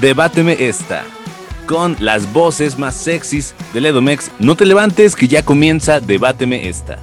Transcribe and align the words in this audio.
Debáteme 0.00 0.68
esta. 0.68 1.04
Con 1.66 1.96
las 2.00 2.30
voces 2.30 2.78
más 2.78 2.94
sexys 2.94 3.54
del 3.72 3.86
Edomex. 3.86 4.30
No 4.38 4.54
te 4.54 4.66
levantes 4.66 5.16
que 5.16 5.26
ya 5.26 5.42
comienza 5.42 6.00
Debáteme 6.00 6.68
esta. 6.68 6.98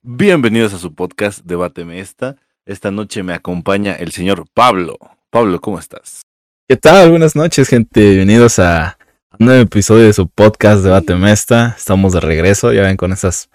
Bienvenidos 0.00 0.72
a 0.72 0.78
su 0.78 0.94
podcast 0.94 1.40
Debáteme 1.44 2.00
esta. 2.00 2.36
Esta 2.64 2.90
noche 2.90 3.22
me 3.22 3.34
acompaña 3.34 3.92
el 3.92 4.10
señor 4.12 4.46
Pablo. 4.54 4.96
Pablo, 5.28 5.60
¿cómo 5.60 5.78
estás? 5.78 6.22
¿Qué 6.66 6.78
tal? 6.78 7.10
Buenas 7.10 7.36
noches, 7.36 7.68
gente. 7.68 8.00
Bienvenidos 8.00 8.58
a 8.58 8.96
un 9.38 9.48
nuevo 9.48 9.60
episodio 9.60 10.04
de 10.04 10.14
su 10.14 10.28
podcast 10.30 10.82
Debáteme 10.82 11.30
esta. 11.30 11.74
Estamos 11.76 12.14
de 12.14 12.20
regreso, 12.20 12.72
ya 12.72 12.80
ven, 12.80 12.96
con 12.96 13.12
esas 13.12 13.50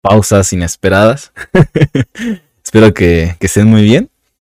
pausas 0.00 0.50
inesperadas. 0.54 1.34
Espero 2.64 2.94
que, 2.94 3.36
estén 3.38 3.66
muy 3.66 3.82
bien, 3.82 4.08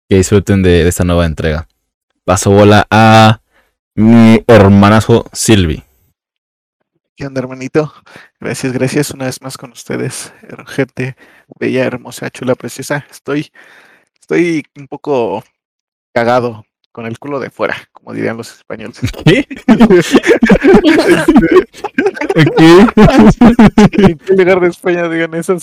que 0.09 0.15
disfruten 0.15 0.63
de, 0.63 0.83
de 0.83 0.89
esta 0.89 1.03
nueva 1.03 1.27
entrega. 1.27 1.67
Paso 2.25 2.51
bola 2.51 2.87
a 2.89 3.41
mi 3.95 4.41
hermanazo 4.47 5.25
Silvi. 5.33 5.83
¿Qué 7.17 7.27
onda, 7.27 7.41
hermanito? 7.41 7.93
Gracias, 8.39 8.71
gracias 8.71 9.11
una 9.11 9.25
vez 9.25 9.41
más 9.41 9.57
con 9.57 9.73
ustedes, 9.73 10.31
gente 10.67 11.17
bella, 11.59 11.83
hermosa, 11.83 12.29
chula, 12.29 12.55
preciosa. 12.55 13.05
Estoy, 13.11 13.51
estoy 14.21 14.63
un 14.77 14.87
poco 14.87 15.43
cagado 16.13 16.63
con 16.93 17.07
el 17.07 17.19
culo 17.19 17.41
de 17.41 17.49
fuera, 17.49 17.75
como 17.91 18.13
dirían 18.13 18.37
los 18.37 18.53
españoles. 18.55 19.01
¿Qué? 19.25 19.45
¿En 22.35 24.17
qué 24.17 24.33
lugar 24.33 24.61
de 24.61 24.69
España 24.69 25.09
digan 25.09 25.33
eso? 25.33 25.57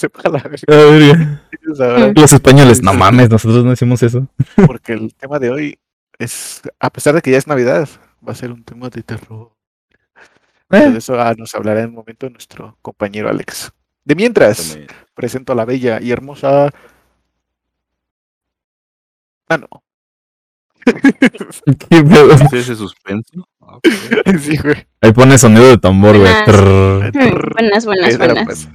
Ahora, 0.69 2.13
Los 2.15 2.35
españoles, 2.35 2.83
no 2.83 2.93
mames, 2.93 3.31
nosotros 3.31 3.65
no 3.65 3.71
decimos 3.71 4.03
eso. 4.03 4.29
Porque 4.67 4.93
el 4.93 5.15
tema 5.15 5.39
de 5.39 5.51
hoy 5.51 5.79
es, 6.21 6.61
a 6.79 6.91
pesar 6.91 7.15
de 7.15 7.23
que 7.23 7.31
ya 7.31 7.39
es 7.39 7.47
Navidad, 7.47 7.89
va 8.27 8.33
a 8.33 8.37
ser 8.37 8.53
un 8.53 8.63
tema 8.63 8.91
de 8.91 9.03
terror. 9.03 9.53
Eh, 10.71 10.91
De 10.91 10.99
eso 10.99 11.19
ah, 11.19 11.35
nos 11.37 11.55
hablará 11.55 11.81
en 11.81 11.89
un 11.89 11.95
momento 11.97 12.29
nuestro 12.29 12.77
compañero 12.83 13.29
Alex. 13.29 13.73
De 14.05 14.15
mientras, 14.15 14.79
presento 15.15 15.53
a 15.53 15.57
la 15.57 15.65
bella 15.65 15.99
y 16.01 16.11
hermosa. 16.11 16.71
Ah, 19.49 19.57
no. 19.57 19.69
¿Qué 20.85 22.03
pedo? 22.03 22.33
¿Es 22.33 22.53
ese 22.53 22.77
suspenso? 22.77 23.49
Ah. 23.61 23.79
Sí, 24.41 24.57
güey. 24.59 24.87
Ahí 25.01 25.13
pone 25.13 25.39
sonido 25.39 25.69
de 25.69 25.79
tambor, 25.79 26.19
güey. 26.19 26.33
Buenas. 26.33 26.45
Trrr. 26.45 27.13
Hmm, 27.15 27.55
Buenas, 27.55 27.87
buenas, 27.87 28.17
pues, 28.45 28.69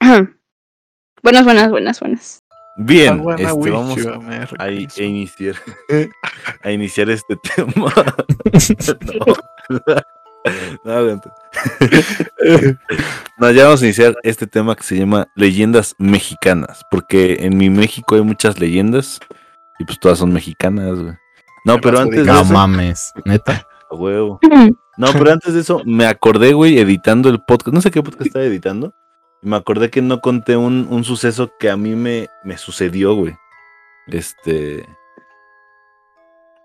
Buenas, 1.22 1.44
buenas, 1.44 1.70
buenas, 1.70 2.00
buenas. 2.00 2.42
Bien, 2.82 3.22
este, 3.38 3.70
vamos 3.70 4.06
a 4.06 4.18
merry 4.18 4.56
a, 4.58 4.70
i- 4.70 4.86
Christmas. 4.86 4.98
a 4.98 5.02
iniciar 5.02 5.54
a 6.62 6.70
iniciar 6.72 7.10
este 7.10 7.36
tema. 7.36 7.92
no, 10.84 11.04
no. 11.14 11.20
No, 13.38 13.50
ya 13.50 13.64
vamos 13.64 13.82
a 13.82 13.84
iniciar 13.84 14.16
este 14.22 14.46
tema 14.46 14.74
que 14.76 14.82
se 14.82 14.96
llama 14.96 15.28
leyendas 15.36 15.94
mexicanas, 15.98 16.82
porque 16.90 17.38
en 17.40 17.56
mi 17.56 17.68
México 17.70 18.14
hay 18.14 18.22
muchas 18.22 18.58
leyendas 18.58 19.20
y 19.78 19.84
pues 19.84 19.98
todas 20.00 20.18
son 20.18 20.32
mexicanas, 20.32 20.98
güey. 20.98 21.14
No, 21.66 21.78
pero 21.80 21.98
antes 22.00 22.20
de 22.24 22.32
No 22.32 22.40
eso, 22.40 22.52
mames, 22.52 23.12
neta. 23.24 23.66
a 23.90 23.94
huevo. 23.94 24.40
No, 24.96 25.12
pero 25.12 25.32
antes 25.32 25.52
de 25.54 25.60
eso 25.60 25.82
me 25.84 26.06
acordé, 26.06 26.52
güey, 26.54 26.78
editando 26.78 27.28
el 27.28 27.40
podcast, 27.42 27.74
no 27.74 27.80
sé 27.82 27.90
qué 27.90 28.02
podcast 28.02 28.26
estaba 28.26 28.44
editando, 28.44 28.94
y 29.42 29.48
me 29.48 29.56
acordé 29.56 29.90
que 29.90 30.02
no 30.02 30.20
conté 30.20 30.56
un, 30.56 30.86
un 30.90 31.04
suceso 31.04 31.52
que 31.58 31.70
a 31.70 31.76
mí 31.76 31.94
me, 31.94 32.28
me 32.44 32.58
sucedió, 32.58 33.14
güey. 33.14 33.34
Este... 34.06 34.86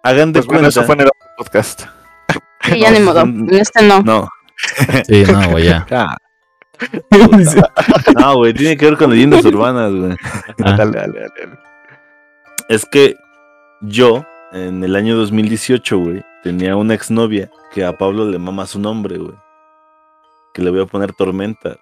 Hagan 0.03 0.33
de 0.33 0.39
Pues 0.39 0.47
bueno, 0.47 0.61
cuenta... 0.61 0.67
eso 0.69 0.83
fue 0.83 0.95
en 0.95 1.01
el 1.01 1.07
otro 1.07 1.29
podcast. 1.37 1.81
Sí, 2.61 2.79
ya 2.79 2.91
No, 2.91 2.99
ni 2.99 3.05
modo. 3.05 3.21
En 3.21 3.53
este 3.53 3.83
no. 3.83 4.01
No. 4.01 4.29
Sí, 5.05 5.23
no, 5.23 5.49
güey, 5.51 5.65
ya. 5.65 5.85
Ah. 5.91 6.17
No, 8.19 8.35
güey, 8.35 8.53
tiene 8.53 8.75
que 8.75 8.85
ver 8.85 8.97
con 8.97 9.09
leyendas 9.09 9.45
urbanas, 9.45 9.93
güey. 9.93 10.15
Ah, 10.63 10.75
Dale, 10.75 10.91
dale, 10.91 11.19
dale, 11.19 11.31
dale. 11.39 11.59
Es 12.67 12.85
que 12.85 13.15
yo, 13.81 14.25
en 14.51 14.83
el 14.83 14.95
año 14.95 15.15
2018, 15.15 15.97
güey, 15.97 16.25
tenía 16.43 16.75
una 16.75 16.93
exnovia 16.93 17.49
que 17.71 17.85
a 17.85 17.97
Pablo 17.97 18.29
le 18.29 18.39
mama 18.39 18.65
su 18.65 18.79
nombre, 18.79 19.17
güey. 19.17 19.35
Que 20.53 20.61
le 20.61 20.71
voy 20.71 20.81
a 20.81 20.85
poner 20.85 21.13
Tormenta. 21.13 21.77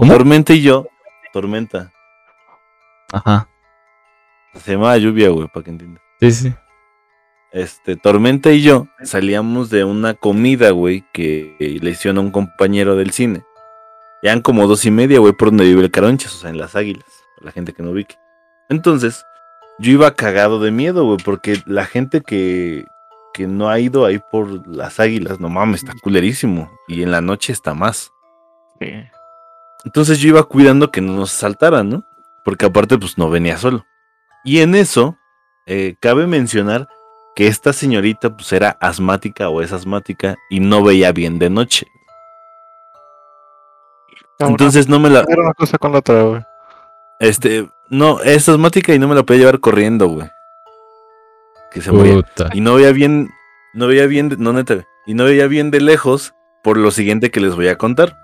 ¿Cómo? 0.00 0.14
Tormenta 0.14 0.54
y 0.54 0.62
yo, 0.62 0.86
Tormenta. 1.30 1.92
Ajá. 3.12 3.50
Se 4.54 4.72
llamaba 4.72 4.96
lluvia, 4.96 5.28
güey, 5.28 5.46
para 5.48 5.62
que 5.62 5.70
entiendas. 5.72 6.02
Sí, 6.20 6.32
sí. 6.32 6.54
Este, 7.52 7.96
Tormenta 7.96 8.50
y 8.50 8.62
yo 8.62 8.86
salíamos 9.02 9.68
de 9.68 9.84
una 9.84 10.14
comida, 10.14 10.70
güey, 10.70 11.04
que 11.12 11.54
le 11.58 11.90
hicieron 11.90 12.16
a 12.16 12.20
un 12.22 12.30
compañero 12.30 12.96
del 12.96 13.10
cine. 13.10 13.44
Eran 14.22 14.40
como 14.40 14.66
dos 14.66 14.86
y 14.86 14.90
media, 14.90 15.18
güey, 15.18 15.34
por 15.34 15.48
donde 15.48 15.64
vive 15.64 15.82
el 15.82 15.90
Caronchas, 15.90 16.34
o 16.34 16.38
sea, 16.38 16.48
en 16.48 16.56
las 16.56 16.76
águilas, 16.76 17.04
para 17.36 17.48
la 17.48 17.52
gente 17.52 17.74
que 17.74 17.82
no 17.82 17.90
ubique. 17.90 18.16
Entonces, 18.70 19.22
yo 19.80 19.92
iba 19.92 20.14
cagado 20.14 20.60
de 20.60 20.70
miedo, 20.70 21.04
güey, 21.04 21.18
porque 21.22 21.62
la 21.66 21.84
gente 21.84 22.22
que, 22.22 22.86
que 23.34 23.46
no 23.46 23.68
ha 23.68 23.78
ido 23.78 24.06
ahí 24.06 24.18
por 24.32 24.66
las 24.66 24.98
águilas, 24.98 25.40
no 25.40 25.50
mames, 25.50 25.82
está 25.82 25.92
culerísimo. 26.00 26.72
Y 26.88 27.02
en 27.02 27.10
la 27.10 27.20
noche 27.20 27.52
está 27.52 27.74
más. 27.74 28.10
Sí. 28.80 28.94
Entonces 29.84 30.18
yo 30.18 30.28
iba 30.28 30.42
cuidando 30.44 30.90
que 30.90 31.00
no 31.00 31.12
nos 31.14 31.30
saltaran, 31.30 31.88
¿no? 31.88 32.04
Porque 32.44 32.66
aparte, 32.66 32.98
pues 32.98 33.16
no 33.18 33.30
venía 33.30 33.56
solo. 33.58 33.84
Y 34.44 34.60
en 34.60 34.74
eso, 34.74 35.16
eh, 35.66 35.96
cabe 36.00 36.26
mencionar 36.26 36.88
que 37.36 37.46
esta 37.46 37.72
señorita, 37.72 38.36
pues 38.36 38.52
era 38.52 38.76
asmática 38.80 39.48
o 39.48 39.62
es 39.62 39.72
asmática 39.72 40.36
y 40.50 40.60
no 40.60 40.82
veía 40.82 41.12
bien 41.12 41.38
de 41.38 41.50
noche. 41.50 41.86
Entonces 44.38 44.88
no 44.88 44.98
me 44.98 45.10
la. 45.10 45.20
era 45.28 45.42
una 45.42 45.54
cosa 45.54 45.78
con 45.78 45.92
la 45.92 45.98
otra, 45.98 46.22
güey. 46.22 46.42
Este, 47.18 47.68
no, 47.88 48.20
es 48.20 48.48
asmática 48.48 48.94
y 48.94 48.98
no 48.98 49.06
me 49.08 49.14
la 49.14 49.22
podía 49.22 49.40
llevar 49.40 49.60
corriendo, 49.60 50.08
güey. 50.08 50.28
Que 51.70 51.80
se 51.82 51.92
moría. 51.92 52.14
Puta. 52.14 52.48
Y 52.54 52.60
no 52.62 52.74
veía 52.76 52.92
bien, 52.92 53.30
no 53.74 53.86
veía 53.86 54.06
bien, 54.06 54.30
de- 54.30 54.36
no 54.38 54.52
neta, 54.52 54.84
y 55.06 55.14
no 55.14 55.24
veía 55.24 55.46
bien 55.46 55.70
de 55.70 55.80
lejos 55.80 56.34
por 56.64 56.78
lo 56.78 56.90
siguiente 56.90 57.30
que 57.30 57.40
les 57.40 57.54
voy 57.54 57.68
a 57.68 57.76
contar. 57.76 58.16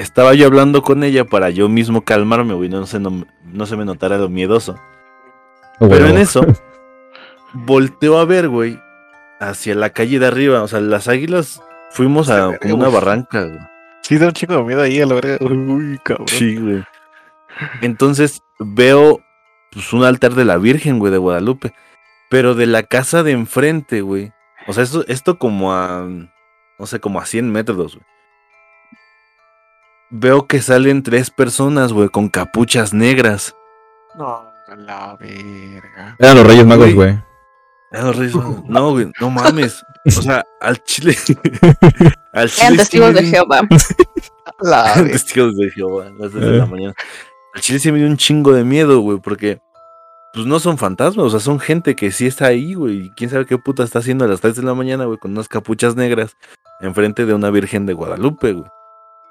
Estaba 0.00 0.32
yo 0.32 0.46
hablando 0.46 0.80
con 0.80 1.04
ella 1.04 1.26
para 1.26 1.50
yo 1.50 1.68
mismo 1.68 2.00
calmarme, 2.00 2.54
güey, 2.54 2.70
no 2.70 2.86
se, 2.86 2.98
no, 2.98 3.26
no 3.44 3.66
se 3.66 3.76
me 3.76 3.84
notara 3.84 4.16
lo 4.16 4.30
miedoso. 4.30 4.80
Pero 5.78 6.06
en 6.06 6.16
eso, 6.16 6.40
volteo 7.52 8.18
a 8.18 8.24
ver, 8.24 8.48
güey, 8.48 8.80
hacia 9.40 9.74
la 9.74 9.90
calle 9.90 10.18
de 10.18 10.26
arriba, 10.26 10.62
o 10.62 10.68
sea, 10.68 10.80
las 10.80 11.06
águilas 11.06 11.62
fuimos 11.90 12.30
a 12.30 12.46
Verga, 12.46 12.58
como 12.60 12.74
una 12.76 12.88
barranca, 12.88 13.44
güey. 13.44 13.58
Sí, 14.00 14.16
da 14.16 14.28
un 14.28 14.32
chingo 14.32 14.56
de 14.56 14.62
miedo 14.62 14.80
ahí 14.80 15.02
a 15.02 15.06
la 15.06 15.16
verga. 15.16 15.36
Uy, 15.44 16.00
cabrón. 16.02 16.28
Sí, 16.28 16.56
güey. 16.56 16.82
Entonces 17.82 18.40
veo 18.58 19.20
pues 19.70 19.92
un 19.92 20.04
altar 20.04 20.34
de 20.34 20.46
la 20.46 20.56
Virgen, 20.56 20.98
güey, 20.98 21.12
de 21.12 21.18
Guadalupe. 21.18 21.74
Pero 22.30 22.54
de 22.54 22.66
la 22.66 22.84
casa 22.84 23.22
de 23.22 23.32
enfrente, 23.32 24.00
güey. 24.00 24.32
O 24.66 24.72
sea, 24.72 24.82
esto, 24.82 25.04
esto 25.08 25.38
como 25.38 25.74
a. 25.74 26.08
No 26.78 26.86
sé, 26.86 27.00
como 27.00 27.20
a 27.20 27.26
100 27.26 27.52
metros, 27.52 27.96
güey. 27.96 28.06
Veo 30.10 30.46
que 30.46 30.60
salen 30.60 31.02
tres 31.02 31.30
personas, 31.30 31.92
güey, 31.92 32.08
con 32.08 32.28
capuchas 32.28 32.92
negras. 32.92 33.54
No, 34.16 34.44
a 34.68 34.76
la 34.76 35.16
verga. 35.16 36.16
Eran 36.18 36.36
los 36.36 36.46
Reyes 36.46 36.66
Magos, 36.66 36.92
Güey. 36.94 37.10
Ah, 37.92 38.02
no, 38.02 38.12
Reyes 38.12 38.34
Magos. 38.34 38.64
No, 38.68 38.90
güey, 38.90 39.12
no 39.20 39.30
mames. 39.30 39.84
O 40.06 40.10
sea, 40.10 40.44
al 40.60 40.82
chile. 40.84 41.16
al 42.32 42.48
chile. 42.48 42.66
Eran 42.66 42.76
testigos 42.76 43.14
de 43.14 43.22
Jehová. 43.24 43.60
La 44.60 44.82
verga. 44.96 45.10
testigos 45.12 45.56
de 45.56 45.70
Jehová, 45.70 46.06
las 46.18 46.32
2 46.32 46.34
de 46.34 46.50
la 46.50 46.64
Eh. 46.64 46.68
mañana. 46.68 46.94
Al 47.54 47.60
chile 47.60 47.78
sí 47.78 47.92
me 47.92 47.98
dio 47.98 48.06
un 48.08 48.16
chingo 48.16 48.52
de 48.52 48.64
miedo, 48.64 49.00
güey, 49.00 49.18
porque 49.18 49.60
pues 50.32 50.46
no 50.46 50.60
son 50.60 50.78
fantasmas, 50.78 51.26
o 51.26 51.30
sea, 51.30 51.40
son 51.40 51.58
gente 51.58 51.96
que 51.96 52.12
sí 52.12 52.26
está 52.26 52.46
ahí, 52.46 52.74
güey. 52.74 53.06
y 53.06 53.10
quién 53.16 53.30
sabe 53.30 53.46
qué 53.46 53.58
puta 53.58 53.82
está 53.82 53.98
haciendo 53.98 54.24
a 54.24 54.28
las 54.28 54.40
3 54.40 54.54
de 54.56 54.62
la 54.62 54.74
mañana, 54.74 55.04
güey, 55.06 55.18
con 55.18 55.32
unas 55.32 55.48
capuchas 55.48 55.96
negras 55.96 56.36
enfrente 56.80 57.26
de 57.26 57.34
una 57.34 57.50
virgen 57.50 57.84
de 57.86 57.92
Guadalupe, 57.94 58.52
güey. 58.52 58.70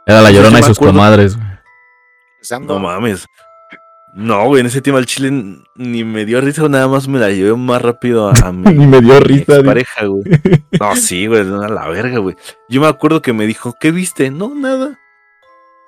Era 0.09 0.21
la 0.21 0.31
llorona 0.31 0.59
y 0.59 0.63
sus 0.63 0.77
acuerdo- 0.77 0.93
comadres, 0.93 1.35
güey. 1.37 1.47
No 2.61 2.79
mames. 2.79 3.25
No, 4.15 4.45
güey, 4.45 4.61
en 4.61 4.65
ese 4.67 4.81
tema 4.81 4.97
al 4.97 5.05
chile 5.05 5.29
ni 5.75 6.03
me 6.03 6.25
dio 6.25 6.41
risa, 6.41 6.67
nada 6.67 6.87
más 6.87 7.07
me 7.07 7.19
la 7.19 7.29
llevé 7.29 7.55
más 7.55 7.79
rápido 7.81 8.27
a, 8.27 8.33
a 8.33 8.51
mi, 8.51 8.73
Ni 8.73 8.87
me 8.87 9.01
dio 9.01 9.19
risa. 9.19 9.57
di- 9.59 9.63
pareja, 9.63 10.05
güey. 10.05 10.23
No, 10.79 10.95
sí, 10.97 11.27
güey, 11.27 11.41
a 11.41 11.43
la 11.69 11.87
verga, 11.89 12.17
güey. 12.17 12.35
Yo 12.69 12.81
me 12.81 12.87
acuerdo 12.87 13.21
que 13.21 13.33
me 13.33 13.45
dijo, 13.45 13.75
¿qué 13.79 13.91
viste? 13.91 14.31
No, 14.31 14.53
nada. 14.55 14.97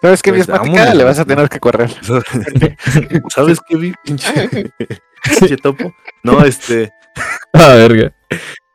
¿Sabes 0.03 0.21
qué, 0.21 0.31
mi 0.31 0.37
Pues, 0.37 0.47
vámonos. 0.47 0.95
Le 0.95 1.03
vas 1.03 1.19
a 1.19 1.25
tener 1.25 1.49
que 1.49 1.59
correr. 1.59 1.89
¿Sabes 3.29 3.59
qué 3.67 3.77
vi, 3.77 3.93
pinche, 4.03 4.71
pinche 5.23 5.57
topo? 5.57 5.93
No, 6.23 6.43
este, 6.45 6.91
Ah, 7.53 7.73
verga. 7.75 8.13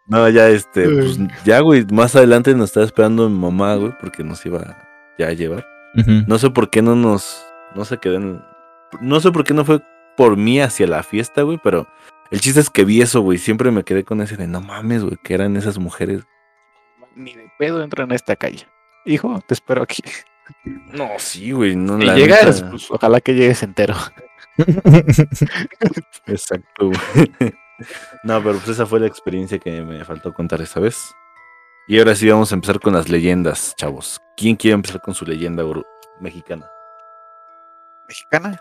no, 0.07 0.29
ya, 0.29 0.49
este, 0.49 0.89
pues, 0.89 1.19
ya, 1.45 1.61
güey, 1.61 1.85
más 1.93 2.15
adelante 2.17 2.55
nos 2.55 2.71
estaba 2.71 2.87
esperando 2.87 3.29
mi 3.29 3.39
mamá, 3.39 3.75
güey, 3.77 3.93
porque 4.01 4.23
nos 4.25 4.45
iba 4.47 4.86
ya 5.19 5.29
a 5.29 5.33
llevar. 5.33 5.67
No 6.27 6.39
sé 6.39 6.51
por 6.51 6.69
qué 6.71 6.83
no 6.83 6.95
nos, 6.95 7.43
no 7.75 7.85
se 7.87 7.97
quedó 7.99 8.17
en, 8.17 8.43
no 9.01 9.21
sé 9.21 9.33
por 9.33 9.45
qué 9.45 9.55
no 9.55 9.65
fue 9.65 9.81
por 10.17 10.37
mí 10.37 10.61
hacia 10.61 10.87
la 10.87 11.03
fiesta, 11.03 11.43
güey, 11.43 11.59
pero 11.63 11.87
El 12.31 12.41
chiste 12.41 12.61
es 12.61 12.71
que 12.71 12.85
vi 12.85 13.01
eso, 13.03 13.21
güey. 13.21 13.39
Siempre 13.39 13.71
me 13.71 13.83
quedé 13.85 14.03
con 14.05 14.21
ese 14.21 14.37
de 14.37 14.47
no 14.47 14.61
mames, 14.61 15.03
güey, 15.05 15.17
que 15.23 15.33
eran 15.35 15.57
esas 15.57 15.79
mujeres. 15.79 16.23
Ni 17.15 17.35
de 17.35 17.51
pedo 17.59 17.83
entra 17.83 18.05
en 18.05 18.13
esta 18.13 18.35
calle. 18.37 18.67
Hijo, 19.05 19.41
te 19.47 19.55
espero 19.55 19.83
aquí. 19.83 20.03
No, 20.93 21.09
sí, 21.19 21.53
güey. 21.53 21.77
No, 21.77 21.99
Si 21.99 22.05
la 22.07 22.15
llegas, 22.17 22.61
neta- 22.63 22.71
pues, 22.71 22.91
ojalá 22.91 23.21
que 23.21 23.35
llegues 23.35 23.63
entero. 23.63 23.95
Exacto, 26.27 26.89
güey. 26.91 27.33
No, 28.25 28.43
pero 28.43 28.55
pues 28.57 28.69
esa 28.69 28.87
fue 28.87 29.01
la 29.01 29.07
experiencia 29.07 29.59
que 29.59 29.83
me 29.83 30.03
faltó 30.03 30.33
contar 30.33 30.63
esta 30.63 30.81
vez. 30.81 31.13
Y 31.89 31.99
ahora 31.99 32.15
sí 32.15 32.29
vamos 32.29 32.51
a 32.51 32.55
empezar 32.57 32.81
con 32.81 32.95
las 32.95 33.09
leyendas, 33.09 33.75
chavos. 33.77 34.21
¿Quién 34.37 34.57
quiere 34.57 34.75
empezar 34.75 35.01
con 35.01 35.15
su 35.15 35.25
leyenda 35.25 35.63
ur- 35.65 35.87
mexicana? 36.21 36.69
¿Mexicana? 38.09 38.61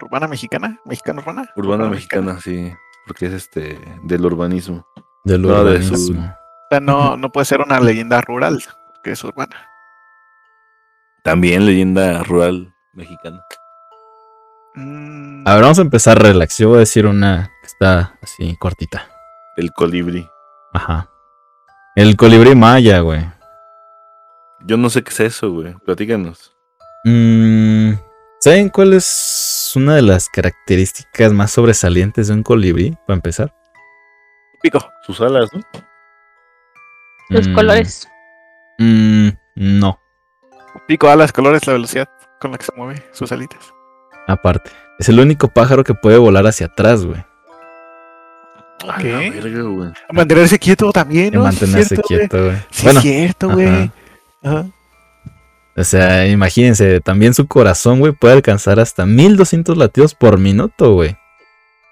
¿Urbana 0.00 0.28
mexicana? 0.28 0.78
¿Mexicana 0.84 1.20
urbana? 1.22 1.50
Urbana 1.56 1.88
mexicana, 1.88 2.38
sí. 2.40 2.72
Porque 3.06 3.26
es 3.26 3.32
este 3.32 3.78
del 4.04 4.24
urbanismo. 4.24 4.86
Del 5.24 5.42
No, 5.42 5.64
de 5.64 5.82
su- 5.82 5.94
urbanismo. 5.94 6.22
O 6.24 6.66
sea, 6.70 6.80
no, 6.80 7.16
no 7.16 7.32
puede 7.32 7.46
ser 7.46 7.60
una 7.62 7.80
leyenda 7.80 8.20
rural, 8.20 8.62
que 9.02 9.12
es 9.12 9.24
urbana. 9.24 9.66
También 11.24 11.64
leyenda 11.66 12.22
rural 12.22 12.74
mexicana. 12.92 13.42
Mm, 14.74 15.48
A 15.48 15.54
ver, 15.54 15.62
vamos 15.62 15.78
a 15.78 15.82
empezar 15.82 16.20
relax. 16.22 16.58
Yo 16.58 16.68
voy 16.68 16.76
a 16.76 16.80
decir 16.80 17.06
una 17.06 17.50
que 17.62 17.66
está 17.66 18.18
así 18.22 18.56
cortita. 18.58 19.08
El 19.56 19.72
colibrí. 19.72 20.28
Ajá. 20.74 21.10
El 21.98 22.16
colibrí 22.16 22.54
maya, 22.54 23.00
güey. 23.00 23.26
Yo 24.60 24.76
no 24.76 24.88
sé 24.88 25.02
qué 25.02 25.10
es 25.10 25.20
eso, 25.20 25.50
güey. 25.50 25.74
Platícanos. 25.84 26.54
Mm, 27.04 27.94
¿Saben 28.40 28.68
cuál 28.68 28.92
es 28.94 29.72
una 29.74 29.96
de 29.96 30.02
las 30.02 30.28
características 30.28 31.32
más 31.32 31.50
sobresalientes 31.50 32.28
de 32.28 32.34
un 32.34 32.42
colibrí? 32.44 32.96
Para 33.06 33.16
empezar. 33.16 33.52
pico. 34.62 34.78
Sus 35.06 35.20
alas, 35.20 35.50
¿no? 35.52 35.60
Los 37.30 37.48
Mm, 37.48 37.54
colores. 37.54 38.08
mm, 38.78 39.28
no, 39.56 39.98
Pico, 40.86 41.08
alas, 41.08 41.32
colores, 41.32 41.66
la 41.66 41.72
velocidad 41.72 42.08
con 42.40 42.52
la 42.52 42.58
que 42.58 42.64
se 42.66 42.72
mueve 42.76 43.02
sus 43.12 43.30
alitas. 43.32 43.72
aparte. 44.28 44.70
Es 45.00 45.08
el 45.08 45.18
único 45.20 45.48
pájaro 45.48 45.82
que 45.84 45.94
puede 45.94 46.18
volar 46.18 46.46
hacia 46.46 46.66
atrás, 46.66 47.04
güey. 47.04 47.24
A 48.86 48.96
Ok. 48.96 49.04
la 49.04 49.18
verga, 49.18 49.62
güey. 49.62 49.90
Mantenerse 50.12 50.58
quieto 50.58 50.92
también, 50.92 51.34
¿no? 51.34 51.42
Mantenerse 51.42 51.96
quieto, 51.96 52.44
güey. 52.44 52.56
Sí, 52.70 52.84
Bueno, 52.84 53.00
es 53.00 53.02
cierto, 53.04 53.50
güey. 53.50 53.90
o 55.76 55.84
sea, 55.84 56.26
imagínense, 56.26 57.00
también 57.00 57.34
su 57.34 57.46
corazón, 57.46 58.00
güey, 58.00 58.12
puede 58.12 58.34
alcanzar 58.34 58.80
hasta 58.80 59.06
1200 59.06 59.76
latidos 59.76 60.14
por 60.14 60.38
minuto, 60.38 60.94
güey. 60.94 61.16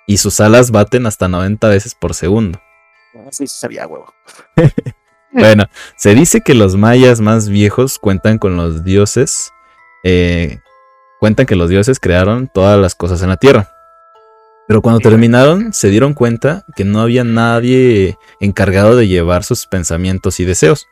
Y 0.09 0.19
sus 0.19 0.41
alas 0.41 0.71
baten 0.71 1.07
hasta 1.07 1.29
90 1.29 1.69
veces 1.69 1.95
por 1.95 2.15
segundo. 2.15 2.61
Sí, 3.31 3.47
sí 3.47 3.57
sabía, 3.59 3.87
huevo. 3.87 4.13
Bueno, 5.33 5.67
se 5.97 6.15
dice 6.15 6.41
que 6.41 6.55
los 6.55 6.77
mayas 6.77 7.21
más 7.21 7.51
viejos 7.51 7.99
cuentan 7.99 8.39
con 8.39 8.57
los 8.57 8.85
dioses. 8.85 9.51
eh, 10.03 10.61
cuentan 11.21 11.45
que 11.45 11.57
los 11.57 11.69
dioses 11.69 12.01
crearon 12.01 12.49
todas 12.55 12.81
las 12.81 12.95
cosas 12.95 13.21
en 13.23 13.29
la 13.29 13.37
tierra. 13.37 13.69
Pero 14.69 14.83
cuando 14.83 15.01
terminaron, 15.01 15.73
se 15.73 15.91
dieron 15.91 16.13
cuenta 16.15 16.65
que 16.75 16.85
no 16.85 17.01
había 17.01 17.23
nadie 17.23 18.19
encargado 18.41 18.97
de 18.97 19.07
llevar 19.07 19.45
sus 19.45 19.67
pensamientos 19.67 20.41
y 20.41 20.45
deseos. 20.45 20.89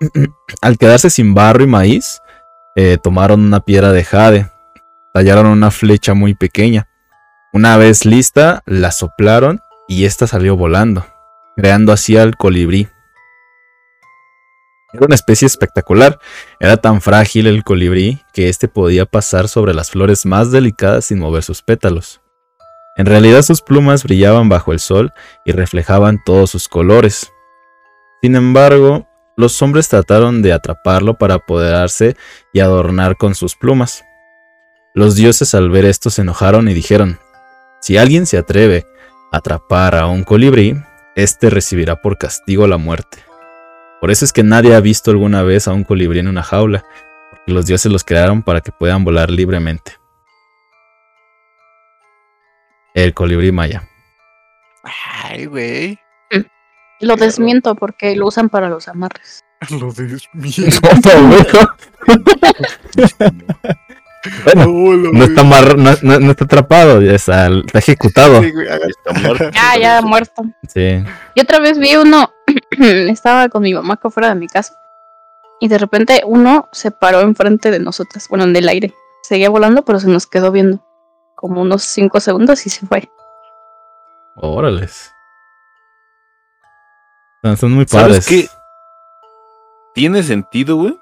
Al 0.62 0.78
quedarse 0.78 1.10
sin 1.10 1.34
barro 1.34 1.64
y 1.64 1.66
maíz, 1.66 2.20
eh, 2.76 2.98
tomaron 3.02 3.40
una 3.40 3.60
piedra 3.60 3.92
de 3.92 4.04
jade, 4.04 4.50
tallaron 5.12 5.46
una 5.46 5.70
flecha 5.70 6.14
muy 6.14 6.34
pequeña. 6.34 6.88
Una 7.52 7.76
vez 7.76 8.04
lista, 8.04 8.62
la 8.66 8.92
soplaron 8.92 9.60
y 9.88 10.04
ésta 10.04 10.26
salió 10.26 10.56
volando, 10.56 11.06
creando 11.56 11.92
así 11.92 12.16
al 12.16 12.36
colibrí. 12.36 12.88
Era 14.92 15.06
una 15.06 15.14
especie 15.14 15.46
espectacular. 15.46 16.20
Era 16.60 16.76
tan 16.76 17.00
frágil 17.00 17.46
el 17.46 17.64
colibrí 17.64 18.22
que 18.32 18.48
éste 18.48 18.68
podía 18.68 19.06
pasar 19.06 19.48
sobre 19.48 19.74
las 19.74 19.90
flores 19.90 20.24
más 20.24 20.52
delicadas 20.52 21.06
sin 21.06 21.18
mover 21.18 21.42
sus 21.42 21.62
pétalos. 21.62 22.20
En 22.96 23.04
realidad 23.04 23.42
sus 23.42 23.60
plumas 23.60 24.04
brillaban 24.04 24.48
bajo 24.48 24.72
el 24.72 24.80
sol 24.80 25.12
y 25.44 25.52
reflejaban 25.52 26.22
todos 26.24 26.50
sus 26.50 26.68
colores. 26.68 27.30
Sin 28.22 28.36
embargo, 28.36 29.06
los 29.36 29.60
hombres 29.60 29.88
trataron 29.88 30.40
de 30.40 30.54
atraparlo 30.54 31.18
para 31.18 31.34
apoderarse 31.34 32.16
y 32.54 32.60
adornar 32.60 33.16
con 33.18 33.34
sus 33.34 33.54
plumas. 33.54 34.02
Los 34.94 35.14
dioses 35.14 35.54
al 35.54 35.68
ver 35.68 35.84
esto 35.84 36.08
se 36.08 36.22
enojaron 36.22 36.68
y 36.68 36.74
dijeron, 36.74 37.18
si 37.82 37.98
alguien 37.98 38.24
se 38.24 38.38
atreve 38.38 38.86
a 39.30 39.36
atrapar 39.38 39.94
a 39.94 40.06
un 40.06 40.24
colibrí, 40.24 40.74
éste 41.16 41.50
recibirá 41.50 42.00
por 42.00 42.16
castigo 42.16 42.66
la 42.66 42.78
muerte. 42.78 43.18
Por 44.00 44.10
eso 44.10 44.24
es 44.24 44.32
que 44.32 44.42
nadie 44.42 44.74
ha 44.74 44.80
visto 44.80 45.10
alguna 45.10 45.42
vez 45.42 45.68
a 45.68 45.74
un 45.74 45.84
colibrí 45.84 46.20
en 46.20 46.28
una 46.28 46.42
jaula, 46.42 46.84
porque 47.30 47.52
los 47.52 47.66
dioses 47.66 47.92
los 47.92 48.04
crearon 48.04 48.42
para 48.42 48.62
que 48.62 48.72
puedan 48.72 49.04
volar 49.04 49.30
libremente. 49.30 49.98
El 52.96 53.12
colibrí 53.14 53.52
maya. 53.52 53.86
Ay, 55.22 55.44
güey. 55.46 55.98
Lo 57.00 57.16
desmiento 57.16 57.74
porque 57.74 58.16
lo 58.16 58.26
usan 58.26 58.48
para 58.48 58.70
los 58.70 58.88
amarres. 58.88 59.44
Lo 59.70 59.92
de 59.92 60.18
bueno, 64.44 65.10
no 65.12 65.24
está, 65.24 65.40
amarra- 65.42 65.74
no, 65.76 65.90
no- 66.02 66.20
no 66.20 66.30
está 66.30 66.44
atrapado, 66.44 67.02
ya 67.02 67.12
está, 67.12 67.48
está 67.48 67.78
ejecutado. 67.78 68.42
Está 68.42 69.12
muerto. 69.20 69.50
Ah, 69.60 69.76
ya 69.78 70.00
muerto. 70.02 70.42
Sí. 70.72 71.04
Y 71.34 71.40
otra 71.40 71.58
vez 71.60 71.78
vi 71.78 71.96
uno, 71.96 72.32
estaba 72.80 73.48
con 73.48 73.62
mi 73.62 73.74
mamá 73.74 73.94
acá 73.94 74.08
fuera 74.10 74.30
de 74.30 74.34
mi 74.36 74.46
casa. 74.48 74.74
Y 75.60 75.68
de 75.68 75.78
repente 75.78 76.22
uno 76.24 76.68
se 76.72 76.90
paró 76.90 77.20
enfrente 77.20 77.70
de 77.70 77.78
nosotras, 77.80 78.26
bueno, 78.28 78.44
en 78.44 78.56
el 78.56 78.68
aire. 78.68 78.94
Seguía 79.22 79.50
volando, 79.50 79.84
pero 79.84 79.98
se 80.00 80.08
nos 80.08 80.26
quedó 80.26 80.50
viendo. 80.52 80.82
Como 81.36 81.60
unos 81.62 81.82
5 81.84 82.18
segundos 82.18 82.66
y 82.66 82.70
se 82.70 82.84
fue. 82.86 83.08
Órales. 84.34 85.12
Están- 87.36 87.56
Son 87.56 87.72
muy 87.72 87.84
¿Sabes 87.86 88.26
padres. 88.26 88.26
qué? 88.26 88.48
Tiene 89.94 90.22
sentido, 90.22 90.76
güey. 90.76 90.98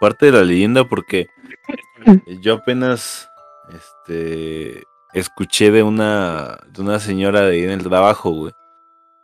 Parte 0.00 0.26
de 0.26 0.32
la 0.32 0.42
leyenda 0.42 0.84
porque 0.84 1.28
yo 2.42 2.54
apenas 2.54 3.30
este 3.70 4.84
escuché 5.14 5.70
de 5.70 5.82
una 5.82 6.58
de 6.68 6.82
una 6.82 7.00
señora 7.00 7.40
de 7.42 7.52
ahí 7.52 7.64
en 7.64 7.70
el 7.70 7.82
trabajo, 7.82 8.30
güey, 8.30 8.52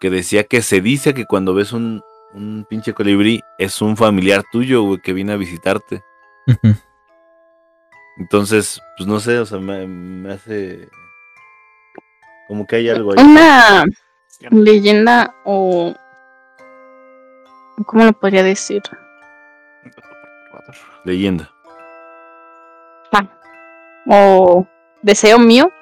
que 0.01 0.09
decía 0.09 0.45
que 0.45 0.63
se 0.63 0.81
dice 0.81 1.13
que 1.13 1.27
cuando 1.27 1.53
ves 1.55 1.73
un 1.73 2.01
un 2.33 2.65
pinche 2.69 2.95
colibrí 2.95 3.43
es 3.59 3.83
un 3.83 3.97
familiar 3.99 4.43
tuyo, 4.51 4.83
güey, 4.83 5.01
que 5.03 5.13
viene 5.13 5.35
a 5.35 5.37
visitarte. 5.37 6.03
Entonces, 8.19 8.81
pues 8.97 9.09
no 9.09 9.21
sé, 9.21 9.39
o 9.39 9.47
sea, 9.47 9.59
me, 9.59 9.87
me 9.87 10.33
hace 10.33 10.89
como 12.53 12.67
que 12.67 12.77
hay 12.77 12.89
algo 12.91 13.13
ahí. 13.13 13.25
Una 13.25 13.85
leyenda 14.51 15.35
o... 15.45 15.95
¿Cómo 17.87 18.05
lo 18.05 18.13
podría 18.13 18.43
decir? 18.43 18.83
Leyenda. 21.05 21.51
o 24.07 24.67
deseo 25.01 25.39
mío, 25.39 25.73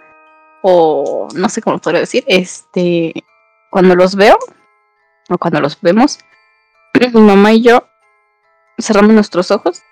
o 0.63 1.27
no 1.35 1.49
sé 1.49 1.61
cómo 1.61 1.75
lo 1.75 1.83
podría 1.83 2.01
decir, 2.01 2.23
este, 2.29 3.15
cuando 3.71 3.97
los 3.97 4.15
veo, 4.15 4.39
o 5.29 5.39
cuando 5.39 5.61
los 5.61 5.81
vemos, 5.81 6.21
mi 7.13 7.21
mamá 7.21 7.53
y 7.53 7.63
yo 7.63 7.89
cerramos 8.79 9.13
nuestros 9.13 9.51
ojos, 9.51 9.83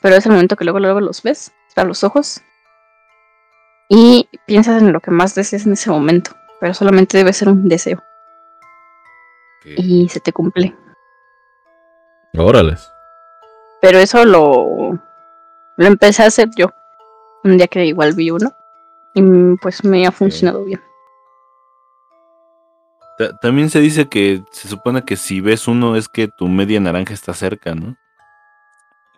pero 0.00 0.16
es 0.16 0.26
el 0.26 0.32
momento 0.32 0.56
que 0.56 0.64
luego, 0.64 0.80
luego 0.80 1.00
los 1.00 1.22
ves, 1.22 1.52
cerrar 1.68 1.86
los 1.86 2.04
ojos, 2.04 2.40
y 3.88 4.28
piensas 4.46 4.80
en 4.82 4.92
lo 4.92 5.00
que 5.00 5.10
más 5.10 5.34
deseas 5.34 5.66
en 5.66 5.72
ese 5.72 5.90
momento, 5.90 6.32
pero 6.60 6.74
solamente 6.74 7.18
debe 7.18 7.32
ser 7.32 7.48
un 7.48 7.68
deseo, 7.68 8.02
y 9.64 10.08
se 10.08 10.20
te 10.20 10.32
cumple. 10.32 10.74
Órales. 12.36 12.90
Pero 13.82 13.98
eso 13.98 14.24
lo, 14.24 14.92
lo 15.76 15.86
empecé 15.86 16.22
a 16.22 16.26
hacer 16.26 16.48
yo. 16.56 16.70
Un 17.42 17.56
día 17.56 17.66
que 17.66 17.84
igual 17.86 18.12
vi 18.14 18.30
uno. 18.30 18.52
Y 19.14 19.22
pues 19.60 19.82
me 19.84 20.06
ha 20.06 20.12
funcionado 20.12 20.64
bien. 20.64 20.80
Ta- 23.18 23.36
También 23.38 23.68
se 23.70 23.80
dice 23.80 24.08
que 24.08 24.44
se 24.52 24.68
supone 24.68 25.04
que 25.04 25.16
si 25.16 25.40
ves 25.40 25.66
uno 25.66 25.96
es 25.96 26.08
que 26.08 26.28
tu 26.28 26.46
media 26.46 26.78
naranja 26.78 27.12
está 27.14 27.34
cerca, 27.34 27.74
¿no? 27.74 27.96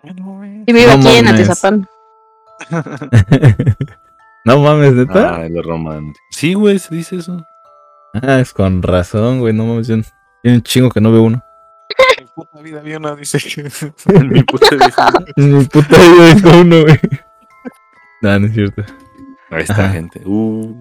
Y 0.04 0.72
vivo 0.72 0.86
No 0.98 1.08
aquí 1.08 1.16
en. 1.18 1.28
Atizapán. 1.28 1.86
no 4.44 4.58
mames, 4.60 4.94
neta. 4.94 5.36
Ah, 5.36 5.48
lo 5.48 5.62
romántico. 5.62 6.18
Sí, 6.30 6.54
güey, 6.54 6.78
se 6.78 6.94
dice 6.94 7.16
eso. 7.16 7.44
Ah, 8.14 8.40
es 8.40 8.52
con 8.52 8.82
razón, 8.82 9.40
güey. 9.40 9.52
No 9.54 9.64
mames, 9.66 9.88
yo- 9.88 9.96
tiene 10.42 10.58
un 10.58 10.62
chingo 10.62 10.90
que 10.90 11.00
no 11.00 11.12
veo 11.12 11.22
uno. 11.22 11.42
En 12.18 12.26
puta 12.34 12.60
vida 12.60 12.80
había 12.80 12.98
una, 12.98 13.14
dice 13.16 13.38
que. 13.38 13.68
En 14.14 14.28
mi 14.28 14.42
puta 14.42 14.68
vida. 14.74 15.12
En 15.36 15.58
mi 15.58 15.64
puta 15.64 15.96
vida 15.98 16.56
uno, 16.60 16.82
güey. 16.82 16.98
No, 18.22 18.38
no 18.38 18.46
es 18.46 18.52
cierto. 18.54 18.84
Ahí 19.50 19.62
está, 19.62 19.74
Ajá. 19.74 19.90
gente. 19.90 20.20
Uh, 20.24 20.74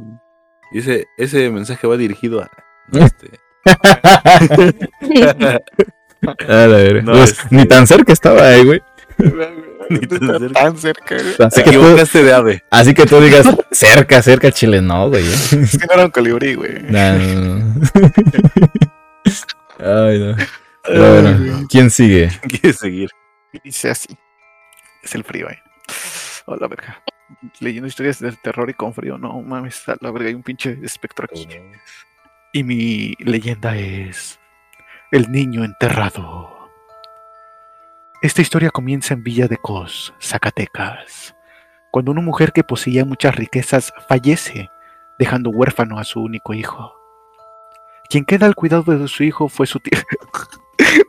ese, 0.73 1.07
ese 1.17 1.49
mensaje 1.49 1.85
va 1.87 1.97
dirigido 1.97 2.41
a. 2.41 2.49
Este, 2.93 3.39
A 6.47 6.53
la 6.53 6.67
verga. 6.67 7.01
No, 7.01 7.11
Pues, 7.13 7.31
este- 7.31 7.55
Ni 7.55 7.65
tan 7.65 7.87
cerca 7.87 8.13
estaba 8.13 8.47
ahí, 8.47 8.63
güey. 8.65 8.81
Tan 10.53 10.77
cerca. 10.77 11.15
güey. 11.15 11.35
Así 11.39 11.63
que, 11.63 11.71
tú, 11.71 11.77
equivocaste 11.77 12.23
de 12.23 12.33
ave. 12.33 12.63
así 12.69 12.93
que 12.93 13.05
tú 13.05 13.19
digas 13.19 13.47
cerca, 13.71 14.21
cerca, 14.21 14.51
Chile, 14.51 14.81
no, 14.81 15.09
güey. 15.09 15.25
Es 15.25 15.77
que 15.77 15.85
no 15.87 15.93
era 15.93 16.05
un 16.05 16.11
colibrí, 16.11 16.55
güey. 16.55 16.81
No, 16.83 17.17
no, 17.17 17.55
no. 17.55 17.81
Ay, 19.79 20.19
no. 20.19 20.35
Pero 20.83 21.21
bueno, 21.21 21.67
¿quién 21.69 21.89
sigue? 21.89 22.29
Quieres 22.47 22.77
seguir. 22.77 23.09
Dice 23.63 23.89
así. 23.89 24.17
Es 25.03 25.15
el 25.15 25.23
frío, 25.23 25.49
eh. 25.49 25.59
Hola, 26.45 26.67
verga. 26.67 27.03
Leyendo 27.59 27.87
historias 27.87 28.19
del 28.19 28.37
terror 28.39 28.69
y 28.69 28.73
con 28.73 28.93
frío. 28.93 29.17
No 29.17 29.41
mames, 29.41 29.87
a 29.89 29.95
la 29.99 30.11
verga, 30.11 30.29
hay 30.29 30.35
un 30.35 30.43
pinche 30.43 30.77
espectro 30.83 31.27
aquí. 31.29 31.47
Y 32.53 32.63
mi 32.63 33.13
leyenda 33.19 33.75
es 33.77 34.39
El 35.11 35.31
niño 35.31 35.63
enterrado. 35.63 36.60
Esta 38.21 38.43
historia 38.43 38.69
comienza 38.69 39.15
en 39.15 39.23
Villa 39.23 39.47
de 39.47 39.57
Cos, 39.57 40.13
Zacatecas, 40.21 41.35
cuando 41.89 42.11
una 42.11 42.21
mujer 42.21 42.51
que 42.51 42.63
poseía 42.63 43.03
muchas 43.03 43.35
riquezas 43.35 43.91
fallece, 44.07 44.69
dejando 45.17 45.49
huérfano 45.49 45.97
a 45.97 46.03
su 46.03 46.21
único 46.21 46.53
hijo. 46.53 46.95
Quien 48.11 48.23
queda 48.23 48.45
al 48.45 48.53
cuidado 48.53 48.95
de 48.95 49.07
su 49.07 49.23
hijo 49.23 49.49
fue 49.49 49.65
su 49.65 49.79
tío. 49.79 49.97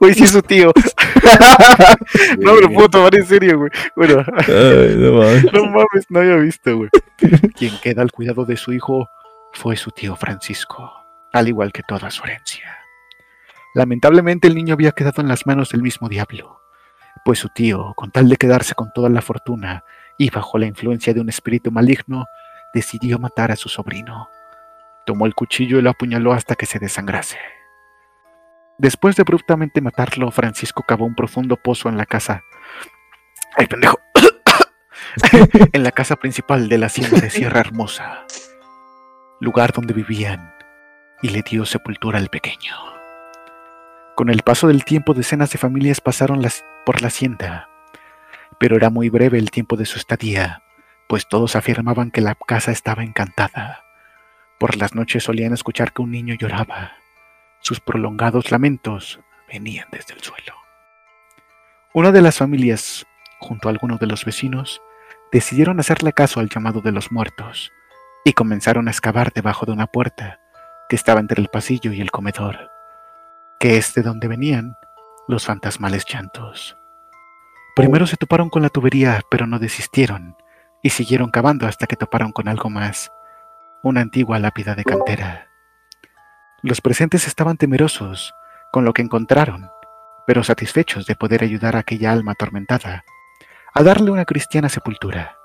Güey, 0.01 0.15
sí 0.15 0.25
es 0.25 0.31
su 0.31 0.43
tío. 0.43 0.73
No 2.39 2.55
me 2.55 2.61
lo 2.63 2.71
puedo 2.71 2.89
tomar 2.89 3.15
en 3.15 3.27
serio, 3.27 3.59
güey. 3.59 3.71
Bueno, 3.97 4.25
Ay, 4.47 4.95
no 4.97 5.13
mames. 5.13 5.45
no 5.53 5.67
mames, 5.67 6.07
no 6.09 6.21
había 6.21 6.37
visto, 6.37 6.77
güey. 6.77 6.91
Quien 7.57 7.79
queda 7.81 8.03
al 8.03 8.13
cuidado 8.13 8.45
de 8.45 8.57
su 8.57 8.73
hijo 8.73 9.09
fue 9.53 9.77
su 9.77 9.91
tío 9.91 10.17
Francisco, 10.17 10.93
al 11.33 11.49
igual 11.49 11.73
que 11.73 11.83
toda 11.83 12.11
su 12.11 12.25
herencia. 12.25 12.79
Lamentablemente 13.75 14.49
el 14.49 14.55
niño 14.55 14.75
había 14.75 14.93
quedado 14.93 15.21
en 15.21 15.29
las 15.29 15.47
manos 15.47 15.71
del 15.71 15.83
mismo 15.83 16.09
diablo, 16.09 16.62
pues 17.25 17.39
su 17.39 17.49
tío, 17.49 17.95
con 17.95 18.11
tal 18.11 18.29
de 18.29 18.37
quedarse 18.37 18.75
con 18.75 18.93
toda 18.93 19.09
la 19.09 19.23
fortuna 19.23 19.85
y 20.19 20.31
bajo 20.31 20.59
la 20.59 20.67
influencia 20.67 21.15
de 21.15 21.21
un 21.21 21.29
espíritu 21.29 21.71
maligno, 21.71 22.27
decidió 22.75 23.19
matar 23.19 23.53
a 23.53 23.57
su 23.57 23.69
sobrino. 23.69 24.29
Tomó 25.07 25.27
el 25.27 25.35
cuchillo 25.35 25.79
y 25.79 25.83
lo 25.83 25.91
apuñaló 25.91 26.33
hasta 26.33 26.55
que 26.55 26.67
se 26.67 26.79
desangrase. 26.79 27.39
Después 28.79 29.17
de 29.17 29.23
abruptamente 29.23 29.81
matarlo, 29.81 30.31
Francisco 30.31 30.83
cavó 30.87 31.05
un 31.05 31.15
profundo 31.15 31.57
pozo 31.57 31.89
en 31.89 31.97
la 31.97 32.07
casa. 32.07 32.43
¡Ay, 33.57 33.67
pendejo! 33.67 33.99
en 35.73 35.83
la 35.83 35.93
casa 35.93 36.17
principal 36.17 36.69
de 36.69 36.79
la 36.79 36.87
hacienda 36.87 37.21
de 37.21 37.31
Sierra 37.31 37.61
Hermosa, 37.67 38.25
lugar 39.41 39.73
donde 39.73 39.95
vivían, 39.95 40.55
y 41.21 41.29
le 41.29 41.43
dio 41.43 41.65
sepultura 41.65 42.19
al 42.19 42.29
pequeño. 42.29 43.02
Con 44.15 44.29
el 44.29 44.43
paso 44.43 44.69
del 44.69 44.85
tiempo, 44.85 45.15
decenas 45.15 45.51
de 45.53 45.59
familias 45.59 46.03
pasaron 46.03 46.43
por 46.85 47.01
la 47.01 47.09
hacienda, 47.09 47.71
pero 48.59 48.77
era 48.77 48.91
muy 48.91 49.09
breve 49.09 49.39
el 49.39 49.51
tiempo 49.51 49.77
de 49.77 49.87
su 49.87 49.99
estadía, 49.99 50.63
pues 51.09 51.27
todos 51.27 51.57
afirmaban 51.57 52.11
que 52.11 52.21
la 52.21 52.35
casa 52.35 52.73
estaba 52.73 53.05
encantada. 53.05 53.85
Por 54.59 54.77
las 54.77 54.95
noches 54.95 55.25
solían 55.25 55.55
escuchar 55.55 55.93
que 55.93 56.03
un 56.03 56.11
niño 56.11 56.35
lloraba. 56.35 56.93
Sus 57.61 57.81
prolongados 57.81 58.51
lamentos 58.51 59.19
venían 59.49 59.89
desde 59.91 60.15
el 60.15 60.21
suelo. 60.21 60.55
Una 61.95 62.13
de 62.13 62.21
las 62.21 62.37
familias, 62.37 63.07
junto 63.39 63.69
a 63.69 63.71
algunos 63.71 63.99
de 63.99 64.07
los 64.07 64.27
vecinos, 64.27 64.83
decidieron 65.33 65.81
hacerle 65.81 66.13
caso 66.13 66.39
al 66.39 66.51
llamado 66.51 66.83
de 66.83 66.93
los 66.93 67.11
muertos 67.11 67.73
y 68.25 68.35
comenzaron 68.35 68.89
a 68.89 68.91
excavar 68.91 69.33
debajo 69.33 69.65
de 69.65 69.73
una 69.73 69.87
puerta 69.87 70.39
que 70.89 70.97
estaba 70.97 71.21
entre 71.21 71.41
el 71.41 71.49
pasillo 71.49 71.93
y 71.93 72.03
el 72.03 72.11
comedor, 72.11 72.71
que 73.63 73.77
es 73.77 73.95
de 73.95 74.03
donde 74.03 74.27
venían 74.27 74.77
los 75.29 75.47
fantasmales 75.47 76.05
llantos. 76.05 76.77
Primero 77.77 78.09
se 78.09 78.17
toparon 78.17 78.51
con 78.51 78.61
la 78.61 78.71
tubería, 78.71 79.21
pero 79.31 79.47
no 79.47 79.61
desistieron 79.61 80.37
y 80.83 80.91
siguieron 80.91 81.31
cavando 81.31 81.69
hasta 81.69 81.87
que 81.87 81.95
toparon 81.95 82.33
con 82.33 82.49
algo 82.49 82.71
más, 82.71 83.13
una 83.85 84.01
antigua 84.01 84.41
lápida 84.41 84.75
de 84.75 84.83
cantera. 84.83 85.47
Los 86.65 86.81
presentes 86.81 87.29
estaban 87.29 87.57
temerosos 87.57 88.35
con 88.73 88.85
lo 88.85 88.93
que 88.93 89.03
encontraron, 89.03 89.71
pero 90.27 90.43
satisfechos 90.43 91.07
de 91.07 91.15
poder 91.15 91.45
ayudar 91.45 91.77
a 91.77 91.81
aquella 91.81 92.11
alma 92.11 92.33
atormentada 92.33 93.05
a 93.75 93.83
darle 93.85 94.11
una 94.11 94.25
cristiana 94.25 94.71
sepultura. 94.71 95.37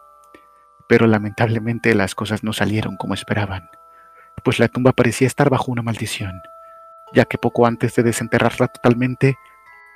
Pero 0.89 1.05
lamentablemente 1.05 1.93
las 1.93 2.15
cosas 2.15 2.43
no 2.43 2.51
salieron 2.51 2.97
como 2.97 3.13
esperaban, 3.13 3.69
pues 4.43 4.57
la 4.57 4.69
tumba 4.69 4.91
parecía 4.93 5.27
estar 5.27 5.51
bajo 5.51 5.71
una 5.71 5.83
maldición, 5.83 6.41
ya 7.13 7.25
que 7.25 7.37
poco 7.37 7.65
antes 7.65 7.95
de 7.95 8.03
desenterrarla 8.03 8.67
totalmente, 8.67 9.35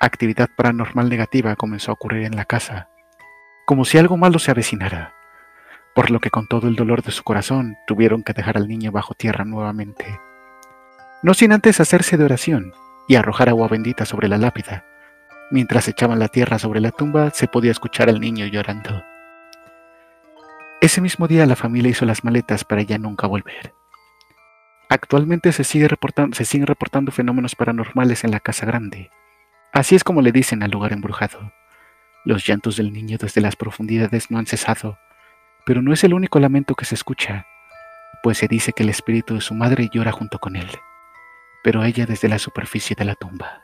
actividad 0.00 0.48
paranormal 0.56 1.08
negativa 1.08 1.56
comenzó 1.56 1.90
a 1.90 1.94
ocurrir 1.94 2.24
en 2.24 2.36
la 2.36 2.44
casa, 2.44 2.88
como 3.66 3.84
si 3.84 3.98
algo 3.98 4.16
malo 4.16 4.38
se 4.38 4.50
avecinara, 4.50 5.14
por 5.94 6.10
lo 6.10 6.20
que 6.20 6.30
con 6.30 6.46
todo 6.48 6.68
el 6.68 6.76
dolor 6.76 7.02
de 7.02 7.12
su 7.12 7.22
corazón 7.22 7.76
tuvieron 7.86 8.22
que 8.22 8.32
dejar 8.32 8.56
al 8.56 8.68
niño 8.68 8.92
bajo 8.92 9.14
tierra 9.14 9.44
nuevamente, 9.44 10.20
no 11.22 11.34
sin 11.34 11.52
antes 11.52 11.80
hacerse 11.80 12.16
de 12.16 12.24
oración 12.24 12.72
y 13.08 13.16
arrojar 13.16 13.48
agua 13.48 13.68
bendita 13.68 14.04
sobre 14.04 14.28
la 14.28 14.38
lápida, 14.38 14.84
Mientras 15.52 15.86
echaban 15.86 16.18
la 16.18 16.28
tierra 16.28 16.58
sobre 16.58 16.80
la 16.80 16.92
tumba, 16.92 17.30
se 17.30 17.46
podía 17.46 17.72
escuchar 17.72 18.08
al 18.08 18.20
niño 18.20 18.46
llorando. 18.46 19.04
Ese 20.80 21.02
mismo 21.02 21.28
día 21.28 21.44
la 21.44 21.56
familia 21.56 21.90
hizo 21.90 22.06
las 22.06 22.24
maletas 22.24 22.64
para 22.64 22.80
ya 22.80 22.96
nunca 22.96 23.26
volver. 23.26 23.74
Actualmente 24.92 25.52
se, 25.52 25.64
sigue 25.64 25.88
reportando, 25.88 26.36
se 26.36 26.44
siguen 26.44 26.66
reportando 26.66 27.12
fenómenos 27.12 27.56
paranormales 27.56 28.24
en 28.24 28.30
la 28.30 28.40
casa 28.40 28.66
grande. 28.66 29.10
Así 29.72 29.94
es 29.94 30.04
como 30.04 30.20
le 30.20 30.32
dicen 30.32 30.62
al 30.62 30.70
lugar 30.70 30.92
embrujado. 30.92 31.50
Los 32.26 32.46
llantos 32.46 32.76
del 32.76 32.92
niño 32.92 33.16
desde 33.18 33.40
las 33.40 33.56
profundidades 33.56 34.30
no 34.30 34.36
han 34.36 34.44
cesado, 34.44 34.98
pero 35.64 35.80
no 35.80 35.94
es 35.94 36.04
el 36.04 36.12
único 36.12 36.40
lamento 36.40 36.74
que 36.74 36.84
se 36.84 36.94
escucha, 36.94 37.46
pues 38.22 38.36
se 38.36 38.48
dice 38.48 38.74
que 38.74 38.82
el 38.82 38.90
espíritu 38.90 39.36
de 39.36 39.40
su 39.40 39.54
madre 39.54 39.88
llora 39.90 40.12
junto 40.12 40.38
con 40.38 40.56
él, 40.56 40.68
pero 41.64 41.82
ella 41.84 42.04
desde 42.04 42.28
la 42.28 42.38
superficie 42.38 42.94
de 42.94 43.06
la 43.06 43.14
tumba 43.14 43.62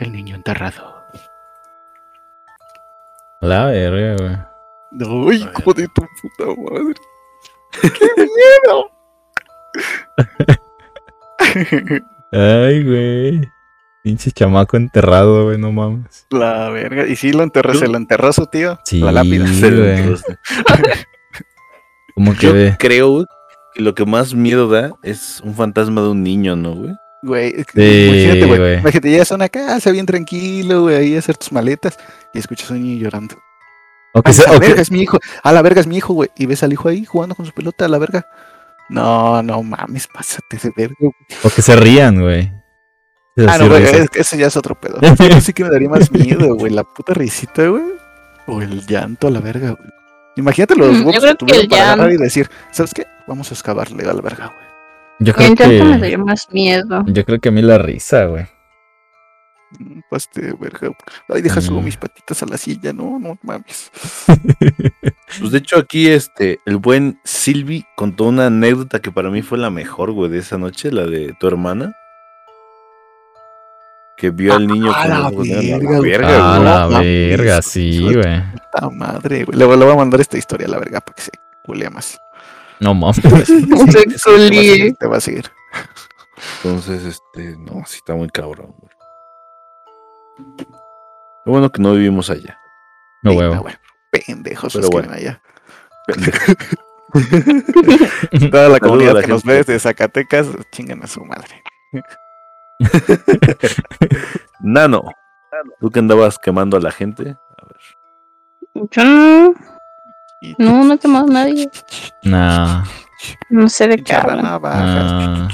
el 0.00 0.12
niño 0.12 0.34
enterrado. 0.34 1.04
La 3.40 3.66
verga, 3.66 4.16
güey. 4.18 5.30
¡Ay, 5.30 5.42
hijo 5.42 5.72
de 5.72 5.86
tu 5.88 6.02
puta 6.20 6.60
madre! 6.60 6.94
¡Qué 7.82 8.10
miedo! 8.16 8.99
Ay, 12.32 12.84
güey. 12.84 13.50
Pinche 14.02 14.30
chamaco 14.30 14.76
enterrado, 14.76 15.44
güey, 15.44 15.58
no 15.58 15.72
mames. 15.72 16.26
La 16.30 16.70
verga. 16.70 17.06
¿Y 17.06 17.16
si 17.16 17.32
lo 17.32 17.42
enterró? 17.42 17.74
¿Se 17.74 17.86
lo 17.88 17.96
enterró 17.98 18.32
su 18.32 18.46
tío? 18.46 18.78
Sí, 18.84 19.00
La 19.00 19.12
lápida. 19.12 19.46
Se 19.46 19.70
lo. 19.70 19.84
Como 22.14 22.34
que 22.34 22.46
Yo 22.46 22.52
ve. 22.54 22.76
creo 22.78 23.26
que 23.74 23.82
lo 23.82 23.94
que 23.94 24.04
más 24.06 24.34
miedo 24.34 24.68
da 24.68 24.92
es 25.02 25.40
un 25.44 25.54
fantasma 25.54 26.00
de 26.02 26.08
un 26.08 26.22
niño, 26.22 26.56
¿no, 26.56 26.74
güey? 26.74 26.92
Güey, 27.22 27.52
Sí, 27.74 28.06
imagínate, 28.08 28.46
güey. 28.46 28.58
güey. 28.58 28.78
Imagínate, 28.78 29.10
llegas 29.10 29.32
a 29.32 29.34
una 29.34 29.48
casa 29.50 29.90
bien 29.90 30.06
tranquilo, 30.06 30.82
güey, 30.82 30.96
ahí 30.96 31.16
a 31.16 31.18
hacer 31.18 31.36
tus 31.36 31.52
maletas 31.52 31.98
y 32.32 32.38
escuchas 32.38 32.70
a 32.70 32.74
un 32.74 32.82
niño 32.82 33.02
llorando. 33.02 33.36
A 34.14 34.22
la 34.52 34.58
verga 34.58 34.80
es 34.82 34.90
mi 34.90 35.02
hijo. 35.02 35.18
A 35.42 35.52
la 35.52 35.60
verga 35.62 35.80
es 35.82 35.86
mi 35.86 35.98
hijo, 35.98 36.14
güey. 36.14 36.30
Y 36.36 36.46
ves 36.46 36.62
al 36.62 36.72
hijo 36.72 36.88
ahí 36.88 37.04
jugando 37.04 37.34
con 37.34 37.44
su 37.46 37.52
pelota, 37.52 37.84
a 37.84 37.88
la 37.88 37.98
verga. 37.98 38.26
No, 38.90 39.42
no 39.42 39.62
mames, 39.62 40.06
pásate 40.08 40.56
de 40.62 40.72
verga. 40.76 40.94
güey. 41.00 41.12
o 41.44 41.50
que 41.50 41.62
se 41.62 41.76
rían, 41.76 42.20
güey. 42.20 42.52
Es 43.36 43.46
Ah, 43.48 43.58
no, 43.58 43.68
güey, 43.68 43.82
risa. 43.82 43.96
es 44.04 44.10
que 44.10 44.20
ese 44.20 44.36
ya 44.38 44.48
es 44.48 44.56
otro 44.56 44.74
pedo. 44.78 44.98
Eso 45.00 45.40
sí 45.40 45.52
que 45.52 45.64
me 45.64 45.70
daría 45.70 45.88
más 45.88 46.10
miedo, 46.10 46.54
güey. 46.56 46.72
La 46.72 46.84
puta 46.84 47.14
risita, 47.14 47.66
güey. 47.68 47.84
O 48.46 48.60
el 48.60 48.84
llanto 48.86 49.28
a 49.28 49.30
la 49.30 49.40
verga, 49.40 49.70
güey. 49.70 49.90
Imagínate 50.36 50.74
los 50.76 50.88
Mm, 50.88 50.92
yo 50.92 51.06
huevos 51.06 51.16
creo 51.20 51.32
que 51.32 51.36
tuvieron 51.38 51.62
el 51.62 51.68
para 51.68 51.82
agarrar 51.84 52.08
y 52.08 52.10
llanto. 52.12 52.24
decir, 52.24 52.50
¿sabes 52.72 52.92
qué? 52.94 53.06
Vamos 53.26 53.50
a 53.50 53.54
excavarle 53.54 54.08
a 54.08 54.12
la 54.12 54.20
verga, 54.20 54.46
güey. 54.46 54.66
Yo 55.20 55.30
El 55.30 55.34
creo 55.34 55.48
llanto 55.48 55.84
me 55.86 55.92
que. 55.94 55.98
daría 56.00 56.18
más 56.18 56.48
miedo. 56.50 57.04
Yo 57.06 57.24
creo 57.24 57.38
que 57.40 57.48
a 57.50 57.52
mí 57.52 57.62
la 57.62 57.78
risa, 57.78 58.24
güey. 58.24 58.46
Paste 60.10 60.40
de 60.42 60.52
verga. 60.54 60.90
Ay, 61.28 61.42
deja 61.42 61.60
subo 61.60 61.80
Mm. 61.80 61.84
mis 61.84 61.96
patitas 61.96 62.42
a 62.42 62.46
la 62.46 62.56
silla, 62.58 62.92
no, 62.92 63.18
no 63.18 63.38
mames. 63.42 63.90
Pues 65.38 65.52
de 65.52 65.58
hecho 65.58 65.78
aquí 65.78 66.08
este, 66.08 66.58
el 66.66 66.76
buen 66.78 67.20
Silvi 67.24 67.84
contó 67.96 68.24
una 68.24 68.46
anécdota 68.46 68.98
que 69.00 69.12
para 69.12 69.30
mí 69.30 69.42
fue 69.42 69.58
la 69.58 69.70
mejor, 69.70 70.10
güey, 70.10 70.28
de 70.28 70.38
esa 70.38 70.58
noche, 70.58 70.90
la 70.90 71.06
de 71.06 71.34
tu 71.38 71.46
hermana. 71.46 71.94
Que 74.16 74.30
vio 74.30 74.54
al 74.54 74.66
niño 74.66 74.92
a 74.92 75.30
con 75.32 75.48
la 75.48 75.60
negros. 75.60 75.72
verga, 75.72 75.78
la 75.78 75.96
güey. 75.96 76.10
verga, 76.10 76.28
A 76.54 76.58
güey. 76.58 76.64
la 76.64 76.80
no 76.84 76.90
mames, 76.90 77.28
verga, 77.38 77.62
sí, 77.62 78.00
güey. 78.02 78.42
Puta 78.52 78.90
madre, 78.90 79.44
güey. 79.44 79.56
Le, 79.58 79.64
voy- 79.64 79.78
le 79.78 79.84
voy 79.84 79.94
a 79.94 79.96
mandar 79.96 80.20
esta 80.20 80.36
historia 80.36 80.66
a 80.66 80.70
la 80.70 80.78
verga 80.78 81.00
para 81.00 81.14
que 81.14 81.22
se 81.22 81.30
culea 81.64 81.88
más. 81.90 82.18
No 82.80 82.92
mames. 82.94 83.16
Se 83.46 84.06
culie. 84.24 84.94
Te 84.98 85.06
va 85.06 85.16
a 85.18 85.20
seguir. 85.20 85.50
Entonces, 86.62 87.04
este, 87.04 87.56
no, 87.56 87.84
sí 87.86 87.96
está 87.98 88.14
muy 88.14 88.28
cabrón, 88.28 88.74
güey. 88.78 88.90
Lo 91.44 91.52
bueno 91.52 91.70
que 91.70 91.82
no 91.82 91.92
vivimos 91.94 92.30
allá. 92.30 92.58
No 93.22 93.30
Venga, 93.30 93.60
huevo. 93.60 93.68
Pendejos 94.10 94.72
Pero 94.72 94.82
los 94.82 94.90
que 94.90 94.96
bueno. 94.96 95.12
allá. 95.12 95.40
Toda 98.50 98.68
la 98.68 98.80
comunidad 98.80 99.14
la 99.14 99.22
que 99.22 99.28
nos 99.28 99.42
gente. 99.42 99.58
ve 99.58 99.64
de 99.64 99.78
Zacatecas, 99.78 100.46
chingan 100.72 101.02
a 101.02 101.06
su 101.06 101.24
madre. 101.24 101.62
Nano, 104.60 105.04
tú 105.80 105.90
que 105.90 105.98
andabas 105.98 106.38
quemando 106.38 106.76
a 106.76 106.80
la 106.80 106.90
gente. 106.90 107.36
A 107.58 107.66
ver. 107.66 108.88
Yo 108.90 109.04
no, 109.04 109.54
no, 110.58 110.84
no 110.84 110.94
he 110.94 110.98
quemado 110.98 111.26
a 111.26 111.32
nadie. 111.32 111.70
Nah, 112.22 112.84
No 113.48 113.68
sé 113.68 113.88
de 113.88 114.02
qué 114.02 114.12
nah. 114.12 115.48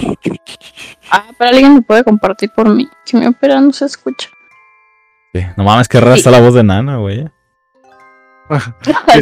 Ah, 1.11 1.25
pero 1.39 1.51
alguien 1.51 1.75
me 1.75 1.83
puede 1.83 2.05
compartir 2.05 2.51
por 2.51 2.69
mí. 2.69 2.89
Que 3.05 3.17
mi 3.17 3.27
ópera 3.27 3.61
no 3.61 3.73
se 3.73 3.87
escucha. 3.87 4.29
Sí. 5.41 5.47
No 5.57 5.65
mames, 5.65 5.89
que 5.89 6.01
rara 6.01 6.15
Sí. 6.15 6.21
está 6.21 6.31
la 6.31 6.41
voz 6.41 6.55
de 6.55 6.63
Nana, 6.65 6.97
güey. 6.97 7.29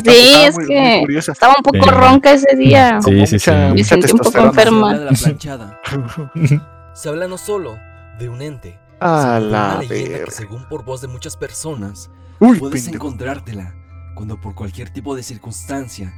Sí, 0.04 0.44
es 0.46 0.54
muy- 0.54 0.64
muy 0.66 0.74
que 0.74 0.98
curiosa. 1.00 1.32
estaba 1.32 1.54
un 1.56 1.62
poco 1.62 1.82
Sí. 1.84 1.90
ronca 1.90 2.32
ese 2.32 2.56
día. 2.56 2.98
Sí, 3.00 3.10
Como 3.12 3.26
sí, 3.26 3.38
sí. 3.38 3.50
Me 3.50 3.84
sentí 3.84 4.12
un 4.12 4.18
poco 4.18 4.38
enferma. 4.38 4.98
de 4.98 5.04
la 5.06 5.12
planchada. 5.12 5.80
Se 6.94 7.08
habla 7.08 7.26
no 7.26 7.38
solo 7.38 7.78
de 8.18 8.28
un 8.28 8.42
ente, 8.42 8.78
A 9.00 9.40
la 9.40 9.76
una 9.76 9.78
leyenda 9.80 10.04
que 10.04 10.08
verga. 10.18 10.30
según 10.30 10.68
por 10.68 10.84
voz 10.84 11.00
de 11.00 11.08
muchas 11.08 11.36
personas 11.36 12.10
Uy, 12.38 12.58
puedes 12.58 12.84
pendejo. 12.84 13.06
encontrártela 13.06 13.74
cuando 14.14 14.40
por 14.40 14.54
cualquier 14.54 14.90
tipo 14.90 15.16
de 15.16 15.22
circunstancia 15.22 16.12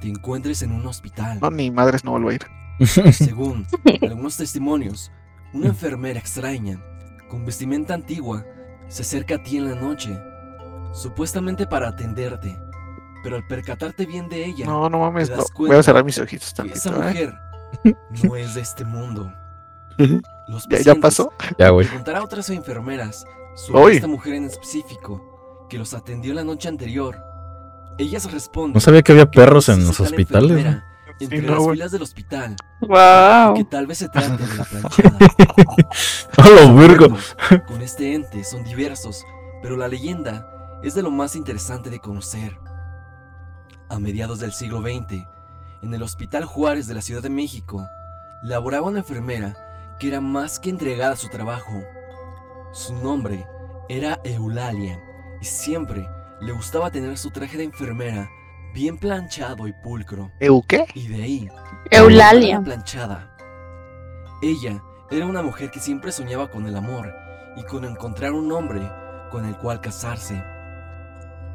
te 0.00 0.08
encuentres 0.08 0.62
en 0.62 0.72
un 0.72 0.86
hospital. 0.86 1.38
No, 1.40 1.50
ni 1.50 1.70
madres 1.70 2.04
no 2.04 2.12
vuelvo 2.12 2.28
a 2.28 2.34
ir. 2.34 2.46
Según 3.12 3.66
algunos 4.02 4.36
testimonios, 4.36 5.10
una 5.52 5.66
enfermera 5.66 6.20
extraña, 6.20 6.78
con 7.28 7.44
vestimenta 7.44 7.94
antigua, 7.94 8.44
se 8.90 9.02
acerca 9.02 9.36
a 9.36 9.42
ti 9.42 9.56
en 9.56 9.70
la 9.70 9.74
noche, 9.74 10.20
supuestamente 10.92 11.66
para 11.66 11.88
atenderte, 11.88 12.60
pero 13.22 13.36
al 13.36 13.46
percatarte 13.46 14.04
bien 14.06 14.28
de 14.28 14.44
ella, 14.44 14.66
No, 14.66 14.88
no 14.90 14.98
mames. 14.98 15.28
¿Te 15.28 15.36
No. 15.36 15.42
das 15.42 15.50
Voy 15.56 15.76
a 15.76 15.82
cerrar 15.82 16.04
mis 16.04 16.18
ojitos 16.18 16.52
que 16.52 16.72
esa 16.72 16.90
¿eh? 16.90 16.92
mujer 16.96 17.34
no 18.24 18.36
es 18.36 18.54
de 18.54 18.60
este 18.60 18.84
mundo. 18.84 19.32
Los 20.48 20.66
¿Ya, 20.68 20.78
ya 20.80 20.94
pasó? 20.96 21.32
Ya, 21.58 21.68
güey. 21.70 21.86
Preguntar 21.86 22.16
a 22.16 22.24
otras 22.24 22.50
enfermeras 22.50 23.24
sobre 23.54 23.82
Uy. 23.84 23.94
esta 23.96 24.08
mujer 24.08 24.34
en 24.34 24.44
específico 24.46 25.66
que 25.68 25.78
los 25.78 25.94
atendió 25.94 26.34
la 26.34 26.42
noche 26.42 26.68
anterior. 26.68 27.22
Ellas 27.98 28.32
responden. 28.32 28.72
No 28.74 28.80
sabía 28.80 29.02
que 29.02 29.12
había 29.12 29.26
que 29.30 29.38
perros 29.38 29.68
en 29.68 29.86
los 29.86 30.00
hospitales. 30.00 30.66
Entre 31.20 31.42
no, 31.42 31.52
las 31.52 31.58
güey. 31.58 31.76
filas 31.76 31.92
del 31.92 32.02
hospital. 32.02 32.56
Wow. 32.80 33.54
Que 33.54 33.64
tal 33.64 33.86
vez 33.86 33.98
se 33.98 34.08
trate 34.12 34.46
de 34.46 34.56
la 34.56 34.64
planchada. 34.64 35.18
¡A 36.68 36.72
virgo! 36.72 37.16
Con 37.66 37.82
este 37.82 38.14
ente 38.14 38.42
son 38.44 38.64
diversos, 38.64 39.24
pero 39.62 39.76
la 39.76 39.88
leyenda 39.88 40.46
es 40.82 40.94
de 40.94 41.02
lo 41.02 41.10
más 41.10 41.36
interesante 41.36 41.90
de 41.90 42.00
conocer. 42.00 42.56
A 43.88 43.98
mediados 43.98 44.40
del 44.40 44.52
siglo 44.52 44.80
XX, 44.80 45.26
en 45.82 45.94
el 45.94 46.02
Hospital 46.02 46.44
Juárez 46.44 46.86
de 46.86 46.94
la 46.94 47.02
Ciudad 47.02 47.22
de 47.22 47.30
México, 47.30 47.86
laboraba 48.42 48.88
una 48.88 49.00
enfermera 49.00 49.54
que 49.98 50.08
era 50.08 50.20
más 50.20 50.58
que 50.58 50.70
entregada 50.70 51.12
a 51.12 51.16
su 51.16 51.28
trabajo. 51.28 51.82
Su 52.72 52.94
nombre 52.94 53.46
era 53.88 54.20
Eulalia 54.24 54.98
y 55.40 55.44
siempre 55.44 56.08
le 56.40 56.52
gustaba 56.52 56.90
tener 56.90 57.18
su 57.18 57.30
traje 57.30 57.58
de 57.58 57.64
enfermera 57.64 58.30
bien 58.72 58.98
planchado 58.98 59.66
y 59.66 59.72
pulcro. 59.72 60.30
¿Eu 60.40 60.62
qué? 60.66 60.86
Y 60.94 61.08
de 61.08 61.22
ahí 61.22 61.48
Eulalia. 61.90 62.58
la 62.58 62.64
planchada. 62.64 63.36
Ella 64.42 64.82
era 65.10 65.26
una 65.26 65.42
mujer 65.42 65.70
que 65.70 65.80
siempre 65.80 66.12
soñaba 66.12 66.50
con 66.50 66.66
el 66.66 66.76
amor 66.76 67.12
y 67.56 67.62
con 67.64 67.84
encontrar 67.84 68.32
un 68.32 68.50
hombre 68.52 68.80
con 69.30 69.44
el 69.44 69.56
cual 69.56 69.80
casarse. 69.80 70.42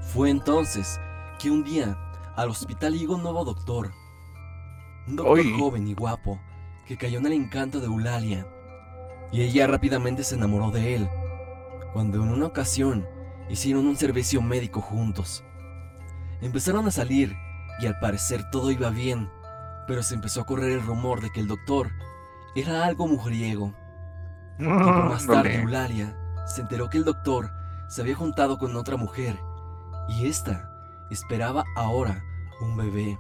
Fue 0.02 0.30
entonces 0.30 1.00
que 1.40 1.50
un 1.50 1.64
día 1.64 1.98
al 2.36 2.50
hospital 2.50 2.98
llegó 2.98 3.16
un 3.16 3.24
nuevo 3.24 3.44
doctor. 3.46 3.92
Un 5.08 5.16
doctor 5.16 5.60
joven 5.60 5.88
y 5.88 5.94
guapo 5.94 6.40
que 6.86 6.98
cayó 6.98 7.20
en 7.20 7.26
el 7.28 7.34
encanto 7.34 7.80
de 7.80 7.88
Eulalia. 7.88 8.48
Y 9.32 9.42
ella 9.42 9.68
rápidamente 9.68 10.24
se 10.24 10.36
enamoró 10.36 10.72
de 10.72 10.96
él. 10.96 11.10
Cuando 11.94 12.24
en 12.24 12.30
una 12.30 12.48
ocasión 12.48 13.08
hicieron 13.50 13.88
un 13.88 13.96
servicio 13.96 14.42
médico 14.42 14.82
juntos. 14.82 15.44
Empezaron 16.42 16.88
a 16.88 16.92
salir 16.92 17.36
y 17.80 17.88
al 17.88 18.00
parecer 18.00 18.50
todo 18.52 18.72
iba 18.72 18.90
bien, 18.90 19.30
pero 19.88 20.04
se 20.04 20.16
empezó 20.16 20.42
a 20.42 20.46
correr 20.46 20.72
el 20.72 20.84
rumor 20.84 21.22
de 21.22 21.32
que 21.32 21.40
el 21.40 21.48
doctor 21.48 21.92
era 22.56 22.86
algo 22.86 23.08
mujeriego. 23.08 23.74
Tiempo 24.58 24.80
más 24.80 25.28
tarde. 25.28 25.62
Eulalia 25.62 26.16
se 26.46 26.62
enteró 26.62 26.90
que 26.90 26.98
el 26.98 27.04
doctor 27.04 27.52
se 27.90 28.02
había 28.02 28.16
juntado 28.16 28.58
con 28.58 28.76
otra 28.76 28.98
mujer 28.98 29.38
y 30.08 30.28
esta 30.28 30.72
esperaba 31.10 31.64
ahora 31.76 32.24
un 32.62 32.78
bebé. 32.78 33.20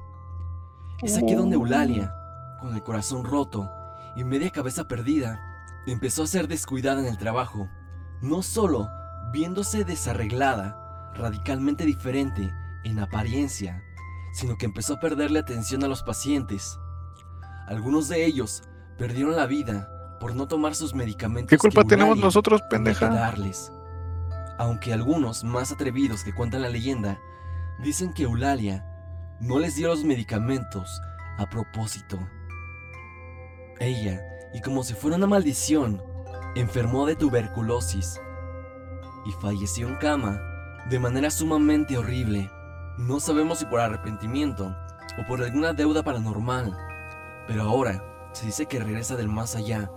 Es 1.01 1.17
aquí 1.17 1.35
donde 1.35 1.55
Eulalia, 1.55 2.13
con 2.59 2.73
el 2.73 2.83
corazón 2.83 3.25
roto 3.25 3.69
y 4.15 4.23
media 4.23 4.49
cabeza 4.49 4.87
perdida, 4.87 5.39
empezó 5.87 6.23
a 6.23 6.27
ser 6.27 6.47
descuidada 6.47 7.01
en 7.01 7.07
el 7.07 7.17
trabajo. 7.17 7.67
No 8.21 8.41
solo 8.41 8.89
viéndose 9.33 9.83
desarreglada, 9.83 11.11
radicalmente 11.15 11.85
diferente 11.85 12.53
en 12.85 12.99
apariencia, 12.99 13.83
sino 14.33 14.57
que 14.57 14.65
empezó 14.65 14.93
a 14.93 14.99
perderle 14.99 15.39
atención 15.39 15.83
a 15.83 15.87
los 15.87 16.03
pacientes. 16.03 16.79
Algunos 17.67 18.07
de 18.07 18.25
ellos 18.25 18.63
perdieron 18.97 19.35
la 19.35 19.47
vida 19.47 19.89
por 20.19 20.35
no 20.35 20.47
tomar 20.47 20.75
sus 20.75 20.93
medicamentos. 20.93 21.49
¿Qué 21.49 21.57
culpa 21.57 21.83
tenemos 21.83 22.17
nosotros, 22.17 22.61
pendeja? 22.69 23.09
darles. 23.09 23.71
Aunque 24.57 24.93
algunos 24.93 25.43
más 25.43 25.71
atrevidos 25.71 26.23
que 26.23 26.33
cuentan 26.33 26.61
la 26.61 26.69
leyenda 26.69 27.19
dicen 27.83 28.13
que 28.13 28.23
Eulalia 28.23 28.85
no 29.41 29.59
les 29.59 29.75
dio 29.75 29.89
los 29.89 30.05
medicamentos 30.05 31.01
a 31.37 31.45
propósito. 31.49 32.17
Ella, 33.79 34.21
y 34.53 34.61
como 34.61 34.83
si 34.83 34.93
fuera 34.93 35.17
una 35.17 35.27
maldición, 35.27 36.01
enfermó 36.55 37.05
de 37.05 37.15
tuberculosis 37.15 38.21
y 39.25 39.31
falleció 39.41 39.89
en 39.89 39.95
cama 39.95 40.39
de 40.89 40.99
manera 40.99 41.29
sumamente 41.29 41.97
horrible. 41.97 42.49
No 42.97 43.19
sabemos 43.19 43.59
si 43.59 43.65
por 43.65 43.81
arrepentimiento 43.81 44.75
o 45.19 45.27
por 45.27 45.43
alguna 45.43 45.73
deuda 45.73 46.03
paranormal, 46.03 46.75
pero 47.47 47.63
ahora 47.63 48.29
se 48.33 48.45
dice 48.45 48.65
que 48.65 48.79
regresa 48.79 49.15
del 49.15 49.27
más 49.27 49.55
allá 49.55 49.89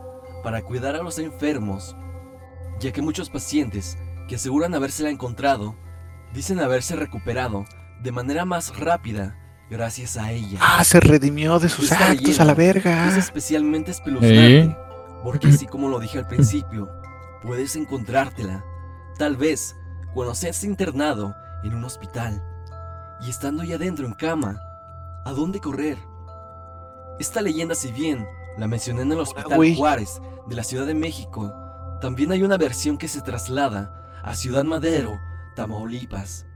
para 0.43 0.63
cuidar 0.63 0.97
a 0.97 1.03
los 1.03 1.19
enfermos, 1.19 1.97
ya 2.81 2.93
que 2.93 3.03
muchos 3.03 3.31
pacientes 3.31 3.99
que 4.29 4.35
aseguran 4.35 4.75
habérsela 4.75 5.11
encontrado 5.11 5.77
dicen 6.33 6.61
haberse 6.61 6.97
recuperado 6.97 7.65
de 8.03 8.13
manera 8.13 8.45
más 8.45 8.77
rápida 8.77 9.37
gracias 9.71 10.17
a 10.17 10.33
ella. 10.33 10.59
Ah, 10.61 10.83
se 10.83 11.01
redimió 11.01 11.59
de 11.59 11.69
sus 11.69 11.91
Esta 11.93 12.11
actos 12.11 12.41
a 12.41 12.45
la 12.45 12.55
verga. 12.55 13.09
Es 13.09 13.17
especialmente 13.17 13.91
espeluznante, 13.91 14.61
¿Eh? 14.61 14.77
porque 15.23 15.49
así 15.49 15.67
como 15.67 15.89
lo 15.89 16.01
dije 16.01 16.19
al 16.19 16.27
principio, 16.27 16.89
puedes 17.43 17.77
encontrártela, 17.77 18.65
tal 19.19 19.37
vez 19.37 19.77
cuando 20.15 20.35
seas 20.35 20.65
internado 20.65 21.35
en 21.65 21.75
un 21.75 21.85
hospital 21.85 22.43
y 23.21 23.31
estando 23.31 23.65
ya 23.65 23.79
dentro 23.79 24.07
en 24.07 24.13
cama, 24.15 24.61
¿a 25.25 25.33
dónde 25.33 25.61
correr? 25.61 25.99
Esta 27.19 27.41
leyenda, 27.41 27.75
si 27.75 27.91
bien 27.93 28.27
la 28.57 28.69
mencioné 28.69 29.03
en 29.03 29.13
el 29.13 29.19
Hospital. 29.21 29.75
Juárez 29.77 30.21
de 30.47 30.55
la 30.57 30.63
Ciudad 30.65 30.87
de 30.87 30.95
México, 30.95 31.53
también 32.01 32.31
hay 32.33 32.43
una 32.43 32.57
versión 32.57 32.97
que 32.97 33.09
se 33.09 33.21
traslada 33.23 33.93
a 34.23 34.35
Ciudad 34.35 34.65
Madero, 34.65 35.19
Tamaulipas, 35.57 36.47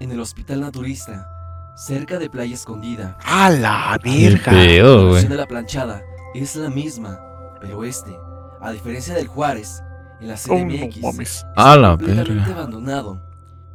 en 0.00 0.10
el 0.10 0.20
Hospital 0.20 0.60
Naturista, 0.60 1.28
cerca 1.76 2.18
de 2.18 2.30
Playa 2.30 2.54
Escondida. 2.54 3.18
A 3.24 3.50
la 3.50 3.98
pedo, 4.02 5.06
La 5.06 5.12
versión 5.12 5.30
de 5.32 5.36
la 5.38 5.46
planchada 5.46 6.02
es 6.34 6.56
la 6.56 6.70
misma, 6.70 7.20
pero 7.60 7.84
este, 7.84 8.16
a 8.60 8.70
diferencia 8.72 9.14
del 9.14 9.26
Juárez, 9.28 9.82
en 10.20 10.28
la 10.28 10.34
Oh, 10.34 10.36
CDMX, 10.38 10.96
no 11.02 11.08
mames. 11.12 11.36
está 11.36 11.52
A 11.72 11.76
la 11.76 11.90
completamente 11.90 12.32
verga. 12.44 12.54
abandonado. 12.54 13.20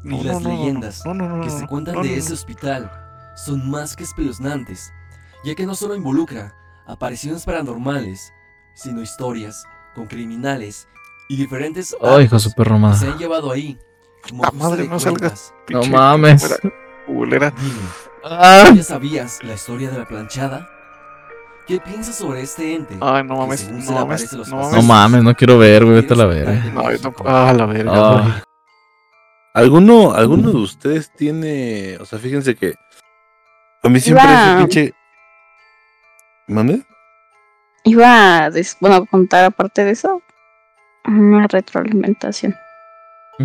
No, 0.04 0.16
y 0.18 0.20
no, 0.20 0.24
las 0.34 0.42
no, 0.42 0.50
no, 0.50 0.56
leyendas 0.56 1.06
no, 1.06 1.14
no, 1.14 1.28
no, 1.30 1.42
que 1.44 1.50
no, 1.50 1.56
se 1.56 1.62
no, 1.62 1.68
cuentan 1.68 1.96
no, 1.96 2.02
de 2.04 2.10
no, 2.10 2.16
ese 2.16 2.30
no. 2.30 2.36
hospital 2.36 2.92
son 3.36 3.70
más 3.70 3.96
que 3.96 4.04
espeluznantes, 4.04 4.92
ya 5.44 5.56
que 5.56 5.66
no 5.66 5.76
solo 5.76 5.96
involucra 5.96 6.54
apariciones 6.88 7.46
paranormales, 7.46 8.34
sino 8.74 9.02
historias 9.02 9.64
con 9.96 10.08
criminales 10.08 10.88
y 11.30 11.36
diferentes 11.38 11.96
Ay, 12.02 12.08
hijo 12.08 12.18
de 12.18 12.24
actos 12.24 12.44
su 12.44 12.54
perro 12.54 12.76
que 12.76 12.82
se 12.82 12.82
madre. 13.06 13.12
han 13.12 13.18
llevado 13.18 13.52
ahí. 13.52 13.78
Como 14.30 14.44
ajuste 14.44 14.64
madre, 14.64 14.88
no 14.88 15.00
salgas. 15.00 15.54
No 15.70 15.84
mames. 15.84 16.60
Dime, 17.08 17.54
Ah, 18.24 18.72
¿Ya 18.76 18.84
sabías 18.84 19.40
la 19.44 19.54
historia 19.54 19.90
de 19.90 19.98
la 19.98 20.06
planchada? 20.06 20.70
¿Qué 21.68 21.80
piensas 21.80 22.16
sobre 22.16 22.42
este 22.42 22.76
ente? 22.76 22.98
Ay, 23.00 23.24
no 23.24 23.38
mames. 23.38 23.62
según 23.62 23.82
se 23.82 23.92
No 23.92 24.00
mames. 24.06 24.34
a 24.34 24.38
los 24.38 24.48
No 24.50 24.58
no 24.58 24.70
mames. 24.70 24.86
mames, 24.86 25.24
no 25.24 25.36
quiero 25.36 25.58
ver, 25.58 25.86
güey. 25.86 25.98
Vete 26.02 26.14
a 26.14 26.18
la 26.18 26.26
verga. 26.26 26.66
No, 26.74 26.92
yo 26.92 27.00
tampoco. 27.00 27.30
Ah, 27.30 27.54
la 27.54 27.66
verga. 27.66 27.92
Ah. 27.96 28.44
¿Alguno, 29.54 30.14
¿Alguno 30.14 30.52
de 30.52 30.58
ustedes 30.58 31.12
tiene, 31.16 31.98
o 32.00 32.06
sea, 32.06 32.20
fíjense 32.20 32.56
que 32.56 32.76
a 33.84 33.90
mí 33.90 34.00
siempre 34.00 34.24
Iba- 34.26 34.50
ese 34.52 34.58
pinche... 34.60 34.94
¿Mande? 36.48 36.82
Iba 37.84 38.46
a, 38.46 38.50
des- 38.50 38.78
bueno, 38.80 38.96
a 38.98 39.06
contar 39.06 39.46
aparte 39.46 39.84
de 39.86 39.92
eso 39.92 40.22
una 41.06 41.48
retroalimentación. 41.48 42.56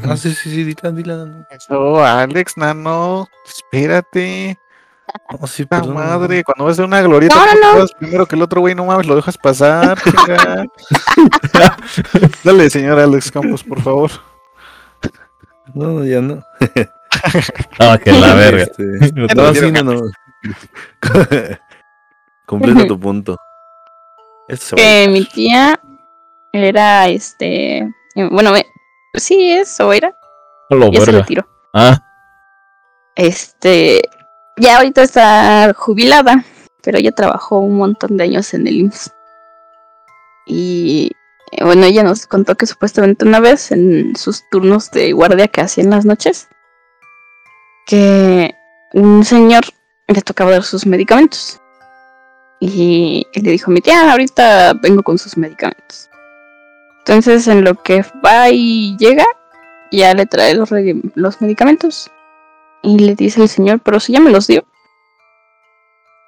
Ah, 0.08 0.16
sí, 0.16 0.34
sí, 0.34 0.50
sí, 0.50 0.64
dila, 0.64 0.90
dila. 0.90 1.46
Eso, 1.50 2.02
Alex, 2.04 2.56
nano. 2.56 3.28
Espérate. 3.46 4.58
No, 5.38 5.46
sí, 5.46 5.64
¡Ah, 5.64 5.66
perdón. 5.80 5.94
madre! 5.94 6.42
Cuando 6.42 6.64
vas 6.64 6.78
a 6.80 6.84
una 6.84 7.00
glorieta, 7.02 7.36
No, 7.36 7.44
no, 7.44 7.50
¿por 7.50 7.60
qué 7.60 7.66
no. 7.74 7.78
vas 7.78 7.92
primero 7.98 8.26
que 8.26 8.34
el 8.36 8.42
otro 8.42 8.60
güey, 8.62 8.74
no 8.74 8.86
mames, 8.86 9.06
lo 9.06 9.14
dejas 9.16 9.36
pasar. 9.38 9.98
Dale, 12.42 12.70
señor 12.70 12.98
Alex 12.98 13.30
Campos, 13.30 13.62
por 13.62 13.80
favor. 13.82 14.10
No, 15.72 15.87
no, 15.92 16.05
ya 16.05 16.20
no. 16.20 16.44
Ah, 17.79 17.96
que 18.03 18.12
la 18.12 18.35
verga. 18.35 18.64
Este, 18.64 18.83
no, 19.35 19.55
sí, 19.55 19.70
no, 19.72 19.83
no. 19.83 20.00
Completa 22.46 22.87
tu 22.87 22.98
punto. 23.00 23.38
Esto 24.48 24.77
que 24.77 25.07
mi 25.09 25.24
tía 25.24 25.81
era 26.53 27.09
este. 27.09 27.79
eh, 27.79 27.88
Bueno, 28.31 28.53
me- 28.53 28.66
sí, 29.14 29.50
eso 29.53 29.92
era. 29.92 30.14
La 30.70 30.90
Ya 30.90 31.00
se 31.00 31.12
retiró. 31.12 31.46
Ah, 31.72 31.98
Este. 33.14 34.03
Ya 34.57 34.77
ahorita 34.77 35.03
está 35.03 35.72
jubilada, 35.74 36.44
pero 36.83 36.98
ella 36.98 37.11
trabajó 37.12 37.59
un 37.61 37.77
montón 37.77 38.16
de 38.16 38.24
años 38.24 38.53
en 38.55 38.66
el 38.66 38.77
IMSS. 38.77 39.12
Y 40.46 41.11
eh, 41.12 41.16
bueno, 41.62 41.84
ella 41.84 42.02
nos 42.02 42.26
contó 42.26 42.56
que 42.56 42.66
supuestamente 42.66 43.24
una 43.24 43.40
vez 43.40 43.70
en 43.70 44.16
sus 44.16 44.48
turnos 44.50 44.90
de 44.90 45.12
guardia 45.12 45.48
que 45.48 45.60
hacía 45.60 45.84
en 45.84 45.90
las 45.90 46.04
noches, 46.04 46.48
que 47.86 48.54
un 48.92 49.24
señor 49.24 49.64
le 50.08 50.22
tocaba 50.22 50.52
dar 50.52 50.62
sus 50.62 50.86
medicamentos. 50.86 51.60
Y 52.60 53.26
él 53.34 53.42
le 53.42 53.50
dijo 53.50 53.70
a 53.70 53.74
mi 53.74 53.80
tía, 53.80 54.10
ahorita 54.10 54.74
vengo 54.74 55.02
con 55.02 55.18
sus 55.18 55.36
medicamentos. 55.36 56.08
Entonces 57.00 57.46
en 57.48 57.64
lo 57.64 57.74
que 57.82 58.04
va 58.24 58.48
y 58.50 58.96
llega, 58.96 59.26
ya 59.92 60.14
le 60.14 60.26
trae 60.26 60.54
los, 60.54 60.70
medicamentos. 61.40 62.10
Y 62.82 62.98
le 62.98 63.14
dice 63.14 63.42
el 63.42 63.48
señor, 63.48 63.80
pero 63.80 64.00
si 64.00 64.12
ya 64.12 64.20
me 64.20 64.30
los 64.30 64.46
dio. 64.46 64.64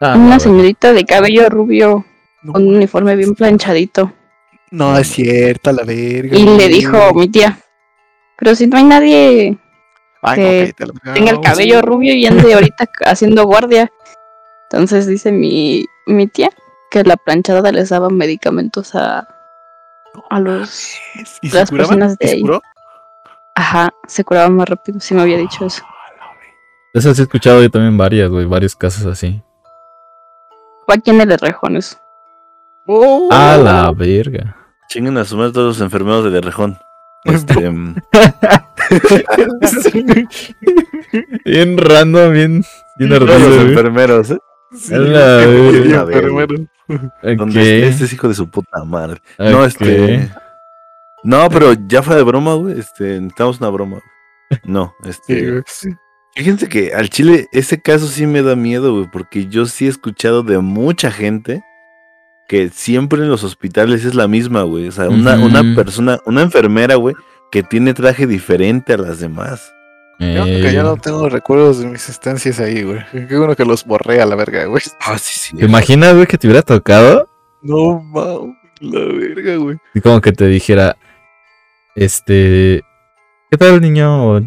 ah, 0.01 0.15
Una 0.17 0.39
señorita 0.39 0.93
de 0.93 1.05
cabello 1.05 1.49
rubio 1.49 2.05
No, 2.43 2.53
con 2.53 2.67
un 2.67 2.77
uniforme 2.77 3.17
bien 3.17 3.35
planchadito. 3.35 4.13
No 4.71 4.97
es 4.99 5.09
cierto, 5.09 5.71
a 5.71 5.73
la 5.73 5.85
verga. 5.85 6.37
Y 6.37 6.45
le 6.45 6.69
dijo 6.69 7.13
mi 7.15 7.29
tía, 7.29 7.59
pero 8.39 8.55
si 8.55 8.67
no 8.67 8.77
hay 8.77 8.85
nadie 8.85 9.59
Ay, 10.23 10.37
que 10.37 10.75
a 11.09 11.15
tenga 11.15 11.31
el 11.33 11.41
cabello 11.41 11.77
sí. 11.77 11.83
rubio 11.83 12.15
y 12.15 12.27
ande 12.27 12.53
ahorita 12.55 12.85
haciendo 13.07 13.45
guardia. 13.45 13.91
Entonces 14.71 15.07
dice 15.07 15.31
mi, 15.33 15.85
mi 16.07 16.27
tía 16.27 16.51
que 16.91 17.05
la 17.05 17.17
planchada 17.17 17.71
les 17.73 17.91
daba 17.91 18.11
medicamentos 18.11 18.95
a, 18.95 19.29
a 20.31 20.41
los... 20.41 20.95
¿Y 21.43 21.51
las 21.51 21.71
curaban? 21.71 21.89
personas 21.99 22.19
de 22.19 22.27
¿Y 22.27 22.29
se 22.29 22.35
ahí. 22.35 22.41
curó? 22.41 22.63
Ajá, 23.55 23.91
se 24.07 24.25
curaban 24.25 24.55
más 24.57 24.69
rápido, 24.69 25.01
si 25.01 25.15
me 25.15 25.23
había 25.23 25.39
dicho 25.39 25.67
eso. 25.67 25.83
Eso 26.93 27.15
sí 27.15 27.21
he 27.21 27.25
escuchado 27.25 27.63
yo 27.63 27.71
también 27.71 27.97
varias, 27.97 28.31
güey, 28.31 28.47
varios 28.47 28.75
casos 28.75 29.07
así. 29.07 29.43
Aquí 30.89 31.11
en 31.11 31.21
el 31.21 31.39
Rejones. 31.39 32.01
Oh. 32.87 33.29
A 33.33 33.57
la 33.57 33.91
verga. 33.93 34.56
Chinguen 34.89 35.19
a 35.19 35.25
su 35.25 35.37
madre 35.37 35.53
todos 35.53 35.77
los 35.77 35.81
enfermeros 35.81 36.31
de 36.31 36.41
Rejón. 36.41 36.79
Este, 37.27 37.71
mm, 37.71 37.97
Bien 41.45 41.77
random, 41.77 42.33
bien, 42.33 42.65
bien 42.99 43.11
los 43.11 43.63
enfermeros, 43.63 44.31
¿eh? 44.31 44.39
Sí, 44.73 44.95
la 44.95 45.43
enfermero. 45.43 46.55
Donde 47.37 47.89
este 47.89 48.05
es 48.05 48.13
hijo 48.13 48.29
de 48.29 48.35
su 48.35 48.49
puta 48.49 48.85
madre. 48.85 49.21
No, 49.39 49.63
ok. 49.63 49.67
este. 49.67 50.31
No, 51.25 51.49
pero 51.49 51.73
ya 51.89 52.03
fue 52.03 52.15
de 52.15 52.23
broma, 52.23 52.55
güey. 52.55 52.79
Este, 52.79 53.21
necesitamos 53.21 53.59
una 53.59 53.71
broma. 53.71 54.01
güey. 54.51 54.61
No, 54.65 54.95
este. 55.05 55.65
Fíjense 56.37 56.69
que 56.69 56.95
al 56.95 57.09
chile 57.09 57.49
ese 57.51 57.81
caso 57.81 58.07
sí 58.07 58.27
me 58.27 58.43
da 58.43 58.55
miedo, 58.55 58.95
güey, 58.95 59.09
porque 59.11 59.47
yo 59.47 59.67
sí 59.67 59.87
he 59.87 59.89
escuchado 59.89 60.43
de 60.43 60.59
mucha 60.59 61.11
gente 61.11 61.65
que 62.49 62.69
siempre 62.71 63.21
en 63.23 63.29
los 63.29 63.43
hospitales 63.45 64.05
es 64.05 64.15
la 64.15 64.29
misma, 64.29 64.63
güey. 64.63 64.89
O 64.89 64.93
sea, 64.93 65.09
una, 65.09 65.35
una 65.37 65.75
persona, 65.75 66.19
una 66.27 66.43
enfermera, 66.43 66.95
güey, 66.97 67.15
que 67.51 67.63
tiene 67.63 67.93
traje 67.95 68.27
diferente 68.27 68.93
a 68.93 68.99
las 68.99 69.21
demás. 69.21 69.73
Yo, 70.19 70.47
Eh, 70.47 70.61
que 70.63 70.73
ya 70.73 70.83
no 70.83 70.97
tengo 70.97 71.29
recuerdos 71.29 71.79
de 71.81 71.87
mis 71.87 72.09
estancias 72.09 72.59
ahí, 72.61 72.83
güey. 72.83 73.01
Qué 73.13 73.37
bueno 73.37 73.55
que 73.55 73.65
los 73.65 73.85
borré 73.85 74.21
a 74.23 74.27
la 74.27 74.35
verga, 74.35 74.65
güey. 74.65 74.83
Ah, 75.01 75.19
sí, 75.19 75.39
sí. 75.39 75.57
¿Te 75.57 75.65
imaginas, 75.67 76.15
güey, 76.15 76.27
que 76.27 76.39
te 76.39 76.47
hubiera 76.47 76.63
tocado? 76.63 77.29
No 77.63 78.01
mames, 78.01 78.57
la 78.81 79.01
verga, 79.01 79.57
güey. 79.57 79.77
Y 79.95 80.01
como 80.01 80.21
que 80.21 80.33
te 80.33 80.47
dijera, 80.47 80.97
este, 81.95 82.83
¿qué 83.51 83.57
tal 83.59 83.81
niño 83.81 84.33
o, 84.37 84.41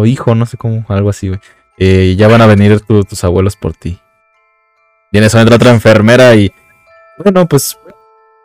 o 0.00 0.06
hijo? 0.06 0.34
No 0.34 0.46
sé 0.46 0.56
cómo, 0.56 0.84
algo 0.88 1.10
así, 1.10 1.28
güey. 1.28 1.40
Eh, 1.78 2.14
ya 2.16 2.28
van 2.28 2.42
a 2.42 2.46
venir 2.46 2.80
tu- 2.80 3.04
tus 3.04 3.24
abuelos 3.24 3.56
por 3.56 3.72
ti. 3.74 3.98
Vienes 5.12 5.34
a 5.34 5.40
entrar 5.40 5.56
otra 5.56 5.72
enfermera 5.72 6.34
y, 6.34 6.52
bueno, 7.18 7.46
pues, 7.46 7.78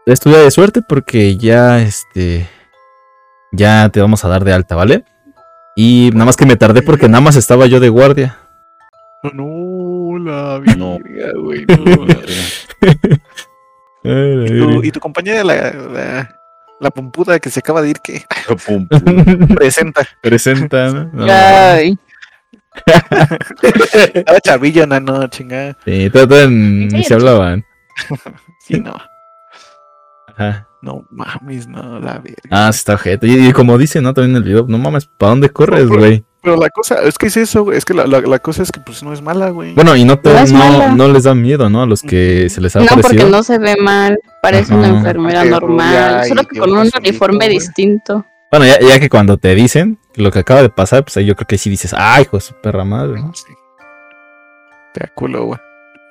es 0.06 0.20
tu 0.20 0.30
día 0.30 0.40
de 0.40 0.52
suerte 0.52 0.82
porque 0.88 1.38
ya, 1.38 1.82
este, 1.82 2.48
ya 3.52 3.90
te 3.90 4.02
vamos 4.02 4.24
a 4.26 4.30
dar 4.30 4.44
de 4.44 4.54
alta, 4.54 4.76
¿vale? 4.76 5.04
Y 5.76 6.10
nada 6.14 6.26
más 6.26 6.36
que 6.38 6.46
me 6.46 6.56
tardé 6.58 6.82
porque 6.82 7.08
nada 7.08 7.22
más 7.22 7.36
estaba 7.36 7.66
yo 7.68 7.80
de 7.80 7.90
guardia. 7.90 8.38
No, 9.34 10.18
la 10.18 10.60
No. 10.78 10.98
verga, 11.00 11.32
güey. 11.40 11.66
no. 11.68 12.08
¿Y, 14.04 14.48
tu, 14.60 14.84
y 14.84 14.92
tu 14.92 15.00
compañera, 15.00 15.44
la, 15.44 15.72
la, 15.72 16.36
la 16.80 16.90
pompuda 16.90 17.40
que 17.40 17.52
se 17.52 17.60
acaba 17.60 17.82
de 17.84 17.90
ir, 17.92 17.98
¿qué? 18.04 18.24
Pum. 18.66 18.88
Presenta. 19.56 20.08
Presenta, 20.22 20.88
¿no? 20.92 21.10
No, 21.14 21.26
Ay, 21.30 21.98
Estaba 24.14 24.40
chavillo, 24.40 24.88
no, 24.88 25.28
chingada. 25.28 25.78
Sí, 25.86 26.10
todavía- 26.10 26.28
todavía 26.28 26.48
ni 26.50 27.04
se 27.04 27.14
hablaban. 27.14 27.64
Sí, 28.66 28.80
no. 28.80 28.96
Ajá. 30.28 30.68
No 30.82 31.06
mames, 31.12 31.68
no, 31.68 32.00
la 32.00 32.20
verga. 32.20 32.42
Ah, 32.50 32.70
está 32.70 32.96
ojete. 32.96 33.28
Y, 33.28 33.48
y 33.48 33.54
como 33.54 33.78
dice, 33.78 34.02
¿no? 34.02 34.14
También 34.14 34.36
en 34.36 34.38
el 34.38 34.44
video, 34.44 34.66
no 34.68 34.78
mames, 34.78 35.06
¿para 35.06 35.32
dónde 35.32 35.50
corres, 35.50 35.88
güey? 35.88 36.26
Pero 36.42 36.56
la 36.58 36.70
cosa, 36.70 36.96
es 37.04 37.20
que 37.20 37.28
es 37.28 37.38
eso, 37.38 37.64
güey. 37.64 37.78
Es 37.78 37.86
que 37.86 37.94
la, 37.94 38.08
la, 38.08 38.20
la 38.22 38.40
cosa 38.40 38.64
es 38.64 38.72
que 38.72 38.80
pues 38.80 39.04
no 39.04 39.14
es 39.14 39.22
mala, 39.22 39.52
güey. 39.52 39.76
Bueno, 39.76 39.96
y 39.96 40.04
no, 40.04 40.18
te, 40.18 40.34
No 40.52 40.96
no, 40.96 41.08
les 41.10 41.24
da 41.24 41.36
miedo, 41.36 41.70
¿no? 41.70 41.84
A 41.84 41.86
los 41.86 42.02
que 42.02 42.50
se 42.50 42.62
les 42.62 42.76
ha 42.76 42.80
no, 42.80 42.88
porque 43.00 43.26
no 43.26 43.44
se 43.44 43.60
ve 43.60 43.76
mal, 43.80 44.18
parece 44.42 44.74
una 44.74 44.88
enfermera 44.88 45.44
normal, 45.46 46.26
solo 46.26 46.44
que 46.44 46.60
con 46.60 46.72
un 46.72 46.90
uniforme 46.98 47.48
distinto. 47.48 48.26
Bueno, 48.50 48.66
ya, 48.66 48.80
ya 48.80 49.00
que 49.00 49.08
cuando 49.08 49.38
te 49.38 49.54
dicen 49.54 50.00
lo 50.16 50.32
que 50.32 50.40
acaba 50.40 50.64
de 50.64 50.70
pasar, 50.70 51.04
pues 51.04 51.16
ahí 51.16 51.26
yo 51.26 51.36
creo 51.36 51.48
que 51.48 51.58
sí 51.58 51.70
dices, 51.70 51.94
ay, 51.96 52.24
hijo 52.24 52.38
de 52.38 52.42
su 52.42 52.54
perra 52.56 52.84
madre, 52.84 53.22
¿no? 53.22 53.32
Sí. 53.34 53.54
Te 54.94 55.06
aculo, 55.06 55.46
güey. 55.46 55.60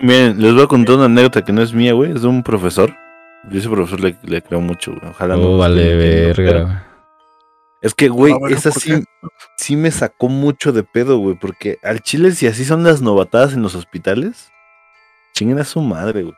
Miren, 0.01 0.41
les 0.41 0.55
voy 0.55 0.63
a 0.63 0.67
contar 0.67 0.97
una 0.97 1.05
anécdota 1.07 1.45
que 1.45 1.53
no 1.53 1.63
es 1.63 1.73
mía, 1.75 1.93
güey. 1.93 2.13
Es 2.13 2.23
de 2.23 2.29
un 2.29 2.43
profesor. 2.43 2.95
Yo 3.45 3.57
a 3.57 3.59
ese 3.59 3.69
profesor 3.69 4.01
le, 4.01 4.17
le 4.23 4.43
creo 4.43 4.61
mucho, 4.61 4.93
güey. 4.93 5.11
Ojalá 5.11 5.37
no. 5.37 5.43
Oh, 5.43 5.53
me 5.53 5.59
vale, 5.59 5.83
pero- 5.85 6.43
verga. 6.43 6.63
güey. 6.65 6.91
Es 7.83 7.95
que, 7.95 8.09
güey, 8.09 8.33
Ah, 8.35 8.37
bueno, 8.39 8.57
esa 8.57 8.71
¿por 8.71 8.83
sí, 8.83 9.05
sí 9.57 9.75
me 9.77 9.91
sacó 9.91 10.29
mucho 10.29 10.73
de 10.73 10.83
pedo, 10.83 11.17
güey. 11.19 11.37
Porque 11.39 11.79
al 11.83 12.01
chile, 12.01 12.33
si 12.33 12.47
así 12.47 12.65
son 12.65 12.85
las 12.85 13.01
novatadas 13.01 13.55
en 13.55 13.63
los 13.63 13.75
hospitales, 13.75 14.51
chinguen 15.35 15.59
a 15.59 15.65
su 15.65 15.81
madre, 15.81 16.23
güey. 16.25 16.35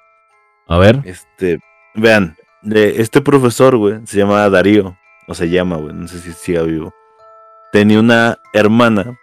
A 0.69 0.79
ver. 0.79 1.01
Este, 1.05 1.59
vean, 1.95 2.37
de 2.63 3.01
este 3.03 3.21
profesor, 3.21 3.77
güey, 3.77 4.01
se 4.07 4.19
llama 4.19 4.49
Darío. 4.51 4.97
O 5.29 5.35
se 5.35 5.49
llama, 5.49 5.77
güey, 5.77 5.95
no 5.95 6.07
sé 6.09 6.19
si 6.21 6.33
siga 6.33 6.63
vivo. 6.63 6.93
Tenía 7.73 7.99
una 8.01 8.39
hermana 8.53 9.19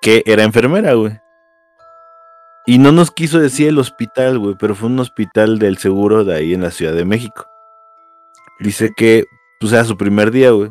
que 0.00 0.22
era 0.26 0.42
enfermera, 0.44 0.94
güey. 0.94 1.12
Y 2.66 2.78
no 2.78 2.92
nos 2.92 3.10
quiso 3.10 3.40
decir 3.40 3.68
el 3.68 3.78
hospital, 3.78 4.38
güey, 4.38 4.54
pero 4.58 4.74
fue 4.74 4.88
un 4.88 4.98
hospital 5.00 5.58
del 5.58 5.78
seguro 5.78 6.24
de 6.24 6.36
ahí 6.36 6.54
en 6.54 6.62
la 6.62 6.70
Ciudad 6.70 6.92
de 6.92 7.04
México. 7.04 7.46
Dice 8.60 8.92
que, 8.96 9.24
pues 9.58 9.72
era 9.72 9.84
su 9.84 9.96
primer 9.96 10.30
día, 10.30 10.52
güey. 10.52 10.70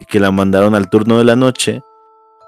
Y 0.00 0.04
que 0.06 0.18
la 0.18 0.32
mandaron 0.32 0.74
al 0.74 0.90
turno 0.90 1.18
de 1.18 1.24
la 1.24 1.36
noche 1.36 1.80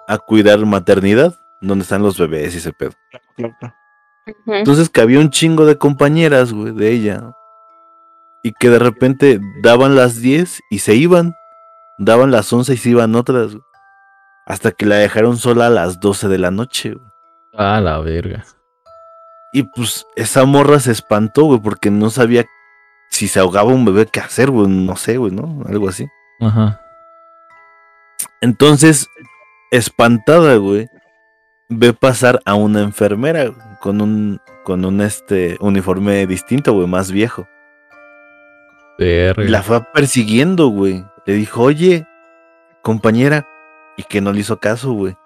a 0.09 0.19
cuidar 0.19 0.59
maternidad, 0.67 1.39
donde 1.61 1.85
están 1.85 2.03
los 2.03 2.19
bebés 2.19 2.55
y 2.55 2.59
ese 2.59 2.73
pedo. 2.73 2.93
Claro, 3.37 3.55
claro. 3.61 3.75
Ujú. 4.27 4.55
Entonces 4.55 4.91
que 4.91 5.01
había 5.01 5.21
un 5.21 5.31
chingo 5.31 5.65
de 5.65 5.79
compañeras, 5.79 6.53
güey, 6.53 6.73
de 6.73 6.91
ella. 6.91 7.33
Y 8.43 8.53
que 8.53 8.71
de 8.71 8.79
repente 8.79 9.41
daban 9.63 9.95
las 9.95 10.21
10 10.21 10.61
y 10.71 10.81
se 10.81 10.95
iban. 10.97 11.35
Daban 11.99 12.31
las 12.31 12.53
11 12.53 12.75
y 12.75 12.77
se 12.77 12.91
iban 12.91 13.15
otras. 13.15 13.53
güey. 13.53 13.63
Hasta 14.47 14.73
que 14.73 14.87
la 14.87 14.97
dejaron 14.97 15.37
sola 15.37 15.67
a 15.67 15.71
las 15.71 16.01
12 16.01 16.29
de 16.29 16.39
la 16.39 16.51
noche, 16.51 16.95
güey. 16.95 17.08
Ah, 17.59 17.81
la 17.81 17.99
verga. 17.99 18.45
Y 19.53 19.65
pues 19.65 20.07
esa 20.15 20.45
morra 20.45 20.79
se 20.79 20.93
espantó, 20.93 21.45
güey, 21.45 21.59
porque 21.59 21.91
no 21.91 22.09
sabía 22.09 22.47
si 23.11 23.27
se 23.27 23.41
ahogaba 23.41 23.73
un 23.73 23.85
bebé 23.85 24.07
qué 24.07 24.21
hacer, 24.21 24.51
güey. 24.51 24.69
No 24.69 24.95
sé, 24.95 25.17
güey, 25.17 25.33
¿no? 25.33 25.65
Algo 25.69 25.89
así. 25.89 26.07
Ajá. 26.41 26.81
Entonces, 28.41 29.09
espantada, 29.73 30.55
güey, 30.57 30.87
ve 31.69 31.93
pasar 31.93 32.41
a 32.45 32.55
una 32.55 32.83
enfermera 32.83 33.47
güey, 33.47 33.67
con 33.81 34.01
un, 34.01 34.41
con 34.63 34.85
un 34.85 35.01
este 35.01 35.57
uniforme 35.61 36.25
distinto, 36.29 36.73
güey, 36.75 36.87
más 36.87 37.11
viejo. 37.11 37.49
Verga. 39.01 39.51
La 39.51 39.63
fue 39.65 39.83
persiguiendo, 39.93 40.69
güey. 40.69 41.05
Le 41.27 41.35
dijo, 41.35 41.63
oye, 41.63 42.07
compañera. 42.83 43.49
Y 43.97 44.05
que 44.05 44.21
no 44.21 44.33
le 44.33 44.41
hizo 44.41 44.61
caso, 44.61 44.93
güey. 44.93 45.17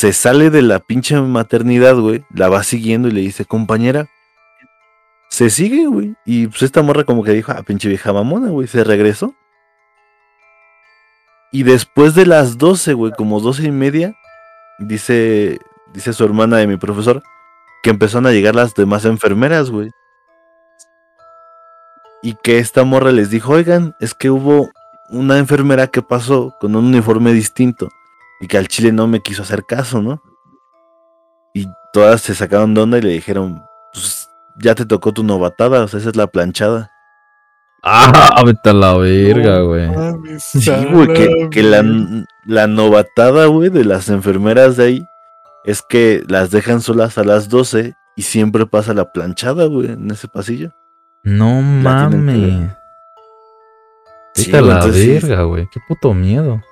Se 0.00 0.14
sale 0.14 0.48
de 0.48 0.62
la 0.62 0.78
pinche 0.78 1.20
maternidad, 1.20 1.94
güey, 1.94 2.24
la 2.34 2.48
va 2.48 2.62
siguiendo 2.62 3.08
y 3.08 3.10
le 3.10 3.20
dice, 3.20 3.44
compañera, 3.44 4.06
se 5.28 5.50
sigue, 5.50 5.88
güey. 5.88 6.14
Y 6.24 6.46
pues 6.46 6.62
esta 6.62 6.80
morra 6.80 7.04
como 7.04 7.22
que 7.22 7.32
dijo, 7.32 7.52
ah, 7.52 7.62
pinche 7.62 7.86
vieja 7.86 8.10
mamona, 8.10 8.48
güey, 8.48 8.66
se 8.66 8.82
regresó. 8.82 9.34
Y 11.52 11.64
después 11.64 12.14
de 12.14 12.24
las 12.24 12.56
12, 12.56 12.94
güey, 12.94 13.12
como 13.12 13.40
12 13.40 13.64
y 13.64 13.72
media, 13.72 14.14
dice, 14.78 15.58
dice 15.92 16.14
su 16.14 16.24
hermana 16.24 16.56
de 16.56 16.66
mi 16.66 16.78
profesor, 16.78 17.22
que 17.82 17.90
empezaron 17.90 18.26
a 18.26 18.32
llegar 18.32 18.54
las 18.54 18.72
demás 18.74 19.04
enfermeras, 19.04 19.68
güey. 19.68 19.90
Y 22.22 22.36
que 22.42 22.58
esta 22.58 22.84
morra 22.84 23.12
les 23.12 23.28
dijo, 23.28 23.52
oigan, 23.52 23.94
es 24.00 24.14
que 24.14 24.30
hubo 24.30 24.70
una 25.10 25.36
enfermera 25.36 25.88
que 25.88 26.00
pasó 26.00 26.56
con 26.58 26.74
un 26.74 26.86
uniforme 26.86 27.34
distinto 27.34 27.90
y 28.40 28.46
que 28.46 28.58
al 28.58 28.68
chile 28.68 28.90
no 28.90 29.06
me 29.06 29.20
quiso 29.20 29.42
hacer 29.42 29.64
caso, 29.64 30.00
¿no? 30.00 30.22
Y 31.54 31.66
todas 31.92 32.22
se 32.22 32.34
sacaron 32.34 32.74
de 32.74 32.80
onda 32.80 32.98
y 32.98 33.02
le 33.02 33.10
dijeron, 33.10 33.62
pues 33.92 34.28
ya 34.56 34.74
te 34.74 34.86
tocó 34.86 35.12
tu 35.12 35.22
novatada, 35.22 35.84
o 35.84 35.88
sea, 35.88 36.00
esa 36.00 36.08
es 36.08 36.16
la 36.16 36.26
planchada. 36.26 36.90
Ah, 37.82 38.42
vete 38.44 38.70
a 38.70 38.72
la 38.72 38.94
verga, 38.94 39.60
güey. 39.60 39.90
Sí, 40.38 40.70
güey, 40.90 41.08
que, 41.12 41.48
que 41.50 41.62
la, 41.62 41.84
la 42.46 42.66
novatada, 42.66 43.46
güey, 43.46 43.68
de 43.68 43.84
las 43.84 44.08
enfermeras 44.08 44.76
de 44.76 44.84
ahí 44.84 45.06
es 45.64 45.82
que 45.82 46.24
las 46.28 46.50
dejan 46.50 46.80
solas 46.80 47.18
a 47.18 47.24
las 47.24 47.48
12 47.48 47.94
y 48.16 48.22
siempre 48.22 48.66
pasa 48.66 48.94
la 48.94 49.12
planchada, 49.12 49.66
güey, 49.66 49.92
en 49.92 50.10
ese 50.10 50.28
pasillo. 50.28 50.72
No 51.22 51.60
mames. 51.60 52.70
Sí, 54.34 54.46
Vete 54.46 54.58
a 54.58 54.62
la 54.62 54.74
entonces 54.76 55.22
verga, 55.22 55.42
güey. 55.42 55.68
Qué 55.70 55.80
puto 55.86 56.14
miedo. 56.14 56.62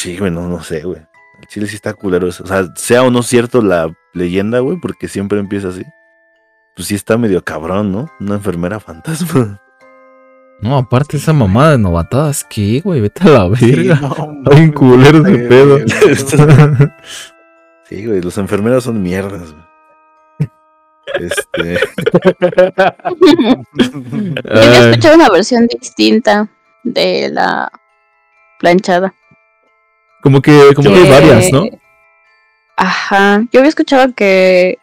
Sí, 0.00 0.16
güey, 0.16 0.30
no, 0.30 0.48
no 0.48 0.62
sé, 0.62 0.80
güey. 0.80 1.02
El 1.42 1.46
chile 1.46 1.66
sí 1.66 1.74
está 1.74 1.92
culero. 1.92 2.28
O 2.28 2.32
sea, 2.32 2.64
sea 2.74 3.02
o 3.02 3.10
no 3.10 3.22
cierto 3.22 3.60
la 3.60 3.94
leyenda, 4.14 4.60
güey, 4.60 4.78
porque 4.80 5.08
siempre 5.08 5.38
empieza 5.38 5.68
así. 5.68 5.82
Pues 6.74 6.88
sí 6.88 6.94
está 6.94 7.18
medio 7.18 7.44
cabrón, 7.44 7.92
¿no? 7.92 8.10
Una 8.18 8.36
enfermera 8.36 8.80
fantasma. 8.80 9.60
No, 10.62 10.76
aparte 10.76 11.16
esa 11.16 11.32
mamada 11.32 11.70
de 11.70 11.78
novatadas, 11.78 12.44
¿qué, 12.44 12.82
güey? 12.84 13.00
Vete 13.00 13.22
a 13.24 13.28
la 13.48 13.56
Sí, 13.56 13.72
verga. 13.72 13.94
no, 14.02 14.08
Está 14.10 14.56
bien 14.56 14.72
culero 14.72 15.22
mames, 15.22 15.48
pedo. 15.48 15.78
Sí, 17.88 18.04
güey, 18.04 18.20
los 18.20 18.36
enfermeros 18.36 18.84
son 18.84 19.02
mierdas, 19.02 19.52
güey. 19.52 20.50
Este. 21.14 21.80
Yo 24.44 24.84
escuchado 24.90 25.14
una 25.14 25.30
versión 25.30 25.66
distinta 25.66 26.46
de 26.84 27.30
la 27.30 27.72
planchada. 28.58 29.14
Como 30.22 30.40
que, 30.40 30.72
como 30.74 30.90
que 30.90 30.96
hay 30.96 31.10
varias, 31.10 31.52
¿no? 31.52 31.64
Ajá. 32.76 33.42
Yo 33.52 33.60
había 33.60 33.68
escuchado 33.68 34.14
que, 34.14 34.78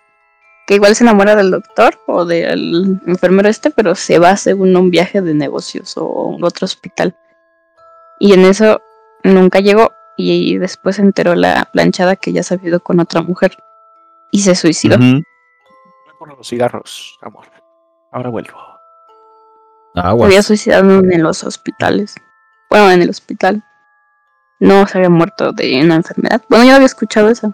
que 0.67 0.75
igual 0.75 0.95
se 0.95 1.03
enamora 1.03 1.35
del 1.35 1.51
doctor 1.51 1.99
o 2.07 2.25
del 2.25 2.99
enfermero 3.05 3.49
este, 3.49 3.71
pero 3.71 3.95
se 3.95 4.19
va 4.19 4.37
según 4.37 4.75
un 4.75 4.91
viaje 4.91 5.21
de 5.21 5.33
negocios 5.33 5.93
o 5.97 6.37
a 6.41 6.45
otro 6.45 6.65
hospital. 6.65 7.15
Y 8.19 8.33
en 8.33 8.45
eso 8.45 8.81
nunca 9.23 9.59
llegó 9.59 9.91
y 10.17 10.57
después 10.57 10.95
se 10.95 11.03
enteró 11.03 11.35
la 11.35 11.69
planchada 11.71 12.15
que 12.15 12.33
ya 12.33 12.43
se 12.43 12.55
había 12.55 12.69
ido 12.69 12.79
con 12.79 12.99
otra 12.99 13.21
mujer 13.21 13.57
y 14.31 14.39
se 14.39 14.55
suicidó. 14.55 14.97
Voy 14.97 15.23
por 16.17 16.35
los 16.35 16.47
cigarros, 16.47 17.17
amor. 17.21 17.45
Ahora 18.11 18.29
vuelvo. 18.29 18.57
Se 19.93 20.01
había 20.01 20.43
suicidado 20.43 20.99
en 20.99 21.23
los 21.23 21.43
hospitales. 21.43 22.15
Bueno, 22.69 22.91
en 22.91 23.01
el 23.01 23.09
hospital. 23.09 23.63
No 24.59 24.87
se 24.87 24.97
había 24.97 25.09
muerto 25.09 25.51
de 25.51 25.81
una 25.83 25.95
enfermedad. 25.95 26.41
Bueno, 26.49 26.65
yo 26.65 26.75
había 26.75 26.85
escuchado 26.85 27.29
eso. 27.29 27.53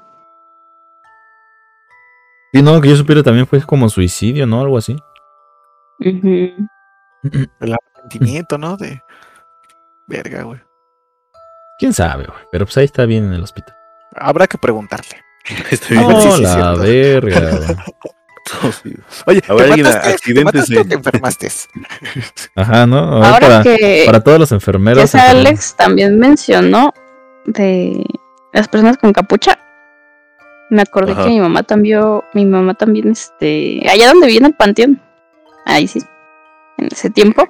Sí, 2.54 2.62
no, 2.62 2.80
que 2.82 2.90
yo 2.90 2.96
supiera 2.96 3.24
también 3.24 3.48
fue 3.48 3.62
como 3.64 3.90
suicidio, 3.90 4.46
¿no? 4.46 4.62
Algo 4.62 4.78
así. 4.78 4.96
El 6.00 6.56
arrepentimiento, 7.62 8.58
¿no? 8.58 8.78
De. 8.78 9.02
Verga, 10.08 10.44
güey. 10.44 10.62
Quién 11.80 11.94
sabe, 11.94 12.26
güey. 12.26 12.40
Pero 12.52 12.66
pues 12.66 12.78
ahí 12.78 12.86
está 12.86 13.06
bien 13.06 13.26
en 13.26 13.34
el 13.34 13.44
hospital. 13.44 13.76
Habrá 14.16 14.48
que 14.48 14.58
preguntarle. 14.58 15.22
Estoy 15.72 15.98
bien. 15.98 16.10
No, 16.12 16.22
sí, 16.22 16.32
sí, 16.32 16.44
la 16.44 16.76
cierto. 16.76 16.82
verga, 16.82 17.50
güey. 17.58 17.78
Oye, 19.26 19.42
A 19.48 19.54
ver, 19.54 19.66
¿te 19.66 19.72
alguien 19.72 19.88
mataste, 19.88 20.08
¿te 20.10 20.14
accidentes, 20.16 20.46
mataste 20.54 20.80
o 20.80 20.86
te 20.86 20.94
enfermaste? 20.96 21.48
Ajá, 22.56 22.86
¿no? 22.86 22.98
A 22.98 23.20
ver, 23.20 23.26
Ahora 23.26 23.48
para, 23.48 23.64
que 23.64 24.04
para 24.06 24.24
todos 24.24 24.40
los 24.40 24.52
enfermeros. 24.52 25.02
enfermeras. 25.04 25.36
Alex 25.48 25.76
también 25.76 26.20
mencionó 26.20 26.94
de 27.46 28.04
las 28.54 28.68
personas 28.68 28.98
con 28.98 29.14
capucha. 29.14 29.58
Me 30.70 30.82
acordé 30.82 31.14
Ajá. 31.14 31.24
que 31.24 31.30
mi 31.30 31.40
mamá 31.40 31.64
también, 31.64 32.02
mi 32.34 32.46
mamá 32.46 32.74
también, 32.74 33.10
este, 33.12 33.82
allá 33.90 34.08
donde 34.10 34.28
viene 34.28 34.48
el 34.48 34.56
panteón, 34.56 35.02
ahí 35.66 35.88
sí, 35.88 36.00
en 36.78 36.88
ese 36.88 37.10
tiempo, 37.10 37.48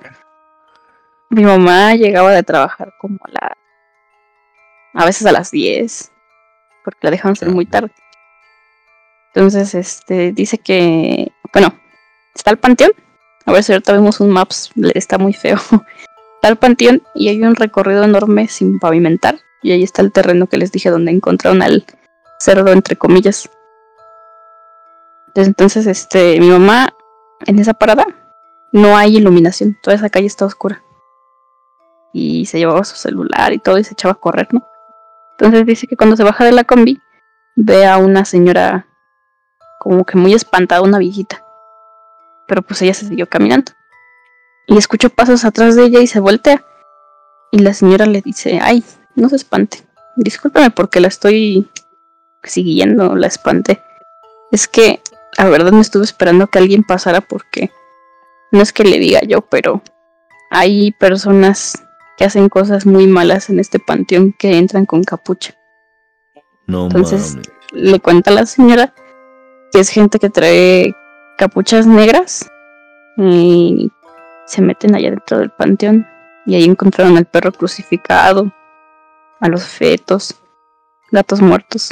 mi 1.29 1.43
mamá 1.43 1.95
llegaba 1.95 2.31
de 2.31 2.43
trabajar 2.43 2.93
como 2.99 3.17
a 3.23 3.31
la, 3.31 3.57
a 4.93 5.05
veces 5.05 5.25
a 5.25 5.31
las 5.31 5.51
10, 5.51 6.11
porque 6.83 6.99
la 7.01 7.11
dejaban 7.11 7.35
salir 7.35 7.53
muy 7.55 7.65
tarde. 7.65 7.91
Entonces, 9.33 9.73
este, 9.73 10.31
dice 10.31 10.57
que, 10.59 11.31
bueno, 11.51 11.73
está 12.35 12.51
el 12.51 12.57
panteón, 12.57 12.91
a 13.45 13.51
ver 13.51 13.63
si 13.63 13.73
ahorita 13.73 13.93
vemos 13.93 14.19
un 14.19 14.29
maps, 14.29 14.71
está 14.93 15.17
muy 15.17 15.33
feo. 15.33 15.57
Está 16.35 16.49
el 16.51 16.57
panteón 16.57 17.01
y 17.15 17.29
hay 17.29 17.41
un 17.41 17.55
recorrido 17.55 18.03
enorme 18.03 18.49
sin 18.49 18.77
pavimentar. 18.77 19.39
Y 19.61 19.71
ahí 19.71 19.81
está 19.81 20.01
el 20.01 20.11
terreno 20.11 20.47
que 20.47 20.57
les 20.57 20.73
dije 20.73 20.89
donde 20.89 21.09
encontraron 21.13 21.61
al 21.61 21.85
cerdo, 22.37 22.73
entre 22.73 22.97
comillas. 22.97 23.49
Entonces, 25.35 25.87
este, 25.87 26.41
mi 26.41 26.49
mamá, 26.49 26.89
en 27.45 27.59
esa 27.59 27.73
parada, 27.73 28.05
no 28.73 28.97
hay 28.97 29.15
iluminación. 29.15 29.77
Toda 29.81 29.95
esa 29.95 30.09
calle 30.09 30.27
está 30.27 30.43
oscura. 30.43 30.83
Y 32.11 32.45
se 32.45 32.57
llevaba 32.57 32.83
su 32.83 32.97
celular 32.97 33.53
y 33.53 33.59
todo 33.59 33.77
y 33.77 33.85
se 33.85 33.93
echaba 33.93 34.11
a 34.11 34.19
correr, 34.19 34.49
¿no? 34.53 34.67
Entonces 35.37 35.65
dice 35.65 35.87
que 35.87 35.95
cuando 35.95 36.17
se 36.17 36.25
baja 36.25 36.43
de 36.43 36.51
la 36.51 36.65
combi, 36.65 36.99
ve 37.55 37.85
a 37.85 37.97
una 37.99 38.25
señora 38.25 38.85
como 39.83 40.05
que 40.05 40.17
muy 40.17 40.33
espantada, 40.33 40.81
una 40.81 40.97
viejita. 40.97 41.43
Pero 42.47 42.61
pues 42.61 42.81
ella 42.81 42.93
se 42.93 43.07
siguió 43.07 43.27
caminando 43.27 43.71
y 44.67 44.77
escucho 44.77 45.09
pasos 45.09 45.43
atrás 45.45 45.75
de 45.75 45.83
ella 45.85 45.99
y 45.99 46.07
se 46.07 46.19
voltea. 46.19 46.63
Y 47.51 47.59
la 47.59 47.73
señora 47.73 48.05
le 48.05 48.21
dice, 48.21 48.59
ay, 48.61 48.83
no 49.15 49.29
se 49.29 49.35
espante. 49.35 49.83
Discúlpame 50.15 50.71
porque 50.71 50.99
la 50.99 51.07
estoy 51.07 51.69
siguiendo, 52.43 53.15
la 53.15 53.27
espanté. 53.27 53.81
Es 54.51 54.67
que 54.67 55.01
la 55.37 55.45
verdad 55.49 55.71
me 55.71 55.81
estuve 55.81 56.03
esperando 56.03 56.47
que 56.47 56.59
alguien 56.59 56.83
pasara 56.83 57.21
porque 57.21 57.71
no 58.51 58.61
es 58.61 58.71
que 58.73 58.83
le 58.83 58.99
diga 58.99 59.21
yo, 59.21 59.41
pero 59.41 59.81
hay 60.49 60.91
personas 60.93 61.83
que 62.17 62.25
hacen 62.25 62.49
cosas 62.49 62.85
muy 62.85 63.07
malas 63.07 63.49
en 63.49 63.59
este 63.59 63.79
panteón 63.79 64.33
que 64.37 64.57
entran 64.57 64.85
con 64.85 65.03
capucha. 65.03 65.55
No 66.67 66.85
Entonces- 66.85 67.31
mames. 67.35 67.49
Le 67.73 67.99
cuenta 67.99 68.29
a 68.29 68.35
la 68.35 68.45
señora 68.45 68.93
que 69.73 69.79
es 69.79 69.89
gente 69.89 70.19
que 70.19 70.29
trae 70.29 70.95
capuchas 71.37 71.87
negras 71.87 72.47
y 73.17 73.91
se 74.45 74.61
meten 74.61 74.95
allá 74.95 75.09
dentro 75.09 75.39
del 75.39 75.49
panteón 75.49 76.07
y 76.45 76.55
ahí 76.55 76.65
encontraron 76.65 77.17
al 77.17 77.25
perro 77.25 77.51
crucificado, 77.51 78.53
a 79.39 79.47
los 79.47 79.65
fetos, 79.65 80.39
gatos 81.11 81.41
muertos. 81.41 81.91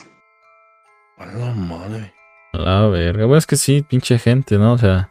A 1.18 1.26
la 1.26 1.54
madre. 1.54 2.14
A 2.54 2.58
La 2.58 2.88
verga. 2.88 3.26
Bueno, 3.26 3.38
es 3.38 3.48
que 3.48 3.56
sí, 3.56 3.82
pinche 3.82 4.20
gente, 4.20 4.58
¿no? 4.58 4.74
O 4.74 4.78
sea, 4.78 5.10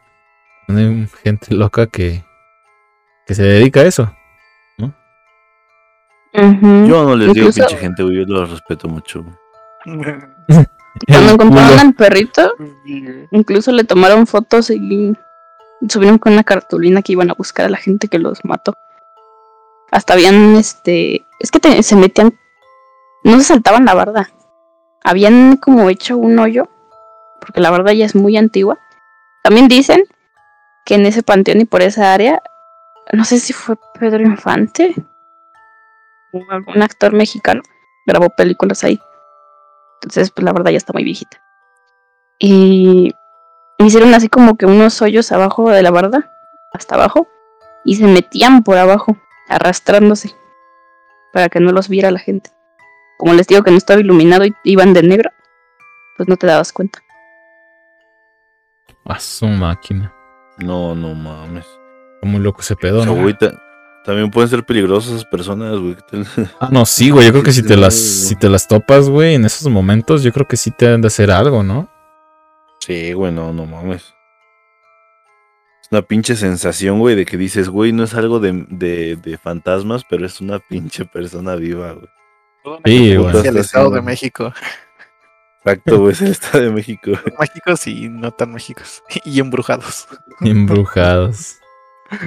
hay 0.69 1.09
gente 1.25 1.55
loca 1.55 1.89
que, 1.89 2.25
que 3.27 3.35
se 3.35 3.43
dedica 3.43 3.81
a 3.81 3.85
eso. 3.85 4.15
Yo 6.33 7.05
no 7.05 7.17
les 7.17 7.33
digo 7.33 7.51
pinche 7.51 7.77
gente, 7.77 8.05
güey. 8.05 8.19
Yo 8.19 8.25
los 8.27 8.51
respeto 8.51 8.87
mucho. 8.89 9.25
Cuando 11.07 11.33
encontraron 11.33 11.79
al 11.79 11.95
perrito, 11.95 12.53
incluso 13.31 13.73
le 13.73 13.85
tomaron 13.85 14.27
fotos 14.27 14.71
y 14.71 15.15
subieron 15.89 16.19
con 16.19 16.33
una 16.33 16.45
cartulina 16.45 17.01
que 17.03 17.13
iban 17.13 17.31
a 17.31 17.35
buscar 17.35 17.67
a 17.67 17.71
la 17.71 17.79
gente 17.79 18.09
que 18.09 18.19
los 18.19 18.45
mató. 18.45 18.75
Hasta 19.91 20.13
habían, 20.15 20.57
este, 20.57 21.27
es 21.39 21.51
que 21.51 21.59
te- 21.61 21.83
se 21.83 21.97
metían, 21.97 22.39
no 23.25 23.39
se 23.39 23.45
saltaban 23.45 23.85
la 23.85 23.95
barda. 23.95 24.31
Habían 25.03 25.57
como 25.57 25.89
hecho 25.89 26.19
un 26.19 26.39
hoyo, 26.39 26.69
porque 27.41 27.61
la 27.61 27.71
barda 27.71 27.93
ya 27.93 28.05
es 28.05 28.15
muy 28.15 28.37
antigua. 28.37 28.79
También 29.43 29.69
dicen 29.69 30.05
que 30.85 30.95
en 30.97 31.07
ese 31.07 31.23
panteón 31.23 31.61
y 31.61 31.65
por 31.65 31.83
esa 31.83 32.13
área, 32.13 32.43
no 33.13 33.25
sé 33.25 33.39
si 33.39 33.53
fue 33.53 33.77
Pedro 33.99 34.23
Infante 34.23 34.95
algún 36.51 36.83
actor 36.83 37.13
mexicano, 37.13 37.63
grabó 38.07 38.29
películas 38.31 38.85
ahí. 38.85 39.01
Entonces, 40.03 40.31
pues 40.31 40.45
la 40.45 40.53
verdad 40.53 40.71
ya 40.71 40.79
está 40.79 40.93
muy 40.93 41.05
viejita. 41.05 41.43
Y 42.39 43.15
hicieron 43.79 44.15
así 44.15 44.29
como 44.29 44.57
que 44.57 44.67
unos 44.67 45.01
hoyos 45.03 45.31
abajo 45.33 45.71
de 45.71 45.83
la 45.83 45.91
barda, 45.91 46.31
hasta 46.73 46.95
abajo, 46.95 47.29
y 47.85 47.97
se 47.97 48.07
metían 48.07 48.63
por 48.63 48.79
abajo, 48.79 49.17
arrastrándose, 49.49 50.35
para 51.33 51.49
que 51.49 51.61
no 51.61 51.73
los 51.73 51.89
viera 51.89 52.11
la 52.11 52.19
gente. 52.19 52.51
como 53.19 53.35
les 53.35 53.47
digo 53.47 53.63
que 53.63 53.71
no 53.71 53.77
estaba 53.77 54.01
iluminado 54.01 54.47
y 54.47 54.55
iban 54.65 54.95
de 54.95 55.03
negro, 55.03 55.31
pues 56.17 56.29
no 56.29 56.37
te 56.37 56.47
dabas 56.47 56.73
cuenta. 56.73 57.01
A 59.05 59.21
su 59.21 59.47
máquina. 59.47 60.15
No, 60.59 60.95
no 60.95 61.15
mames. 61.15 61.67
Como 62.21 62.39
loco 62.39 62.61
ese 62.63 62.77
pedo, 62.77 63.05
¿no? 63.05 63.15
También 64.05 64.31
pueden 64.31 64.49
ser 64.49 64.65
peligrosas 64.65 65.13
esas 65.13 65.25
personas, 65.25 65.79
güey. 65.79 65.97
Ah, 66.61 66.69
no, 66.71 66.87
sí, 66.87 67.11
güey. 67.11 67.27
Yo 67.27 67.33
creo 67.33 67.45
que 67.45 67.53
si 67.53 67.63
te 67.63 67.77
las, 67.77 67.95
si 67.95 68.35
te 68.37 68.49
las 68.49 68.67
topas, 68.67 69.09
güey, 69.09 69.35
en 69.35 69.45
esos 69.45 69.71
momentos, 69.71 70.23
yo 70.23 70.33
creo 70.33 70.49
que 70.49 70.57
sí 70.57 70.71
te 70.71 70.89
han 70.89 71.01
de 71.01 71.09
hacer 71.09 71.31
algo, 71.31 71.63
¿no? 71.63 71.91
Sí, 72.81 73.13
güey, 73.13 73.33
no, 73.33 73.53
no 73.53 73.67
mames. 73.67 74.15
Es 75.83 75.89
una 75.91 76.03
pinche 76.03 76.35
sensación, 76.35 76.99
güey, 76.99 77.15
de 77.15 77.27
que 77.27 77.37
dices, 77.37 77.69
güey, 77.69 77.93
no 77.93 78.05
es 78.05 78.15
algo 78.15 78.41
de, 78.41 78.65
de, 78.69 79.17
de 79.17 79.39
fantasmas, 79.39 80.03
pero 80.09 80.25
es 80.25 80.41
una 80.41 80.59
pinche 80.69 81.05
persona 81.05 81.57
viva, 81.57 81.93
güey. 81.93 82.09
Sí, 82.85 83.17
güey. 83.17 83.37
Es 83.37 83.45
el 83.45 83.57
Estado 83.59 83.91
de. 83.91 84.03
México. 84.03 84.53
Exacto, 85.63 86.01
güey, 86.01 86.13
es 86.13 86.23
el 86.23 86.31
Estado 86.33 86.65
de 86.65 86.71
México. 86.71 87.11
Mágicos 87.39 87.87
y 87.87 88.09
no 88.09 88.33
tan 88.33 88.53
mágicos. 88.53 89.03
Y 89.25 89.41
embrujados. 89.41 90.09
Embrujados. 90.41 91.60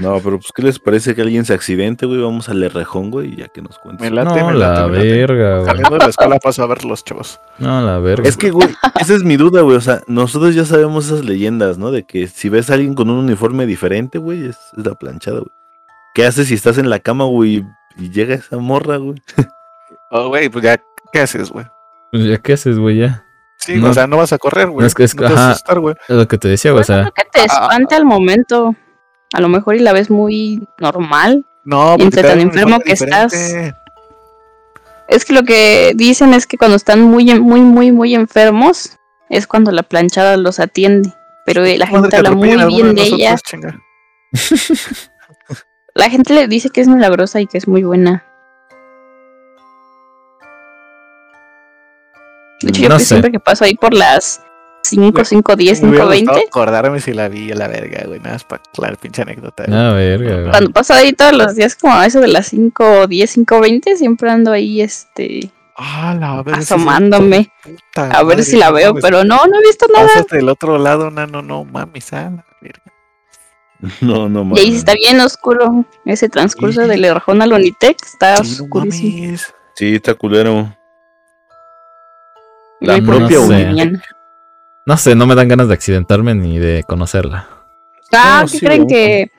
No, 0.02 0.20
pero 0.20 0.38
pues, 0.40 0.52
¿qué 0.56 0.62
les 0.62 0.80
parece 0.80 1.14
que 1.14 1.22
alguien 1.22 1.44
se 1.46 1.54
accidente, 1.54 2.06
güey? 2.06 2.22
Vamos 2.22 2.48
al 2.50 2.64
Errejón, 2.64 3.12
güey, 3.12 3.34
y 3.34 3.36
ya 3.38 3.48
que 3.50 3.62
nos 3.62 3.78
cuentes. 3.80 4.10
Me 4.10 4.16
late, 4.16 4.40
No, 4.40 4.48
me 4.48 4.54
la 4.54 4.88
me 4.88 4.98
late. 4.98 5.12
verga, 5.12 5.56
güey. 5.56 5.66
Saliendo 5.66 5.90
de 5.92 5.98
la 6.00 6.06
escuela 6.10 6.40
paso 6.40 6.64
a 6.64 6.68
ver 6.68 6.86
los 6.86 7.04
chavos. 7.04 7.40
No, 7.60 7.82
la 7.82 8.00
verga. 8.00 8.28
Es 8.28 8.38
que, 8.38 8.52
güey, 8.52 8.70
esa 9.00 9.14
es 9.14 9.24
mi 9.24 9.36
duda, 9.36 9.62
güey. 9.62 9.76
O 9.76 9.82
sea, 9.82 10.02
nosotros 10.08 10.56
ya 10.56 10.64
sabemos 10.66 11.08
esas 11.08 11.26
leyendas, 11.26 11.78
¿no? 11.78 11.92
De 11.92 12.04
que 12.04 12.28
si 12.28 12.48
ves 12.50 12.70
a 12.70 12.76
alguien 12.76 12.96
con 12.96 13.10
un 13.10 13.18
uniforme 13.18 13.66
diferente, 13.66 14.18
güey, 14.20 14.46
es, 14.48 14.58
es 14.78 14.86
la 14.86 14.96
planchada, 14.96 15.40
güey. 15.40 15.52
¿Qué 16.16 16.26
haces 16.26 16.48
si 16.48 16.54
estás 16.54 16.78
en 16.78 16.90
la 16.90 17.00
cama, 17.00 17.26
güey, 17.26 17.66
y 17.98 18.10
llega 18.10 18.36
esa 18.36 18.58
morra, 18.58 18.98
güey? 18.98 19.22
Oh, 20.16 20.28
güey, 20.28 20.48
pues 20.48 20.64
ya, 20.64 20.80
¿qué 21.12 21.22
haces, 21.22 21.50
güey? 21.50 21.66
Pues 22.12 22.24
ya 22.26 22.38
qué 22.38 22.54
haces, 22.54 22.78
güey, 22.78 23.00
ya. 23.00 23.26
Sí, 23.58 23.78
No. 23.78 23.90
o 23.90 23.94
sea, 23.96 24.06
no 24.06 24.18
vas 24.18 24.32
a 24.32 24.38
correr, 24.38 24.68
güey. 24.68 24.82
No, 24.82 24.86
es 24.86 24.94
que 24.94 25.06
es- 25.06 25.16
no 25.16 25.26
te 25.28 25.34
vas 25.34 25.40
a 25.42 25.50
asustar, 25.52 25.80
güey. 25.80 25.96
Es 26.08 26.16
lo 26.16 26.28
que 26.28 26.38
te 26.38 26.48
decía, 26.50 26.70
güey. 26.72 26.82
O 26.82 26.86
sea, 26.86 27.12
que 27.16 27.24
te 27.32 27.40
ah, 27.42 27.46
espanta 27.46 27.96
al 27.96 28.06
momento. 28.06 28.76
A 29.34 29.42
lo 29.42 29.50
mejor 29.50 29.76
y 29.76 29.80
la 29.80 29.94
ves 29.94 30.10
muy 30.10 30.66
normal. 30.80 31.46
No, 31.66 31.96
porque 32.00 32.22
tan 32.22 32.40
enfermo 32.40 32.80
que 32.80 32.94
estás. 32.94 33.34
Es 35.10 35.26
que 35.26 35.34
lo 35.34 35.44
que 35.44 35.94
dicen 35.96 36.34
es 36.34 36.48
que 36.48 36.58
cuando 36.58 36.78
están 36.78 37.02
muy, 37.02 37.26
muy, 37.40 37.62
muy, 37.62 37.92
muy 37.92 38.16
enfermos 38.16 38.98
es 39.30 39.48
cuando 39.48 39.72
la 39.72 39.84
planchada 39.84 40.38
los 40.38 40.60
atiende. 40.60 41.14
Pero 41.46 41.64
la 41.64 41.88
gente 41.88 42.16
habla 42.16 42.32
muy 42.32 42.50
bien 42.50 42.96
de 42.96 43.10
nosotros, 43.10 43.54
ella. 43.54 43.80
La 45.96 46.10
gente 46.10 46.34
le 46.34 46.48
dice 46.48 46.72
que 46.72 46.82
es 46.82 46.88
milagrosa 46.88 47.40
y 47.40 47.46
que 47.46 47.60
es 47.60 47.68
muy 47.68 47.84
buena. 47.84 48.26
De 52.62 52.70
hecho, 52.70 52.82
yo 52.82 52.90
No 52.90 52.96
pues, 52.96 53.04
sé. 53.04 53.10
siempre 53.10 53.32
que 53.32 53.40
paso 53.40 53.64
ahí 53.66 53.76
por 53.76 53.94
las 53.94 54.42
5, 54.84 55.24
5, 55.26 55.56
10, 55.56 55.82
Me 55.82 55.90
hubiera 55.90 56.04
5, 56.06 56.10
20, 56.10 56.32
gustado 56.32 56.48
acordarme 56.48 57.00
si 57.00 57.14
la 57.14 57.30
vi 57.30 57.52
a 57.52 57.56
la 57.56 57.68
verga, 57.68 58.04
güey. 58.06 58.20
Nada 58.20 58.34
más 58.34 58.44
para 58.44 58.62
la 58.78 58.96
pinche 58.96 59.22
anécdota. 59.22 59.64
güey. 59.66 59.78
la 59.78 59.94
verga, 59.94 60.34
güey. 60.40 60.50
cuando 60.52 60.72
paso 60.72 60.94
ahí 60.94 61.14
todos 61.14 61.34
los 61.34 61.56
días 61.56 61.76
como 61.76 61.94
a 61.96 62.06
eso 62.06 62.20
de 62.20 62.28
las 62.28 62.48
5, 62.48 63.08
10, 63.08 63.30
5, 63.30 63.60
20, 63.60 63.96
siempre 63.98 64.30
ando 64.30 64.52
ahí 64.52 64.82
este 64.82 65.52
Ah, 65.76 66.16
la 66.20 66.44
verga. 66.44 66.60
asomándome 66.60 67.52
Puta 67.64 68.06
a 68.12 68.24
ver 68.24 68.38
madre, 68.38 68.44
si 68.44 68.58
la 68.58 68.68
no 68.68 68.74
veo, 68.74 68.90
mames. 68.90 69.02
pero 69.04 69.24
no, 69.24 69.38
no 69.48 69.58
he 69.60 69.62
visto 69.66 69.88
nada. 69.92 70.06
Pásate 70.08 70.36
del 70.38 70.50
otro 70.50 70.78
lado, 70.78 71.10
nano, 71.10 71.42
no 71.42 71.64
mames, 71.64 72.14
a 72.14 72.30
la 72.30 72.46
verga. 72.62 72.84
No, 74.02 74.30
no 74.30 74.42
Y 74.42 74.46
mames. 74.46 74.60
ahí 74.64 74.72
sí 74.72 74.78
está 74.78 74.94
bien 74.94 75.20
oscuro 75.22 75.86
ese 76.06 76.30
transcurso 76.30 76.84
Sí. 76.84 76.88
del 76.90 77.04
Erjón 77.06 77.42
al 77.42 77.54
Onitec, 77.54 77.98
está 78.06 78.38
Sí, 78.38 78.58
no 78.60 78.64
oscurísimo. 78.66 79.18
mames. 79.26 79.54
Sí, 79.76 79.96
está 79.96 80.14
culero. 80.14 80.74
Y 82.80 82.86
La 82.86 82.94
ahí 82.96 83.02
propia 83.02 83.40
las 83.40 83.48
Uni. 83.50 83.98
No 84.86 84.98
sé, 84.98 85.16
no 85.16 85.26
me 85.26 85.36
dan 85.36 85.48
ganas 85.48 85.68
de 85.68 85.74
accidentarme 85.74 86.36
ni 86.36 86.60
de 86.60 86.84
conocerla. 86.84 87.48
Ah, 88.12 88.42
No, 88.42 88.52
¿qué 88.52 88.58
sí, 88.60 88.66
creen 88.66 88.88
que 88.88 89.32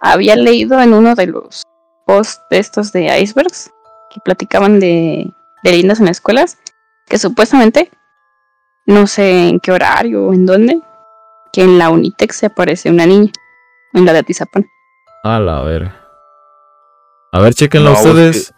había 0.00 0.36
leído 0.36 0.80
en 0.80 0.92
uno 0.92 1.14
de 1.14 1.26
los 1.26 1.62
posts 2.06 2.42
de 2.50 2.58
estos 2.58 2.92
de 2.92 3.18
icebergs 3.20 3.70
que 4.10 4.20
platicaban 4.20 4.78
de, 4.78 5.32
de 5.62 5.70
leyendas 5.70 6.00
en 6.00 6.08
escuelas? 6.08 6.58
Que 7.06 7.18
supuestamente, 7.18 7.90
no 8.86 9.06
sé 9.06 9.48
en 9.48 9.60
qué 9.60 9.72
horario 9.72 10.26
o 10.26 10.34
en 10.34 10.46
dónde, 10.46 10.80
que 11.52 11.62
en 11.62 11.78
la 11.78 11.90
Unitec 11.90 12.32
se 12.32 12.46
aparece 12.46 12.90
una 12.90 13.06
niña, 13.06 13.32
en 13.94 14.04
la 14.04 14.12
de 14.12 14.20
Atizapán. 14.20 14.66
A 15.24 15.40
la 15.40 15.62
verga. 15.62 15.96
A 17.32 17.40
ver, 17.40 17.54
chequenlo 17.54 17.90
No, 17.90 17.96
es 17.98 18.06
ustedes. 18.06 18.54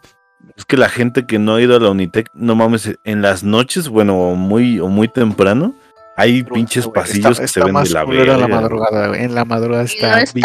Es 0.57 0.65
que 0.67 0.77
la 0.77 0.89
gente 0.89 1.27
que 1.27 1.39
no 1.39 1.55
ha 1.55 1.63
ido 1.63 1.77
a 1.77 1.81
la 1.81 1.89
Unitec, 1.91 2.29
no 2.35 2.55
mames, 2.55 2.99
en 3.05 3.23
las 3.23 3.43
noches, 3.43 3.89
bueno, 3.89 4.19
o 4.19 4.35
muy, 4.35 4.81
o 4.81 4.89
muy 4.89 5.09
temprano, 5.09 5.75
hay 6.17 6.43
pinches 6.43 6.87
pasillos 6.89 7.33
está- 7.33 7.43
que 7.43 7.49
se 7.49 7.61
ven 7.61 7.67
de 7.69 7.73
más 7.73 7.91
la 7.91 8.05
culero 8.05 8.35
en 8.35 8.41
la 8.41 8.47
verga. 8.47 8.61
madrugada, 8.61 9.09
güey. 9.09 9.25
En 9.25 9.35
la 9.35 9.45
madrugada 9.45 9.83
no 9.83 9.89
está, 9.89 10.17
bien 10.35 10.45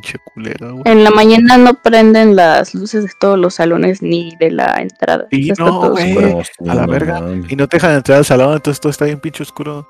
pinche 0.00 0.18
culero, 0.34 0.72
güey. 0.72 0.82
En 0.86 1.04
la 1.04 1.10
mañana 1.10 1.58
no 1.58 1.74
prenden 1.74 2.34
las 2.36 2.74
luces 2.74 3.04
de 3.04 3.10
todos 3.20 3.38
los 3.38 3.54
salones 3.54 4.00
ni 4.02 4.34
de 4.40 4.50
la 4.50 4.76
entrada. 4.80 5.26
Sí, 5.30 5.50
está 5.50 5.64
no, 5.64 5.70
todo 5.80 5.90
güey. 5.92 6.14
No, 6.14 6.70
A 6.70 6.74
la 6.74 6.86
no 6.86 6.92
verga. 6.92 7.20
Y 7.48 7.56
no 7.56 7.68
te 7.68 7.76
dejan 7.76 7.94
entrar 7.96 8.18
al 8.18 8.24
salón, 8.24 8.54
entonces 8.54 8.80
todo 8.80 8.90
está 8.90 9.04
bien 9.04 9.20
pinche 9.20 9.42
oscuro. 9.42 9.86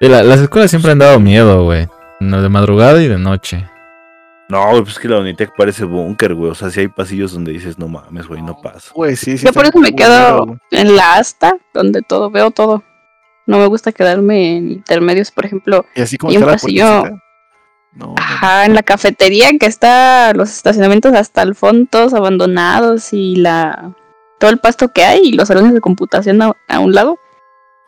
La- 0.00 0.22
las 0.22 0.40
escuelas 0.40 0.70
siempre 0.70 0.90
han 0.90 0.98
dado 0.98 1.20
miedo, 1.20 1.64
güey. 1.64 1.88
No, 2.20 2.40
De 2.42 2.48
madrugada 2.48 3.00
y 3.02 3.08
de 3.08 3.18
noche. 3.18 3.68
No, 4.48 4.68
güey, 4.70 4.82
pues 4.82 4.94
es 4.94 4.98
que 5.00 5.08
la 5.08 5.18
Unitec 5.20 5.54
parece 5.56 5.84
búnker, 5.84 6.34
güey. 6.34 6.50
O 6.50 6.54
sea, 6.54 6.70
si 6.70 6.80
hay 6.80 6.88
pasillos 6.88 7.32
donde 7.32 7.52
dices, 7.52 7.78
no 7.78 7.88
mames, 7.88 8.26
güey, 8.26 8.42
no 8.42 8.60
pasa. 8.60 8.90
Güey, 8.94 9.16
sí, 9.16 9.38
sí. 9.38 9.46
Yo 9.46 9.52
por 9.52 9.64
eso 9.64 9.78
me 9.78 9.94
quedo 9.94 10.56
en 10.70 10.96
la 10.96 11.14
asta, 11.14 11.56
donde 11.72 12.02
todo, 12.02 12.30
veo 12.30 12.50
todo. 12.50 12.82
No 13.46 13.58
me 13.58 13.66
gusta 13.66 13.92
quedarme 13.92 14.56
en 14.56 14.70
intermedios, 14.72 15.30
por 15.30 15.44
ejemplo, 15.46 15.84
Y 15.94 16.02
así 16.02 16.16
como 16.16 16.32
y 16.32 16.36
un 16.36 16.42
está 16.42 16.52
pasillo-. 16.52 17.04
No, 17.04 18.06
no. 18.06 18.14
ajá, 18.16 18.64
en 18.66 18.74
la 18.74 18.82
cafetería 18.82 19.50
que 19.58 19.66
está 19.66 20.32
los 20.34 20.50
estacionamientos 20.50 21.14
hasta 21.14 21.42
el 21.42 21.54
fondo, 21.54 21.88
todos 21.90 22.14
abandonados 22.14 23.12
y 23.12 23.36
la 23.36 23.94
todo 24.38 24.50
el 24.50 24.58
pasto 24.58 24.88
que 24.88 25.04
hay 25.04 25.20
y 25.24 25.32
los 25.32 25.48
salones 25.48 25.72
de 25.72 25.80
computación 25.80 26.42
a, 26.42 26.52
a 26.68 26.80
un 26.80 26.94
lado. 26.94 27.18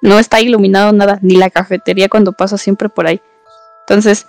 No 0.03 0.19
está 0.19 0.41
iluminado 0.41 0.93
nada, 0.93 1.19
ni 1.23 1.37
la 1.37 1.49
cafetería 1.51 2.09
cuando 2.11 2.33
paso 2.33 2.59
siempre 2.59 2.91
por 2.91 3.07
ahí. 3.07 3.23
Entonces, 3.89 4.29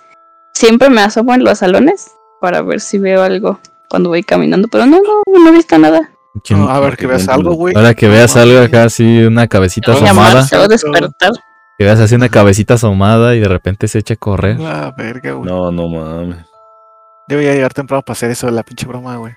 siempre 0.54 0.88
me 0.88 1.02
asomo 1.02 1.34
en 1.34 1.44
los 1.44 1.58
salones 1.58 2.12
para 2.40 2.62
ver 2.62 2.80
si 2.80 2.98
veo 2.98 3.22
algo 3.22 3.60
cuando 3.88 4.08
voy 4.08 4.22
caminando, 4.22 4.68
pero 4.68 4.86
no, 4.86 5.00
no, 5.02 5.38
no 5.38 5.48
he 5.48 5.52
visto 5.52 5.78
nada. 5.78 6.10
¿Quién- 6.44 6.60
No, 6.60 6.68
a 6.70 6.80
ver 6.80 6.96
que 6.96 7.06
veas 7.06 7.28
algo, 7.28 7.54
güey. 7.54 7.74
Ahora 7.76 7.94
que 7.94 8.06
No 8.06 8.12
veas 8.12 8.36
algo 8.36 8.60
acá 8.60 8.84
así, 8.84 9.24
una 9.24 9.46
cabecita 9.48 9.92
No, 9.92 9.98
asomada. 9.98 10.28
Llamarse 10.28 10.56
o 10.56 10.68
despertar. 10.68 11.32
Que 11.78 11.84
veas 11.84 12.00
así 12.00 12.14
una 12.14 12.28
cabecita 12.28 12.74
asomada 12.74 13.34
y 13.34 13.40
de 13.40 13.48
repente 13.48 13.86
se 13.88 13.98
echa 13.98 14.14
a 14.14 14.16
correr. 14.16 14.58
La 14.58 14.92
verga, 14.96 15.32
güey. 15.32 15.50
No, 15.50 15.70
no 15.70 15.88
mames. 15.88 16.38
Yo 17.28 17.36
voy 17.36 17.46
a 17.48 17.54
llegar 17.54 17.74
temprano 17.74 18.02
para 18.02 18.12
hacer 18.14 18.30
eso, 18.30 18.50
la 18.50 18.62
pinche 18.62 18.86
broma, 18.86 19.16
güey. 19.16 19.34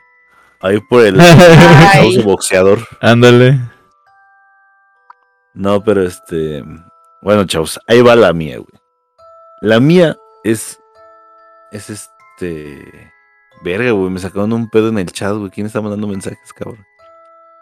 Ahí 0.62 0.80
por 0.90 1.06
el 1.06 1.18
boxeador. 2.24 2.80
Ándale. 3.02 3.60
No, 5.54 5.84
pero 5.84 6.04
este. 6.04 6.64
Bueno, 7.22 7.46
chavos, 7.46 7.80
ahí 7.88 8.02
va 8.02 8.16
la 8.16 8.32
mía, 8.34 8.58
güey. 8.58 8.82
La 9.62 9.80
mía 9.80 10.16
es. 10.44 10.80
Es 11.72 11.90
este. 11.90 13.12
Verga, 13.64 13.92
güey, 13.92 14.10
me 14.10 14.20
sacaron 14.20 14.54
un 14.54 14.70
pedo 14.70 14.90
en 14.90 14.98
el 15.00 15.08
chat, 15.12 15.34
güey. 15.36 15.50
¿Quién 15.50 15.68
está 15.68 15.82
mandando 15.82 16.08
mensajes, 16.08 16.54
cabrón? 16.54 16.86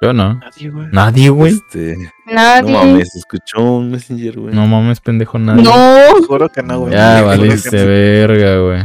Yo 0.02 0.14
no. 0.14 0.36
Nadie, 0.36 0.70
güey. 0.70 0.88
Nadie, 0.92 1.30
güey. 1.30 1.54
Este. 1.54 1.98
No 2.28 2.34
Nadie. 2.34 2.72
mames, 2.74 3.16
escuchó 3.16 3.62
un 3.64 3.90
messenger, 3.92 4.40
güey. 4.40 4.54
No 4.54 4.68
mames, 4.68 5.00
pendejo, 5.00 5.40
nadie. 5.40 5.64
No, 5.64 6.26
Juro 6.28 6.50
que 6.50 6.62
no, 6.62 6.82
güey. 6.82 6.94
Ya 6.94 7.22
No, 7.22 7.28
valiste 7.28 7.84
verga, 7.86 8.58
güey. 8.60 8.84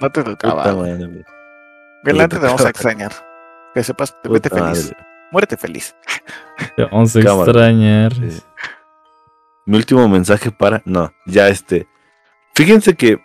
No 0.00 0.10
te 0.10 0.22
tocaba, 0.22 0.70
güey. 0.72 0.98
te 2.04 2.38
vamos 2.38 2.64
a 2.64 2.68
extrañar. 2.70 3.12
Que 3.74 3.82
sepas, 3.82 4.14
te 4.22 4.28
vete 4.28 4.50
Puta 4.50 4.64
feliz. 4.66 4.84
madre. 4.92 4.96
Muérete 5.32 5.56
feliz. 5.56 5.96
Te 6.76 6.84
vamos 6.84 7.16
a 7.16 7.20
Cámara. 7.22 7.50
extrañar. 7.50 8.12
Sí. 8.14 8.40
Mi 9.66 9.76
último 9.78 10.08
mensaje 10.08 10.50
para. 10.52 10.82
No, 10.84 11.12
ya 11.26 11.48
este. 11.48 11.88
Fíjense 12.54 12.94
que. 12.94 13.18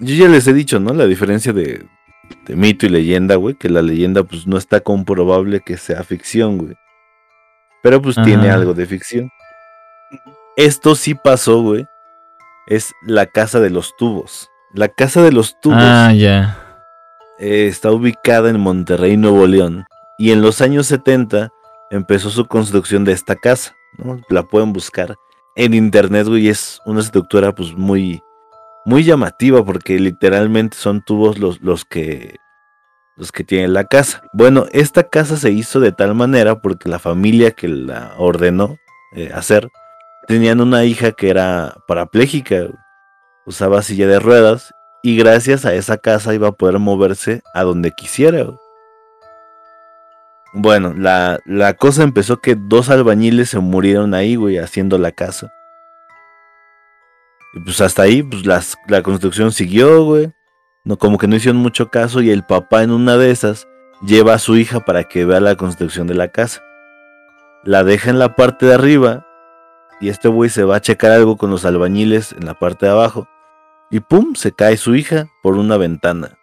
Yo 0.00 0.14
ya 0.16 0.28
les 0.28 0.46
he 0.48 0.52
dicho, 0.52 0.80
¿no? 0.80 0.92
La 0.94 1.06
diferencia 1.06 1.52
de, 1.52 1.86
de 2.46 2.56
mito 2.56 2.86
y 2.86 2.88
leyenda, 2.90 3.36
güey. 3.36 3.54
Que 3.54 3.68
la 3.68 3.82
leyenda, 3.82 4.22
pues, 4.24 4.46
no 4.46 4.56
está 4.58 4.80
comprobable 4.80 5.60
que 5.60 5.76
sea 5.76 6.02
ficción, 6.04 6.58
güey. 6.58 6.74
Pero, 7.82 8.00
pues, 8.02 8.16
tiene 8.24 8.50
algo 8.50 8.74
de 8.74 8.86
ficción. 8.86 9.30
Esto 10.56 10.94
sí 10.94 11.14
pasó, 11.14 11.60
güey. 11.62 11.86
Es 12.66 12.92
la 13.06 13.26
casa 13.26 13.60
de 13.60 13.70
los 13.70 13.94
tubos. 13.96 14.48
La 14.72 14.88
casa 14.88 15.22
de 15.22 15.32
los 15.32 15.58
tubos 15.60 15.78
Ah, 15.80 16.12
ya. 16.14 16.58
eh, 17.38 17.66
está 17.68 17.90
ubicada 17.90 18.48
en 18.50 18.60
Monterrey, 18.60 19.16
Nuevo 19.16 19.46
León. 19.46 19.84
Y 20.18 20.30
en 20.30 20.40
los 20.40 20.60
años 20.60 20.86
70 20.86 21.50
empezó 21.90 22.30
su 22.30 22.46
construcción 22.46 23.04
de 23.04 23.12
esta 23.12 23.34
casa. 23.36 23.74
¿no? 23.98 24.20
La 24.28 24.42
pueden 24.44 24.72
buscar 24.72 25.14
en 25.56 25.74
internet, 25.74 26.26
güey. 26.26 26.48
Es 26.48 26.80
una 26.86 27.00
estructura 27.00 27.54
pues 27.54 27.72
muy, 27.74 28.22
muy 28.84 29.04
llamativa 29.04 29.64
porque 29.64 29.98
literalmente 29.98 30.76
son 30.76 31.02
tubos 31.02 31.38
los, 31.38 31.60
los 31.60 31.84
que 31.84 32.36
los 33.16 33.32
que 33.32 33.44
tienen 33.44 33.72
la 33.72 33.84
casa. 33.84 34.22
Bueno, 34.32 34.66
esta 34.72 35.04
casa 35.04 35.36
se 35.36 35.50
hizo 35.50 35.80
de 35.80 35.92
tal 35.92 36.14
manera 36.14 36.60
porque 36.60 36.88
la 36.88 36.98
familia 36.98 37.52
que 37.52 37.68
la 37.68 38.14
ordenó 38.18 38.76
eh, 39.14 39.30
hacer 39.32 39.68
tenían 40.26 40.60
una 40.60 40.84
hija 40.84 41.12
que 41.12 41.30
era 41.30 41.76
parapléjica, 41.86 42.66
usaba 43.46 43.82
silla 43.82 44.08
de 44.08 44.18
ruedas 44.18 44.72
y 45.02 45.16
gracias 45.16 45.64
a 45.64 45.74
esa 45.74 45.98
casa 45.98 46.34
iba 46.34 46.48
a 46.48 46.52
poder 46.52 46.78
moverse 46.78 47.42
a 47.52 47.62
donde 47.62 47.92
quisiera. 47.92 48.46
Bueno, 50.54 50.94
la, 50.96 51.40
la 51.44 51.74
cosa 51.74 52.04
empezó 52.04 52.38
que 52.38 52.56
dos 52.56 52.88
albañiles 52.88 53.50
se 53.50 53.58
murieron 53.58 54.14
ahí, 54.14 54.36
güey, 54.36 54.58
haciendo 54.58 54.98
la 54.98 55.12
casa. 55.12 55.52
Y 57.54 57.60
pues 57.60 57.80
hasta 57.80 58.02
ahí, 58.02 58.22
pues 58.22 58.44
la 58.44 59.02
construcción 59.02 59.52
siguió, 59.52 60.04
güey. 60.04 60.32
No, 60.84 60.98
como 60.98 61.16
que 61.16 61.26
no 61.26 61.36
hicieron 61.36 61.62
mucho 61.62 61.88
caso 61.88 62.20
y 62.20 62.30
el 62.30 62.44
papá 62.44 62.82
en 62.82 62.90
una 62.90 63.16
de 63.16 63.30
esas 63.30 63.66
lleva 64.02 64.34
a 64.34 64.38
su 64.38 64.56
hija 64.56 64.80
para 64.80 65.04
que 65.04 65.24
vea 65.24 65.40
la 65.40 65.56
construcción 65.56 66.06
de 66.06 66.14
la 66.14 66.28
casa. 66.28 66.62
La 67.62 67.84
deja 67.84 68.10
en 68.10 68.18
la 68.18 68.36
parte 68.36 68.66
de 68.66 68.74
arriba 68.74 69.26
y 70.00 70.10
este 70.10 70.28
güey 70.28 70.50
se 70.50 70.64
va 70.64 70.76
a 70.76 70.80
checar 70.82 71.12
algo 71.12 71.38
con 71.38 71.50
los 71.50 71.64
albañiles 71.64 72.32
en 72.32 72.44
la 72.44 72.58
parte 72.58 72.84
de 72.84 72.92
abajo. 72.92 73.28
Y 73.90 74.00
pum, 74.00 74.34
se 74.34 74.52
cae 74.52 74.76
su 74.76 74.94
hija 74.94 75.28
por 75.42 75.54
una 75.54 75.78
ventana. 75.78 76.36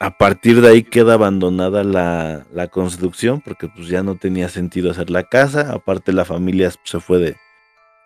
A 0.00 0.18
partir 0.18 0.60
de 0.60 0.68
ahí 0.68 0.82
queda 0.82 1.14
abandonada 1.14 1.84
la, 1.84 2.46
la 2.52 2.68
construcción 2.68 3.40
porque 3.40 3.68
pues 3.68 3.88
ya 3.88 4.02
no 4.02 4.16
tenía 4.16 4.48
sentido 4.48 4.90
hacer 4.90 5.10
la 5.10 5.22
casa. 5.24 5.72
Aparte 5.72 6.12
la 6.12 6.24
familia 6.24 6.72
se 6.82 6.98
fue 6.98 7.18
de, 7.18 7.36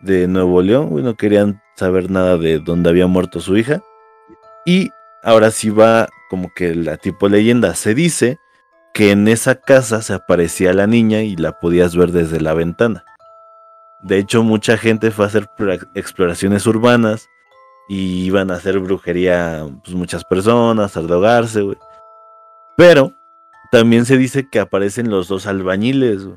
de 0.01 0.27
Nuevo 0.27 0.61
León, 0.61 0.89
güey, 0.89 1.03
no 1.03 1.15
querían 1.15 1.61
saber 1.75 2.09
nada 2.09 2.37
de 2.37 2.59
dónde 2.59 2.89
había 2.89 3.07
muerto 3.07 3.39
su 3.39 3.57
hija. 3.57 3.81
Y 4.65 4.91
ahora 5.23 5.51
sí 5.51 5.69
va 5.69 6.09
como 6.29 6.51
que 6.55 6.75
la 6.75 6.97
tipo 6.97 7.29
leyenda. 7.29 7.75
Se 7.75 7.93
dice 7.93 8.37
que 8.93 9.11
en 9.11 9.27
esa 9.27 9.55
casa 9.55 10.01
se 10.01 10.13
aparecía 10.13 10.73
la 10.73 10.87
niña 10.87 11.21
y 11.21 11.35
la 11.35 11.59
podías 11.59 11.95
ver 11.95 12.11
desde 12.11 12.41
la 12.41 12.53
ventana. 12.53 13.03
De 14.01 14.17
hecho, 14.17 14.43
mucha 14.43 14.77
gente 14.77 15.11
fue 15.11 15.25
a 15.25 15.27
hacer 15.27 15.47
exploraciones 15.93 16.65
urbanas 16.65 17.27
y 17.87 18.23
iban 18.25 18.49
a 18.51 18.55
hacer 18.55 18.79
brujería, 18.79 19.65
pues 19.83 19.95
muchas 19.95 20.23
personas, 20.23 20.97
a 20.97 21.01
drogarse, 21.01 21.61
güey. 21.61 21.77
Pero 22.77 23.13
también 23.71 24.05
se 24.05 24.17
dice 24.17 24.49
que 24.49 24.59
aparecen 24.59 25.09
los 25.09 25.27
dos 25.27 25.45
albañiles. 25.45 26.27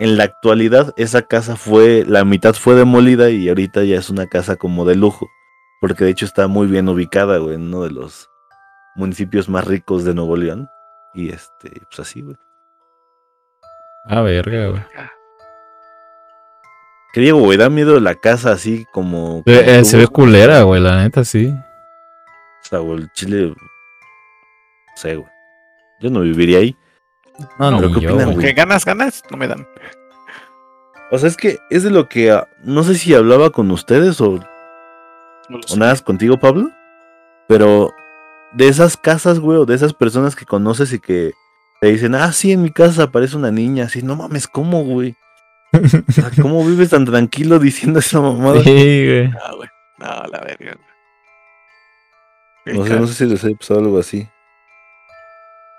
En 0.00 0.16
la 0.16 0.24
actualidad, 0.24 0.92
esa 0.96 1.22
casa 1.22 1.54
fue, 1.56 2.04
la 2.06 2.24
mitad 2.24 2.54
fue 2.54 2.74
demolida 2.74 3.30
y 3.30 3.48
ahorita 3.48 3.84
ya 3.84 3.96
es 3.98 4.10
una 4.10 4.26
casa 4.26 4.56
como 4.56 4.84
de 4.84 4.96
lujo. 4.96 5.28
Porque 5.80 6.04
de 6.04 6.10
hecho 6.10 6.24
está 6.26 6.46
muy 6.48 6.66
bien 6.66 6.88
ubicada, 6.88 7.38
güey, 7.38 7.54
en 7.54 7.62
uno 7.68 7.82
de 7.84 7.90
los 7.90 8.28
municipios 8.96 9.48
más 9.48 9.64
ricos 9.66 10.04
de 10.04 10.14
Nuevo 10.14 10.36
León. 10.36 10.68
Y 11.14 11.30
este, 11.30 11.70
pues 11.88 12.00
así, 12.00 12.22
güey. 12.22 12.36
Ah, 14.06 14.22
verga, 14.22 14.68
güey. 14.68 14.82
Que 17.12 17.20
digo, 17.20 17.38
güey, 17.40 17.58
da 17.58 17.68
miedo 17.68 17.98
la 18.00 18.14
casa 18.14 18.52
así 18.52 18.86
como. 18.92 19.42
Eh, 19.46 19.64
como 19.64 19.70
eh, 19.80 19.84
se 19.84 19.96
ve 19.96 20.04
tuvo- 20.06 20.12
culera, 20.12 20.62
güey, 20.62 20.80
la 20.80 20.96
neta, 21.02 21.24
sí. 21.24 21.52
O 21.52 22.66
sea, 22.66 22.78
güey, 22.78 23.00
el 23.00 23.12
chile. 23.12 23.48
No 23.48 23.54
sé, 24.96 25.16
güey. 25.16 25.30
Yo 26.00 26.10
no 26.10 26.20
viviría 26.20 26.58
ahí. 26.58 26.76
No, 27.58 27.76
Pero 27.76 27.88
ni 27.88 28.00
¿qué 28.00 28.08
opinan, 28.08 28.32
güey. 28.34 28.52
Ganas, 28.52 28.84
ganas, 28.84 29.22
no 29.30 29.36
me 29.36 29.48
dan. 29.48 29.66
O 31.10 31.18
sea, 31.18 31.28
es 31.28 31.36
que 31.36 31.58
es 31.70 31.82
de 31.82 31.90
lo 31.90 32.08
que. 32.08 32.30
ah, 32.30 32.48
No 32.62 32.82
sé 32.82 32.94
si 32.94 33.14
hablaba 33.14 33.50
con 33.50 33.70
ustedes 33.70 34.20
o, 34.20 34.38
No 35.48 35.58
o 35.72 35.76
nada 35.76 35.92
más 35.92 36.02
contigo, 36.02 36.38
Pablo. 36.38 36.70
Pero 37.48 37.90
de 38.52 38.68
esas 38.68 38.96
casas, 38.96 39.40
güey, 39.40 39.58
o 39.58 39.66
de 39.66 39.74
esas 39.74 39.92
personas 39.92 40.36
que 40.36 40.46
conoces 40.46 40.92
y 40.92 41.00
que 41.00 41.32
te 41.80 41.88
dicen, 41.88 42.14
ah, 42.14 42.32
sí, 42.32 42.52
en 42.52 42.62
mi 42.62 42.70
casa 42.70 43.04
aparece 43.04 43.36
una 43.36 43.50
niña. 43.50 43.86
Así, 43.86 44.02
no 44.02 44.14
mames, 44.16 44.46
¿cómo, 44.46 44.84
güey? 44.84 45.16
O 45.72 46.12
sea, 46.12 46.30
¿Cómo 46.40 46.64
vives 46.66 46.90
tan 46.90 47.04
tranquilo 47.04 47.58
diciendo 47.58 47.98
esa 48.00 48.20
mamada? 48.20 48.62
Sí, 48.62 48.70
güey. 48.70 49.28
No, 49.28 49.56
güey. 49.56 49.68
No, 49.98 50.06
la 50.30 50.40
verga, 50.40 50.76
güey. 50.76 50.90
No 52.76 52.86
sé, 52.86 53.00
no 53.00 53.06
sé 53.06 53.14
si 53.14 53.26
les 53.26 53.42
he 53.42 53.54
pasado 53.56 53.80
algo 53.80 53.98
así. 53.98 54.28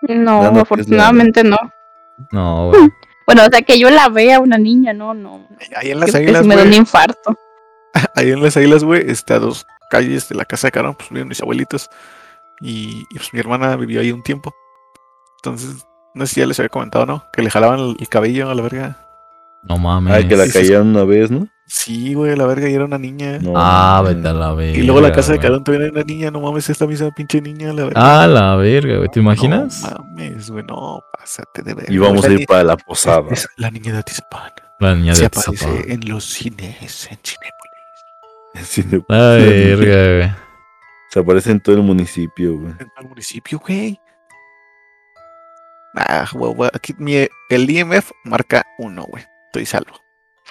No, 0.01 0.41
Dando, 0.41 0.41
¿qué 0.41 0.45
es 0.45 0.53
la- 0.55 0.61
afortunadamente 0.61 1.43
no. 1.43 1.57
No, 2.31 2.67
güey. 2.71 2.89
Bueno, 3.25 3.43
o 3.45 3.49
sea, 3.49 3.61
que 3.61 3.79
yo 3.79 3.89
la 3.89 4.09
vea 4.09 4.39
una 4.39 4.57
niña, 4.57 4.93
no, 4.93 5.13
no. 5.13 5.47
Ahí 5.75 5.91
en 5.91 5.99
las 5.99 6.11
que 6.11 6.17
águilas, 6.17 6.45
me 6.45 6.55
da 6.55 6.63
un 6.63 6.73
infarto. 6.73 7.35
Ahí 8.15 8.31
en 8.31 8.41
las 8.41 8.57
águilas, 8.57 8.83
güey, 8.83 9.09
este, 9.09 9.33
a 9.33 9.39
dos 9.39 9.65
calles 9.89 10.27
de 10.29 10.35
la 10.35 10.45
casa 10.45 10.67
de 10.67 10.71
Carón, 10.71 10.95
pues 10.95 11.09
vivían 11.09 11.27
mis 11.27 11.41
abuelitos. 11.41 11.89
Y, 12.61 13.05
y, 13.09 13.15
pues 13.15 13.33
mi 13.33 13.39
hermana 13.39 13.75
vivió 13.75 14.01
ahí 14.01 14.11
un 14.11 14.21
tiempo. 14.23 14.53
Entonces, 15.39 15.85
no 16.13 16.25
sé 16.25 16.35
si 16.35 16.39
ya 16.41 16.45
les 16.47 16.59
había 16.59 16.69
comentado, 16.69 17.05
¿no? 17.05 17.25
Que 17.33 17.41
le 17.41 17.49
jalaban 17.49 17.79
el, 17.79 17.95
el 17.99 18.07
cabello 18.09 18.49
a 18.49 18.55
la 18.55 18.61
verga. 18.61 19.07
No 19.63 19.77
mames. 19.77 20.13
Ay, 20.13 20.27
que 20.27 20.35
la 20.35 20.45
sí, 20.45 20.51
sí, 20.51 20.59
callaron 20.59 20.89
una 20.89 21.03
vez, 21.03 21.31
¿no? 21.31 21.47
Sí, 21.73 22.13
güey, 22.15 22.35
la 22.35 22.45
verga, 22.47 22.67
y 22.69 22.73
era 22.73 22.83
una 22.83 22.97
niña. 22.97 23.39
No, 23.39 23.53
Ah, 23.55 24.03
vete 24.05 24.27
a 24.27 24.33
la 24.33 24.53
verga. 24.53 24.77
y 24.77 24.83
luego 24.83 24.99
la 24.99 25.13
casa 25.13 25.31
de. 25.31 25.39
Carón 25.39 25.63
también 25.63 25.83
era 25.83 25.91
una 25.93 26.03
niña, 26.03 26.29
no 26.29 26.41
mames, 26.41 26.69
esta 26.69 26.85
misma 26.85 27.11
pinche 27.11 27.41
niña, 27.41 27.71
la 27.71 27.85
verga. 27.85 28.23
Ah, 28.23 28.27
la 28.27 28.55
verga, 28.57 28.97
güey. 28.97 29.07
¿Te 29.09 29.21
imaginas? 29.21 29.81
No 29.83 30.03
mames, 30.03 30.49
güey, 30.51 30.65
no, 30.65 31.01
pásate 31.17 31.61
de 31.63 31.73
verga. 31.73 31.93
Y 31.93 31.97
vamos 31.97 32.25
a 32.25 32.29
ir 32.29 32.45
para 32.45 32.65
la 32.65 32.75
posada. 32.75 33.23
es- 33.31 33.47
La 33.55 33.71
niña 33.71 33.93
de 33.93 33.99
Atizapán. 33.99 34.51
La 34.79 34.95
niña 34.95 35.15
Se 35.15 35.21
de 35.21 35.27
aparece 35.27 35.49
Atizapán. 35.65 35.91
en 35.91 36.09
los 36.09 36.25
cines, 36.25 37.07
en 37.09 37.19
Cinépolis. 37.23 38.67
Sí, 38.67 38.81
de- 38.81 39.03
La 39.07 39.17
verga, 39.37 40.17
güey. 40.17 40.31
Se 41.09 41.19
aparece 41.21 41.51
en 41.51 41.61
todo 41.61 41.75
el 41.77 41.83
municipio, 41.83 42.57
güey. 42.57 42.73
En 42.79 42.91
el 42.99 43.07
municipio, 43.07 43.59
güey. 43.65 43.97
Ah, 45.95 46.25
güey, 46.33 46.53
güey, 46.53 46.69
aquí 46.73 46.93
mi, 46.97 47.15
el 47.49 47.69
IMF 47.69 48.11
marca 48.25 48.65
uno, 48.77 49.03
güey. 49.03 49.23
Estoy 49.47 49.65
salvo. 49.65 49.93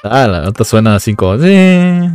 Ah, 0.02 0.26
la 0.26 0.40
nota 0.42 0.64
suena 0.64 0.94
así 0.94 1.14
como. 1.14 1.38
Sí. 1.38 2.08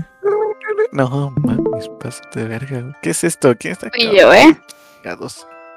No, 0.92 1.34
mames, 1.44 1.90
pásate 2.00 2.42
de 2.42 2.48
verga. 2.48 2.98
¿Qué 3.02 3.10
es 3.12 3.24
esto? 3.24 3.54
¿Quién 3.60 3.74
está 3.74 3.90
Fui 3.90 4.06
yo, 4.18 4.34
¿eh? 4.34 4.58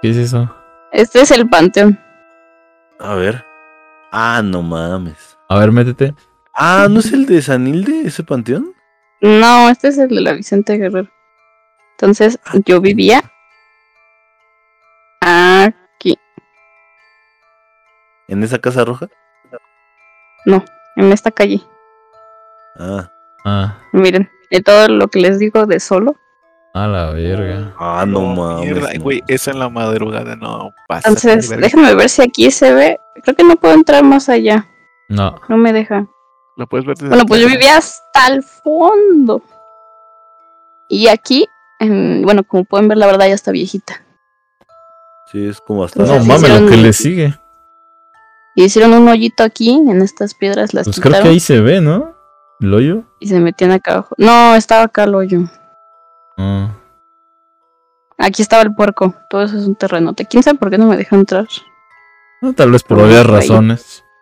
¿Qué 0.00 0.10
es 0.10 0.16
eso? 0.16 0.54
Este 0.92 1.20
es 1.20 1.30
el 1.32 1.48
panteón. 1.48 1.98
A 2.98 3.14
ver. 3.14 3.44
Ah, 4.10 4.40
no 4.42 4.62
mames. 4.62 5.36
A 5.48 5.58
ver, 5.58 5.72
métete. 5.72 6.14
Ah, 6.54 6.86
¿no 6.88 7.00
es 7.00 7.12
el 7.12 7.26
de 7.26 7.42
Sanilde, 7.42 8.02
ese 8.06 8.22
panteón? 8.22 8.74
No, 9.20 9.68
este 9.68 9.88
es 9.88 9.98
el 9.98 10.08
de 10.08 10.20
la 10.20 10.32
Vicente 10.32 10.76
Guerrero. 10.78 11.08
Entonces, 11.92 12.38
yo 12.64 12.80
vivía 12.80 13.22
aquí, 15.20 16.16
¿En 18.28 18.42
esa 18.44 18.58
casa 18.58 18.84
roja? 18.84 19.08
en 20.96 21.12
esta 21.12 21.30
calle. 21.30 21.60
Ah, 22.78 23.10
Ah, 23.44 23.78
Miren, 23.92 24.30
de 24.50 24.60
todo 24.62 24.88
lo 24.88 25.08
que 25.08 25.20
les 25.20 25.38
digo 25.38 25.64
de 25.66 25.80
solo. 25.80 26.16
a 26.74 26.86
la 26.86 27.10
verga. 27.12 27.74
ah, 27.78 28.04
no, 28.06 28.20
mames. 28.22 28.64
Mierda, 28.66 28.92
no. 28.94 29.02
güey, 29.02 29.22
esa 29.28 29.50
en 29.52 29.58
la 29.58 29.68
madrugada, 29.68 30.36
no, 30.36 30.72
pásate 30.86 31.08
Entonces, 31.26 31.60
déjame 31.60 31.94
ver 31.94 32.08
si 32.08 32.22
aquí 32.22 32.50
se 32.50 32.72
ve. 32.72 33.00
Creo 33.22 33.34
que 33.36 33.44
no 33.44 33.56
puedo 33.56 33.74
entrar 33.74 34.04
más 34.04 34.28
allá. 34.28 34.66
No. 35.08 35.34
No 35.48 35.56
me 35.56 35.72
deja. 35.72 36.06
Lo 36.56 36.66
puedes 36.66 36.86
ver 36.86 36.96
desde 36.96 37.08
Bueno, 37.08 37.24
pues 37.26 37.40
yo 37.40 37.48
vivía 37.48 37.78
hasta 37.78 38.26
el 38.28 38.42
fondo. 38.42 39.42
Y 40.88 41.08
aquí, 41.08 41.46
en- 41.80 42.22
bueno, 42.22 42.42
como 42.44 42.64
pueden 42.64 42.88
ver, 42.88 42.98
la 42.98 43.06
verdad 43.06 43.26
ya 43.28 43.34
está 43.34 43.50
viejita. 43.52 44.02
Sí, 45.32 45.46
es 45.46 45.60
como 45.60 45.84
hasta. 45.84 46.00
No 46.02 46.06
Entonces, 46.14 46.28
mames, 46.28 46.60
lo 46.62 46.68
que 46.68 46.76
le 46.76 46.92
sigue. 46.92 47.34
Y 48.54 48.64
hicieron 48.64 48.92
un 48.94 49.08
hoyito 49.08 49.42
aquí, 49.44 49.70
en 49.70 50.02
estas 50.02 50.34
piedras 50.34 50.74
las 50.74 50.86
Pues 50.86 51.00
creo 51.00 51.22
que 51.22 51.28
ahí 51.28 51.40
se 51.40 51.60
ve, 51.60 51.80
¿no? 51.80 52.14
El 52.60 52.74
hoyo. 52.74 53.04
y 53.20 53.28
se 53.28 53.38
metían 53.40 53.70
acá 53.70 53.92
abajo. 53.94 54.14
No, 54.18 54.54
estaba 54.54 54.82
acá 54.84 55.04
el 55.04 55.14
hoyo. 55.14 55.40
Ah. 56.36 56.70
Aquí 58.18 58.42
estaba 58.42 58.62
el 58.62 58.74
puerco. 58.74 59.14
Todo 59.30 59.42
eso 59.42 59.56
es 59.56 59.64
un 59.66 59.76
terrenote. 59.76 60.26
¿Quién 60.26 60.42
sabe 60.42 60.58
por 60.58 60.70
qué 60.70 60.78
no 60.78 60.86
me 60.86 60.96
deja 60.96 61.14
entrar? 61.14 61.46
No, 62.42 62.52
tal 62.52 62.72
vez 62.72 62.82
por 62.82 63.00
varias 63.00 63.26
razones. 63.26 64.04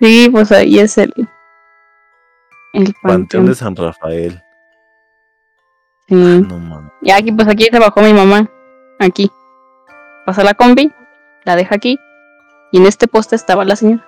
Sí, 0.00 0.28
pues 0.30 0.52
ahí 0.52 0.78
es 0.78 0.96
el. 0.96 1.12
El 2.72 2.94
Panteón 3.02 3.02
panteón. 3.02 3.46
de 3.46 3.54
San 3.56 3.74
Rafael. 3.76 4.40
Sí. 6.08 6.14
No 6.14 6.58
mames. 6.58 6.92
Y 7.02 7.10
aquí, 7.10 7.32
pues 7.32 7.48
aquí 7.48 7.64
se 7.70 7.78
bajó 7.80 8.00
mi 8.00 8.14
mamá. 8.14 8.48
Aquí. 9.00 9.28
Pasa 10.24 10.44
la 10.44 10.54
combi, 10.54 10.92
la 11.44 11.56
deja 11.56 11.74
aquí. 11.74 11.98
Y 12.72 12.78
en 12.78 12.86
este 12.86 13.08
poste 13.08 13.34
estaba 13.34 13.64
la 13.64 13.74
señora. 13.76 14.06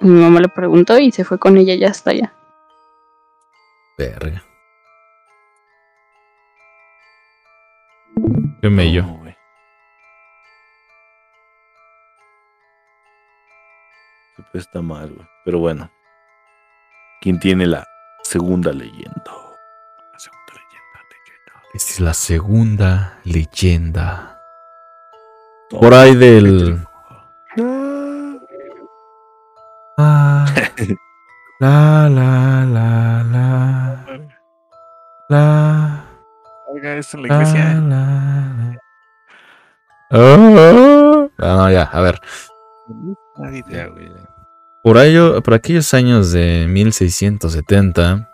Mi 0.00 0.20
mamá 0.20 0.40
le 0.40 0.48
preguntó 0.48 0.98
y 0.98 1.12
se 1.12 1.24
fue 1.24 1.38
con 1.38 1.56
ella 1.56 1.74
ya 1.74 1.88
hasta 1.88 2.10
allá. 2.10 2.32
Verga. 3.98 4.42
Qué 8.62 8.70
mello. 8.70 9.20
Pues 14.52 14.64
está 14.64 14.82
mal, 14.82 15.12
güey. 15.12 15.28
Pero 15.44 15.58
bueno. 15.60 15.90
¿Quién 17.20 17.38
tiene 17.38 17.66
la 17.66 17.86
segunda 18.22 18.72
leyenda? 18.72 19.30
La 20.12 20.18
segunda 20.18 20.54
leyenda, 20.54 21.00
leyenda. 21.10 21.68
Esta 21.74 21.92
es 21.92 22.00
la 22.00 22.14
segunda 22.14 23.20
leyenda. 23.24 24.40
Por 25.70 25.94
ahí 25.94 26.16
del. 26.16 26.84
la, 31.60 32.08
la, 32.08 32.64
la, 32.64 33.24
la. 33.24 34.06
La. 35.28 36.04
Oiga, 36.68 36.96
esto 36.96 37.16
en 37.16 37.22
la 37.24 37.28
la, 37.28 37.34
iglesia. 37.34 37.74
la, 37.74 37.80
la. 37.80 38.80
Ah, 40.12 41.28
ah, 41.38 41.56
no, 41.56 41.70
ya, 41.70 41.82
a 41.82 42.00
ver. 42.00 42.20
Por, 44.82 44.98
ello, 44.98 45.40
por 45.42 45.54
aquellos 45.54 45.94
años 45.94 46.32
de 46.32 46.66
1670, 46.68 48.28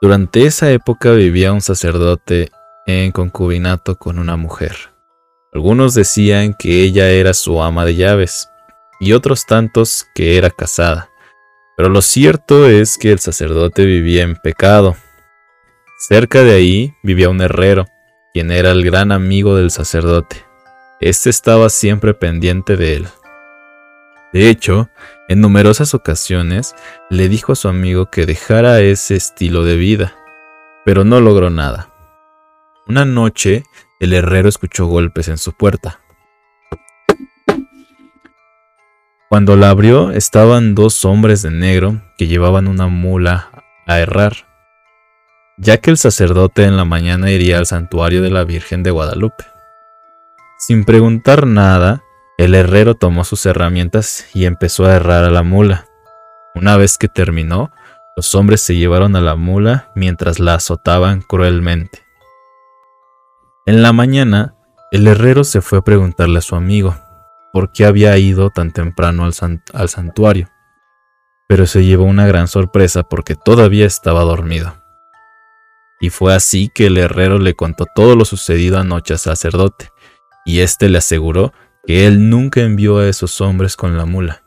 durante 0.00 0.46
esa 0.46 0.70
época 0.70 1.10
vivía 1.10 1.52
un 1.52 1.60
sacerdote 1.60 2.50
en 2.86 3.12
concubinato 3.12 3.96
con 3.96 4.18
una 4.18 4.36
mujer. 4.36 4.74
Algunos 5.52 5.94
decían 5.94 6.54
que 6.54 6.82
ella 6.82 7.10
era 7.10 7.34
su 7.34 7.62
ama 7.62 7.84
de 7.84 7.96
llaves 7.96 8.48
y 9.00 9.12
otros 9.12 9.46
tantos 9.46 10.06
que 10.14 10.36
era 10.38 10.50
casada. 10.50 11.10
Pero 11.76 11.88
lo 11.88 12.02
cierto 12.02 12.68
es 12.68 12.98
que 12.98 13.12
el 13.12 13.18
sacerdote 13.18 13.84
vivía 13.84 14.22
en 14.22 14.36
pecado. 14.36 14.96
Cerca 15.98 16.42
de 16.42 16.54
ahí 16.54 16.94
vivía 17.02 17.30
un 17.30 17.40
herrero, 17.40 17.86
quien 18.32 18.50
era 18.50 18.70
el 18.70 18.84
gran 18.84 19.10
amigo 19.10 19.56
del 19.56 19.70
sacerdote. 19.70 20.44
Este 21.00 21.30
estaba 21.30 21.68
siempre 21.70 22.14
pendiente 22.14 22.76
de 22.76 22.96
él. 22.96 23.08
De 24.32 24.48
hecho, 24.50 24.88
en 25.28 25.40
numerosas 25.40 25.94
ocasiones 25.94 26.74
le 27.10 27.28
dijo 27.28 27.52
a 27.52 27.56
su 27.56 27.68
amigo 27.68 28.10
que 28.10 28.26
dejara 28.26 28.80
ese 28.80 29.16
estilo 29.16 29.64
de 29.64 29.76
vida, 29.76 30.16
pero 30.84 31.04
no 31.04 31.20
logró 31.20 31.50
nada. 31.50 31.90
Una 32.86 33.04
noche, 33.04 33.64
el 34.00 34.12
herrero 34.12 34.48
escuchó 34.48 34.86
golpes 34.86 35.28
en 35.28 35.38
su 35.38 35.52
puerta. 35.52 36.00
Cuando 39.34 39.56
la 39.56 39.70
abrió, 39.70 40.12
estaban 40.12 40.76
dos 40.76 41.04
hombres 41.04 41.42
de 41.42 41.50
negro 41.50 42.00
que 42.16 42.28
llevaban 42.28 42.68
una 42.68 42.86
mula 42.86 43.50
a 43.84 43.98
errar, 43.98 44.46
ya 45.56 45.78
que 45.78 45.90
el 45.90 45.96
sacerdote 45.96 46.62
en 46.62 46.76
la 46.76 46.84
mañana 46.84 47.32
iría 47.32 47.58
al 47.58 47.66
santuario 47.66 48.22
de 48.22 48.30
la 48.30 48.44
Virgen 48.44 48.84
de 48.84 48.92
Guadalupe. 48.92 49.44
Sin 50.56 50.84
preguntar 50.84 51.48
nada, 51.48 52.04
el 52.38 52.54
herrero 52.54 52.94
tomó 52.94 53.24
sus 53.24 53.44
herramientas 53.44 54.24
y 54.34 54.44
empezó 54.44 54.86
a 54.86 54.94
herrar 54.94 55.24
a 55.24 55.30
la 55.30 55.42
mula. 55.42 55.88
Una 56.54 56.76
vez 56.76 56.96
que 56.96 57.08
terminó, 57.08 57.72
los 58.14 58.36
hombres 58.36 58.60
se 58.60 58.76
llevaron 58.76 59.16
a 59.16 59.20
la 59.20 59.34
mula 59.34 59.90
mientras 59.96 60.38
la 60.38 60.54
azotaban 60.54 61.22
cruelmente. 61.22 62.04
En 63.66 63.82
la 63.82 63.92
mañana, 63.92 64.54
el 64.92 65.08
herrero 65.08 65.42
se 65.42 65.60
fue 65.60 65.80
a 65.80 65.82
preguntarle 65.82 66.38
a 66.38 66.42
su 66.42 66.54
amigo 66.54 66.94
por 67.54 67.70
qué 67.70 67.84
había 67.86 68.18
ido 68.18 68.50
tan 68.50 68.72
temprano 68.72 69.24
al, 69.24 69.32
san- 69.32 69.62
al 69.72 69.88
santuario, 69.88 70.48
pero 71.46 71.68
se 71.68 71.84
llevó 71.84 72.02
una 72.02 72.26
gran 72.26 72.48
sorpresa 72.48 73.04
porque 73.04 73.36
todavía 73.36 73.86
estaba 73.86 74.22
dormido. 74.24 74.74
Y 76.00 76.10
fue 76.10 76.34
así 76.34 76.68
que 76.74 76.86
el 76.86 76.98
herrero 76.98 77.38
le 77.38 77.54
contó 77.54 77.86
todo 77.94 78.16
lo 78.16 78.24
sucedido 78.24 78.80
anoche 78.80 79.12
al 79.12 79.20
sacerdote, 79.20 79.90
y 80.44 80.60
éste 80.62 80.88
le 80.88 80.98
aseguró 80.98 81.52
que 81.86 82.08
él 82.08 82.28
nunca 82.28 82.60
envió 82.60 82.98
a 82.98 83.06
esos 83.06 83.40
hombres 83.40 83.76
con 83.76 83.96
la 83.96 84.04
mula. 84.04 84.42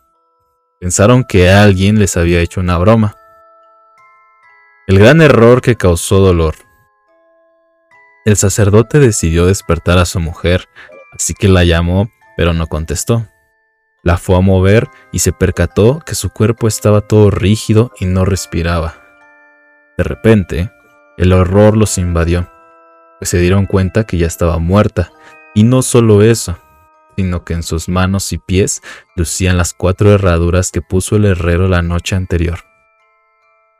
Pensaron 0.81 1.23
que 1.23 1.49
alguien 1.49 1.99
les 1.99 2.17
había 2.17 2.41
hecho 2.41 2.59
una 2.59 2.77
broma. 2.77 3.15
El 4.85 4.99
gran 4.99 5.21
error 5.21 5.61
que 5.61 5.77
causó 5.77 6.19
dolor. 6.19 6.55
El 8.25 8.35
sacerdote 8.35 8.99
decidió 8.99 9.45
despertar 9.45 9.97
a 9.97 10.05
su 10.05 10.19
mujer, 10.19 10.67
así 11.13 11.33
que 11.33 11.47
la 11.47 11.63
llamó, 11.63 12.09
pero 12.37 12.53
no 12.53 12.67
contestó. 12.67 13.27
La 14.03 14.17
fue 14.17 14.37
a 14.37 14.41
mover 14.41 14.87
y 15.11 15.19
se 15.19 15.33
percató 15.33 15.99
que 15.99 16.15
su 16.15 16.29
cuerpo 16.29 16.69
estaba 16.69 17.01
todo 17.01 17.29
rígido 17.29 17.91
y 17.99 18.05
no 18.05 18.23
respiraba. 18.23 19.01
De 19.97 20.05
repente, 20.05 20.71
el 21.17 21.33
horror 21.33 21.75
los 21.75 21.97
invadió, 21.97 22.49
pues 23.19 23.31
se 23.31 23.39
dieron 23.39 23.65
cuenta 23.65 24.05
que 24.05 24.17
ya 24.17 24.27
estaba 24.27 24.59
muerta, 24.59 25.11
y 25.55 25.63
no 25.63 25.81
solo 25.81 26.21
eso, 26.21 26.57
sino 27.17 27.43
que 27.43 27.53
en 27.55 27.63
sus 27.63 27.89
manos 27.89 28.31
y 28.31 28.37
pies 28.37 28.81
lucían 29.15 29.57
las 29.57 29.73
cuatro 29.73 30.13
herraduras 30.13 30.71
que 30.71 30.83
puso 30.83 31.15
el 31.15 31.25
herrero 31.25 31.67
la 31.67 31.81
noche 31.81 32.15
anterior. 32.15 32.59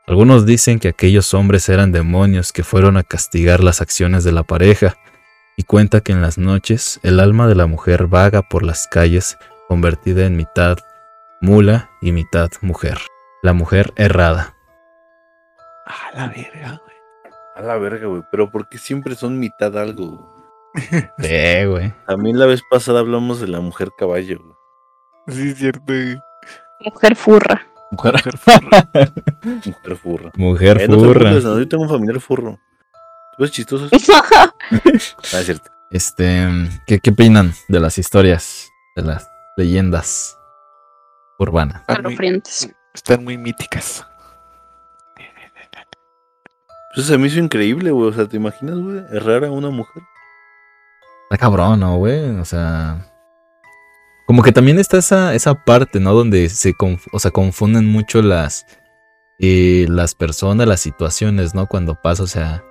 Algunos 0.08 0.46
dicen 0.46 0.80
que 0.80 0.88
aquellos 0.88 1.34
hombres 1.34 1.68
eran 1.68 1.92
demonios 1.92 2.52
que 2.52 2.64
fueron 2.64 2.96
a 2.96 3.04
castigar 3.04 3.62
las 3.62 3.80
acciones 3.80 4.24
de 4.24 4.32
la 4.32 4.42
pareja, 4.42 4.96
y 5.58 5.64
cuenta 5.64 6.00
que 6.02 6.12
en 6.12 6.22
las 6.22 6.38
noches 6.38 7.00
el 7.02 7.18
alma 7.18 7.48
de 7.48 7.56
la 7.56 7.66
mujer 7.66 8.06
vaga 8.06 8.42
por 8.42 8.62
las 8.62 8.86
calles 8.86 9.36
convertida 9.66 10.24
en 10.24 10.36
mitad 10.36 10.78
mula 11.40 11.90
y 12.00 12.12
mitad 12.12 12.48
mujer. 12.62 12.98
La 13.42 13.52
mujer 13.54 13.92
errada. 13.96 14.54
A 15.84 16.16
la 16.16 16.28
verga, 16.28 16.80
güey. 16.84 16.96
A 17.56 17.62
la 17.62 17.76
verga, 17.76 18.06
güey. 18.06 18.22
Pero 18.30 18.52
¿por 18.52 18.68
qué 18.68 18.78
siempre 18.78 19.16
son 19.16 19.40
mitad 19.40 19.76
algo? 19.76 20.06
güey? 20.74 21.02
Sí, 21.18 21.64
güey. 21.66 21.92
También 22.06 22.38
la 22.38 22.46
vez 22.46 22.62
pasada 22.70 23.00
hablamos 23.00 23.40
de 23.40 23.48
la 23.48 23.58
mujer 23.60 23.88
caballo, 23.98 24.38
güey. 24.40 25.36
Sí, 25.36 25.48
es 25.50 25.58
cierto. 25.58 25.82
güey. 25.88 26.18
Mujer 26.84 27.16
furra. 27.16 27.66
Mujer, 27.90 28.12
Mujer 28.14 28.36
furra. 28.38 28.90
Mujer 29.64 29.96
furra. 29.96 30.32
mujer 30.36 30.80
Eh, 30.82 30.88
no 30.88 30.98
furra. 31.00 31.18
preocupes, 31.18 31.44
no, 31.44 31.58
yo 31.58 31.68
tengo 31.68 31.82
un 31.82 31.88
familiar 31.88 32.20
furro. 32.20 32.58
¿Tú 33.38 33.44
ves 33.44 33.52
chistoso? 33.52 33.88
eso? 33.90 34.12
Ah, 35.32 35.40
es 35.40 35.44
cierto. 35.46 35.70
Este, 35.90 36.46
¿qué, 36.86 36.98
¿qué 36.98 37.10
opinan 37.10 37.54
de 37.68 37.80
las 37.80 37.96
historias, 37.96 38.68
de 38.96 39.02
las 39.04 39.26
leyendas 39.56 40.36
urbanas? 41.38 41.80
Están 41.88 42.02
muy, 42.02 42.42
están 42.92 43.24
muy 43.24 43.38
míticas. 43.38 44.04
Pues 46.94 47.06
se 47.06 47.16
me 47.16 47.28
hizo 47.28 47.38
increíble, 47.38 47.90
güey. 47.90 48.08
O 48.10 48.12
sea, 48.12 48.26
¿te 48.26 48.36
imaginas, 48.36 48.76
güey? 48.78 48.98
Errar 49.12 49.44
a 49.44 49.50
una 49.50 49.70
mujer. 49.70 50.02
Está 51.30 51.38
cabrón, 51.38 51.80
¿no, 51.80 51.96
güey? 51.96 52.30
O 52.40 52.44
sea. 52.44 53.06
Como 54.26 54.42
que 54.42 54.52
también 54.52 54.78
está 54.78 54.98
esa, 54.98 55.34
esa 55.34 55.54
parte, 55.54 56.00
¿no? 56.00 56.12
Donde 56.12 56.48
se 56.50 56.74
conf- 56.74 57.06
o 57.12 57.18
sea, 57.18 57.30
confunden 57.30 57.86
mucho 57.86 58.20
las. 58.20 58.66
eh, 59.38 59.86
las 59.88 60.14
personas, 60.14 60.66
las 60.66 60.80
situaciones, 60.80 61.54
¿no? 61.54 61.66
Cuando 61.68 61.94
pasa, 61.94 62.24
o 62.24 62.26
sea. 62.26 62.64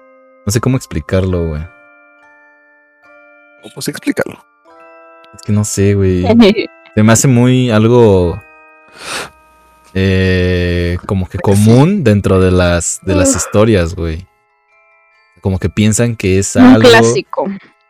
No 0.47 0.51
sé 0.53 0.61
cómo 0.61 0.77
explicarlo, 0.77 1.49
güey. 1.49 1.61
Pues 3.75 3.89
explícalo. 3.89 4.37
Es 5.35 5.41
que 5.41 5.51
no 5.51 5.65
sé, 5.65 5.93
güey. 5.93 6.21
Se 6.95 7.03
me 7.03 7.11
hace 7.11 7.27
muy 7.27 7.69
algo. 7.69 8.41
eh, 9.93 10.97
como 11.05 11.27
que 11.27 11.37
común 11.37 12.05
dentro 12.05 12.39
de 12.39 12.51
las, 12.51 13.01
de 13.03 13.13
las 13.15 13.35
historias, 13.35 13.93
güey. 13.93 14.25
Como 15.41 15.59
que 15.59 15.69
piensan 15.69 16.15
que 16.15 16.39
es 16.39 16.55
Un 16.55 16.63
algo. 16.63 16.87
clásico. 16.87 17.45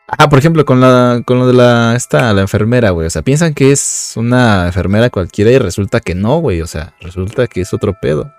Ah, 0.08 0.28
por 0.28 0.40
ejemplo, 0.40 0.66
con 0.66 0.82
la, 0.82 1.22
con 1.28 1.38
lo 1.38 1.46
de 1.46 1.54
la, 1.54 1.94
esta, 1.96 2.34
la 2.34 2.42
enfermera, 2.42 2.90
güey. 2.90 3.06
O 3.06 3.10
sea, 3.12 3.22
piensan 3.22 3.54
que 3.54 3.72
es 3.72 4.14
una 4.16 4.66
enfermera 4.66 5.12
cualquiera 5.12 5.52
y 5.52 5.60
resulta 5.60 6.00
que 6.00 6.16
no, 6.16 6.40
güey. 6.40 6.62
O 6.64 6.68
sea, 6.68 6.96
resulta 7.02 7.46
que 7.46 7.62
es 7.62 7.72
otro 7.72 7.94
pedo. 8.02 8.34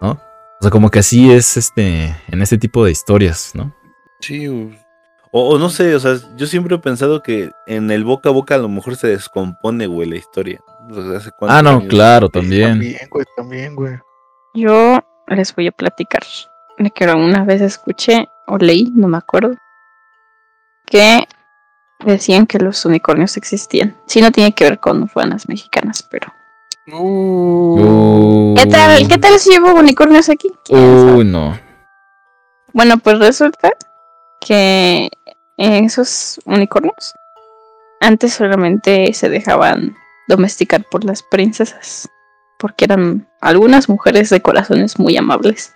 ¿No? 0.00 0.20
O 0.60 0.62
sea, 0.62 0.70
como 0.70 0.90
que 0.90 1.00
así 1.00 1.30
es 1.32 1.56
este, 1.56 2.14
en 2.28 2.42
este 2.42 2.58
tipo 2.58 2.84
de 2.84 2.90
historias, 2.90 3.52
¿no? 3.54 3.74
Sí, 4.20 4.46
güey. 4.46 4.78
O, 5.32 5.50
o 5.54 5.58
no 5.58 5.68
sé, 5.68 5.94
o 5.94 6.00
sea, 6.00 6.16
yo 6.36 6.46
siempre 6.46 6.76
he 6.76 6.78
pensado 6.78 7.22
que 7.22 7.50
en 7.66 7.90
el 7.90 8.04
boca 8.04 8.30
a 8.30 8.32
boca 8.32 8.54
a 8.54 8.58
lo 8.58 8.68
mejor 8.68 8.96
se 8.96 9.08
descompone, 9.08 9.86
güey, 9.86 10.08
la 10.08 10.16
historia. 10.16 10.60
O 10.90 10.94
sea, 10.94 11.18
¿hace 11.18 11.30
cuántos 11.32 11.58
Ah, 11.58 11.62
no, 11.62 11.70
años? 11.78 11.84
claro, 11.88 12.28
también. 12.30 12.70
También, 12.70 12.96
güey, 13.10 13.26
también, 13.36 13.74
güey. 13.76 13.98
Yo 14.54 15.00
les 15.28 15.54
voy 15.54 15.66
a 15.66 15.72
platicar 15.72 16.22
de 16.78 16.90
que 16.90 17.04
una 17.06 17.44
vez 17.44 17.60
escuché 17.60 18.28
o 18.46 18.56
leí, 18.56 18.90
no 18.94 19.08
me 19.08 19.18
acuerdo, 19.18 19.56
que 20.86 21.26
decían 22.04 22.46
que 22.46 22.58
los 22.58 22.84
unicornios 22.86 23.36
existían. 23.36 23.94
Sí, 24.06 24.22
no 24.22 24.30
tiene 24.32 24.52
que 24.52 24.64
ver 24.64 24.78
con 24.80 25.02
urbanas 25.02 25.48
mexicanas, 25.48 26.02
pero. 26.10 26.32
Uh, 26.92 28.54
¿Qué 28.56 28.66
tal? 28.66 29.08
¿Qué 29.08 29.18
tal 29.18 29.38
si 29.40 29.50
llevo 29.50 29.74
unicornios 29.74 30.28
aquí? 30.28 30.52
Uy, 30.70 31.24
no. 31.24 31.58
Bueno, 32.72 32.98
pues 32.98 33.18
resulta 33.18 33.72
que 34.40 35.10
esos 35.56 36.40
unicornios 36.44 37.14
antes 38.00 38.34
solamente 38.34 39.12
se 39.14 39.28
dejaban 39.28 39.96
domesticar 40.28 40.84
por 40.88 41.04
las 41.04 41.24
princesas, 41.24 42.08
porque 42.56 42.84
eran 42.84 43.28
algunas 43.40 43.88
mujeres 43.88 44.30
de 44.30 44.40
corazones 44.40 44.98
muy 45.00 45.16
amables. 45.16 45.74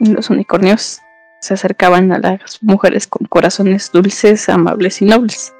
Y 0.00 0.06
los 0.06 0.28
unicornios 0.28 0.98
se 1.40 1.54
acercaban 1.54 2.10
a 2.10 2.18
las 2.18 2.60
mujeres 2.62 3.06
con 3.06 3.28
corazones 3.28 3.92
dulces, 3.92 4.48
amables 4.48 5.02
y 5.02 5.04
nobles. 5.04 5.54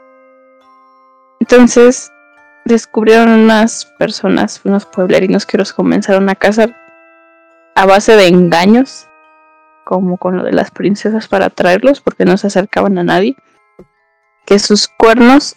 Entonces 1.38 2.11
descubrieron 2.64 3.28
unas 3.30 3.86
personas, 3.98 4.61
unos 4.64 4.86
pueblerinos 4.86 5.46
que 5.46 5.58
los 5.58 5.72
comenzaron 5.72 6.28
a 6.28 6.34
cazar 6.34 6.76
a 7.74 7.86
base 7.86 8.16
de 8.16 8.28
engaños 8.28 9.08
como 9.84 10.18
con 10.18 10.36
lo 10.36 10.44
de 10.44 10.52
las 10.52 10.70
princesas 10.70 11.26
para 11.26 11.46
atraerlos, 11.46 12.00
porque 12.00 12.24
no 12.24 12.36
se 12.36 12.46
acercaban 12.46 12.96
a 12.98 13.02
nadie, 13.02 13.34
que 14.46 14.58
sus 14.58 14.86
cuernos 14.86 15.56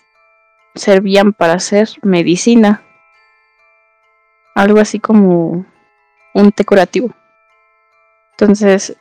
servían 0.73 1.33
para 1.33 1.53
hacer 1.53 1.89
medicina. 2.01 2.81
Algo 4.55 4.79
así 4.79 4.99
como 4.99 5.65
un 6.33 6.51
té 6.51 6.65
curativo. 6.65 7.13
Entonces 8.31 8.97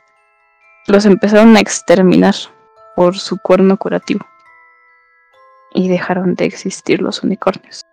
los 0.85 1.05
empezaron 1.05 1.55
a 1.57 1.61
exterminar 1.61 2.35
por 2.95 3.17
su 3.17 3.37
cuerno 3.39 3.77
curativo. 3.77 4.25
Y 5.73 5.89
dejaron 5.89 6.35
de 6.35 6.45
existir 6.45 7.01
los 7.01 7.23
unicornios. 7.23 7.83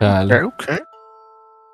Chale. 0.00 0.42
Ok, 0.44 0.54
ok. 0.68 0.78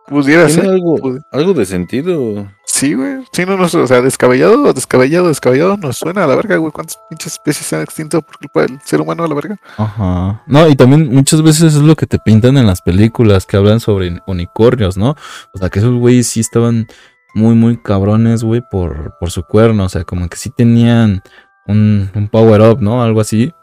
Pudiera 0.08 0.46
Tiene 0.46 0.62
ser. 0.62 0.70
algo, 0.70 0.98
algo 1.30 1.54
de 1.54 1.64
sentido. 1.64 2.46
Sí, 2.66 2.94
güey. 2.94 3.24
Sí, 3.32 3.46
no, 3.46 3.56
no, 3.56 3.64
o 3.64 3.86
sea, 3.86 4.02
descabellado, 4.02 4.72
descabellado, 4.72 5.28
descabellado, 5.28 5.76
nos 5.76 5.98
suena 5.98 6.24
a 6.24 6.26
la 6.26 6.34
verga, 6.34 6.56
güey. 6.56 6.72
¿Cuántas 6.72 6.98
pinches 7.08 7.34
especies 7.34 7.66
se 7.66 7.76
han 7.76 7.82
extinto 7.82 8.20
por 8.20 8.36
culpa 8.38 8.62
del 8.62 8.80
ser 8.80 9.00
humano 9.00 9.22
a 9.24 9.28
la 9.28 9.34
verga? 9.34 9.56
Ajá. 9.76 10.42
No, 10.48 10.68
y 10.68 10.74
también 10.74 11.08
muchas 11.08 11.40
veces 11.42 11.74
es 11.74 11.80
lo 11.82 11.94
que 11.94 12.06
te 12.06 12.18
pintan 12.18 12.56
en 12.56 12.66
las 12.66 12.82
películas 12.82 13.46
que 13.46 13.56
hablan 13.56 13.78
sobre 13.78 14.20
unicornios, 14.26 14.96
¿no? 14.96 15.14
O 15.54 15.58
sea, 15.58 15.70
que 15.70 15.78
esos 15.78 15.94
güeyes 15.94 16.26
sí 16.26 16.40
estaban 16.40 16.88
muy, 17.34 17.54
muy 17.54 17.80
cabrones, 17.80 18.42
güey, 18.42 18.60
por, 18.68 19.16
por 19.20 19.30
su 19.30 19.44
cuerno. 19.44 19.84
O 19.84 19.88
sea, 19.88 20.02
como 20.02 20.28
que 20.28 20.36
sí 20.36 20.50
tenían 20.50 21.22
un, 21.68 22.10
un 22.14 22.28
power 22.28 22.60
up, 22.62 22.82
¿no? 22.82 23.02
Algo 23.04 23.20
así. 23.20 23.54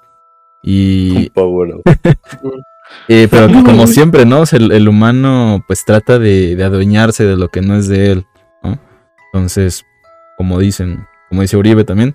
Y, 0.63 1.15
Un 1.17 1.29
power 1.33 1.75
up. 1.75 1.83
eh, 3.07 3.27
pero 3.29 3.47
que 3.51 3.63
como 3.63 3.87
siempre, 3.87 4.25
¿no? 4.25 4.41
O 4.41 4.45
sea, 4.45 4.59
el, 4.59 4.71
el 4.71 4.87
humano 4.87 5.63
pues 5.67 5.85
trata 5.85 6.19
de, 6.19 6.55
de 6.55 6.63
adueñarse 6.63 7.25
de 7.25 7.35
lo 7.35 7.49
que 7.49 7.61
no 7.61 7.75
es 7.75 7.87
de 7.87 8.11
él, 8.11 8.27
¿no? 8.63 8.79
Entonces, 9.33 9.85
como 10.37 10.59
dicen, 10.59 11.05
como 11.29 11.41
dice 11.41 11.57
Uribe 11.57 11.83
también, 11.83 12.13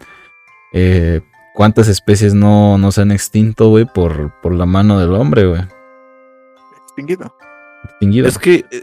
eh, 0.72 1.20
¿cuántas 1.54 1.88
especies 1.88 2.34
no, 2.34 2.78
no 2.78 2.90
se 2.92 3.02
han 3.02 3.12
extinto, 3.12 3.68
güey, 3.68 3.84
por, 3.84 4.32
por 4.40 4.54
la 4.54 4.66
mano 4.66 4.98
del 4.98 5.14
hombre, 5.14 5.46
güey? 5.46 5.62
Extinguido. 6.86 7.34
Extinguido. 7.84 8.28
Es 8.28 8.38
que. 8.38 8.64
eh, 8.70 8.82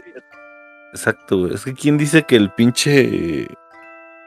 Exacto, 0.92 1.38
güey. 1.38 1.54
Es 1.54 1.64
que 1.64 1.72
quién 1.74 1.96
dice 1.96 2.24
que 2.24 2.36
el 2.36 2.50
pinche 2.50 3.48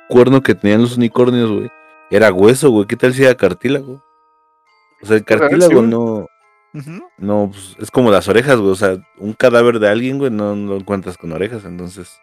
cuerno 0.09 0.41
que 0.41 0.55
tenían 0.55 0.81
los 0.81 0.97
unicornios, 0.97 1.51
güey, 1.51 1.69
era 2.09 2.33
hueso, 2.33 2.71
güey. 2.71 2.87
¿Qué 2.87 2.95
tal 2.95 3.13
si 3.13 3.23
era 3.23 3.35
cartílago? 3.35 4.03
O 5.01 5.05
sea, 5.05 5.17
el 5.17 5.23
haber 5.27 5.39
cartílago 5.39 5.85
sido. 5.85 6.29
No. 6.85 7.09
No, 7.17 7.49
pues, 7.51 7.75
es 7.79 7.91
como 7.91 8.11
las 8.11 8.27
orejas, 8.27 8.57
güey. 8.57 8.71
O 8.71 8.75
sea, 8.75 8.97
un 9.17 9.33
cadáver 9.33 9.79
de 9.79 9.89
alguien, 9.89 10.17
güey, 10.17 10.31
no, 10.31 10.55
no 10.55 10.73
lo 10.73 10.77
encuentras 10.77 11.17
con 11.17 11.31
orejas. 11.31 11.65
Entonces, 11.65 12.19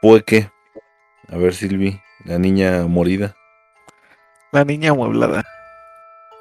puede 0.00 0.22
que. 0.22 0.50
A 1.28 1.36
ver, 1.36 1.54
Silvi, 1.54 2.00
la 2.24 2.38
niña 2.38 2.86
morida. 2.86 3.34
La 4.52 4.64
niña 4.64 4.90
amueblada. 4.90 5.42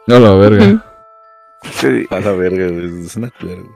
No, 0.07 0.19
la 0.19 0.33
verga. 0.33 0.85
Sí, 1.63 2.05
A 2.09 2.19
la 2.19 2.31
verga, 2.33 2.67
güey. 2.67 3.05
Es 3.05 3.15
una 3.15 3.29
culera, 3.31 3.61
güey. 3.61 3.73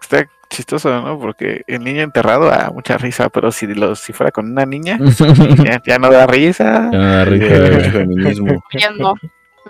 está 0.00 0.26
chistoso, 0.48 0.88
¿no? 1.02 1.18
Porque 1.18 1.62
el 1.66 1.82
niño 1.82 2.02
enterrado, 2.02 2.50
ah, 2.50 2.70
mucha 2.72 2.96
risa, 2.96 3.28
pero 3.28 3.50
si, 3.50 3.66
lo, 3.66 3.96
si 3.96 4.12
fuera 4.12 4.30
con 4.30 4.50
una 4.50 4.64
niña, 4.64 4.98
ya, 5.64 5.82
ya 5.84 5.98
no 5.98 6.10
da 6.10 6.26
risa. 6.26 6.90
Ya 6.92 6.98
me 6.98 7.06
da 7.06 7.24
risa, 7.24 8.00
Eh. 8.00 8.58
Ya 8.78 8.90
no. 8.90 9.14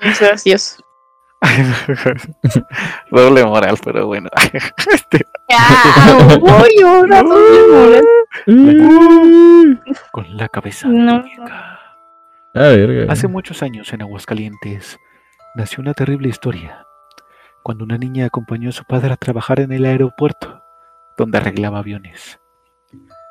Es 0.01 0.21
gracioso. 0.21 0.84
Doble 3.11 3.45
moral, 3.45 3.77
pero 3.85 4.07
bueno. 4.07 4.29
Este, 4.93 5.27
Ya, 5.49 6.39
voy 6.41 6.71
ahora, 6.85 7.23
doble 7.23 8.03
moral. 8.47 9.83
con 10.13 10.37
la 10.37 10.49
cabeza 10.49 10.89
No. 10.89 11.23
Ah. 11.51 11.81
Hace 13.09 13.27
muchos 13.27 13.63
años 13.65 13.93
en 13.93 14.03
Aguascalientes 14.03 14.97
nació 15.57 15.83
una 15.83 15.93
terrible 15.93 16.29
historia, 16.29 16.87
cuando 17.65 17.85
una 17.85 17.99
niña 17.99 18.27
acompañó 18.27 18.69
a 18.69 18.73
su 18.73 18.85
padre 18.85 19.13
a 19.13 19.17
trabajar 19.17 19.59
en 19.59 19.73
el 19.73 19.85
aeropuerto, 19.85 20.63
donde 21.17 21.39
arreglaba 21.39 21.81
aviones. 21.81 22.39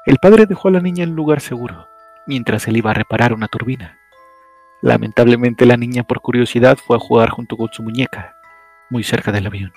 El 0.05 0.17
padre 0.17 0.45
dejó 0.45 0.67
a 0.67 0.71
la 0.71 0.81
niña 0.81 1.05
en 1.05 1.11
un 1.11 1.15
lugar 1.15 1.39
seguro, 1.39 1.87
mientras 2.27 2.67
él 2.67 2.75
iba 2.75 2.91
a 2.91 2.95
reparar 2.95 3.33
una 3.33 3.47
turbina. 3.47 3.97
Lamentablemente 4.83 5.65
la 5.65 5.77
niña 5.77 6.03
por 6.03 6.19
curiosidad 6.19 6.77
fue 6.77 6.97
a 6.97 6.99
jugar 6.99 7.29
junto 7.29 7.55
con 7.55 7.69
su 7.71 7.81
muñeca, 7.81 8.35
muy 8.89 9.01
cerca 9.01 9.31
del 9.31 9.47
avión. 9.47 9.71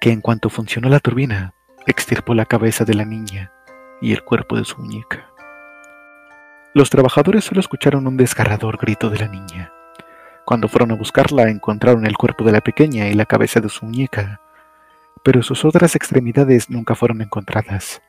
Que 0.00 0.12
en 0.12 0.20
cuanto 0.20 0.48
funcionó 0.48 0.88
la 0.88 1.00
turbina, 1.00 1.52
extirpó 1.88 2.34
la 2.34 2.46
cabeza 2.46 2.84
de 2.84 2.94
la 2.94 3.04
niña 3.04 3.50
y 4.00 4.12
el 4.12 4.22
cuerpo 4.22 4.56
de 4.56 4.64
su 4.64 4.78
muñeca. 4.78 5.28
Los 6.72 6.88
trabajadores 6.88 7.42
solo 7.42 7.58
escucharon 7.58 8.06
un 8.06 8.16
desgarrador 8.16 8.78
grito 8.78 9.10
de 9.10 9.18
la 9.18 9.26
niña. 9.26 9.72
Cuando 10.44 10.68
fueron 10.68 10.92
a 10.92 10.94
buscarla, 10.94 11.50
encontraron 11.50 12.06
el 12.06 12.16
cuerpo 12.16 12.44
de 12.44 12.52
la 12.52 12.60
pequeña 12.60 13.08
y 13.08 13.14
la 13.14 13.26
cabeza 13.26 13.60
de 13.60 13.70
su 13.70 13.86
muñeca, 13.86 14.40
pero 15.24 15.42
sus 15.42 15.64
otras 15.64 15.96
extremidades 15.96 16.70
nunca 16.70 16.94
fueron 16.94 17.22
encontradas. 17.22 18.00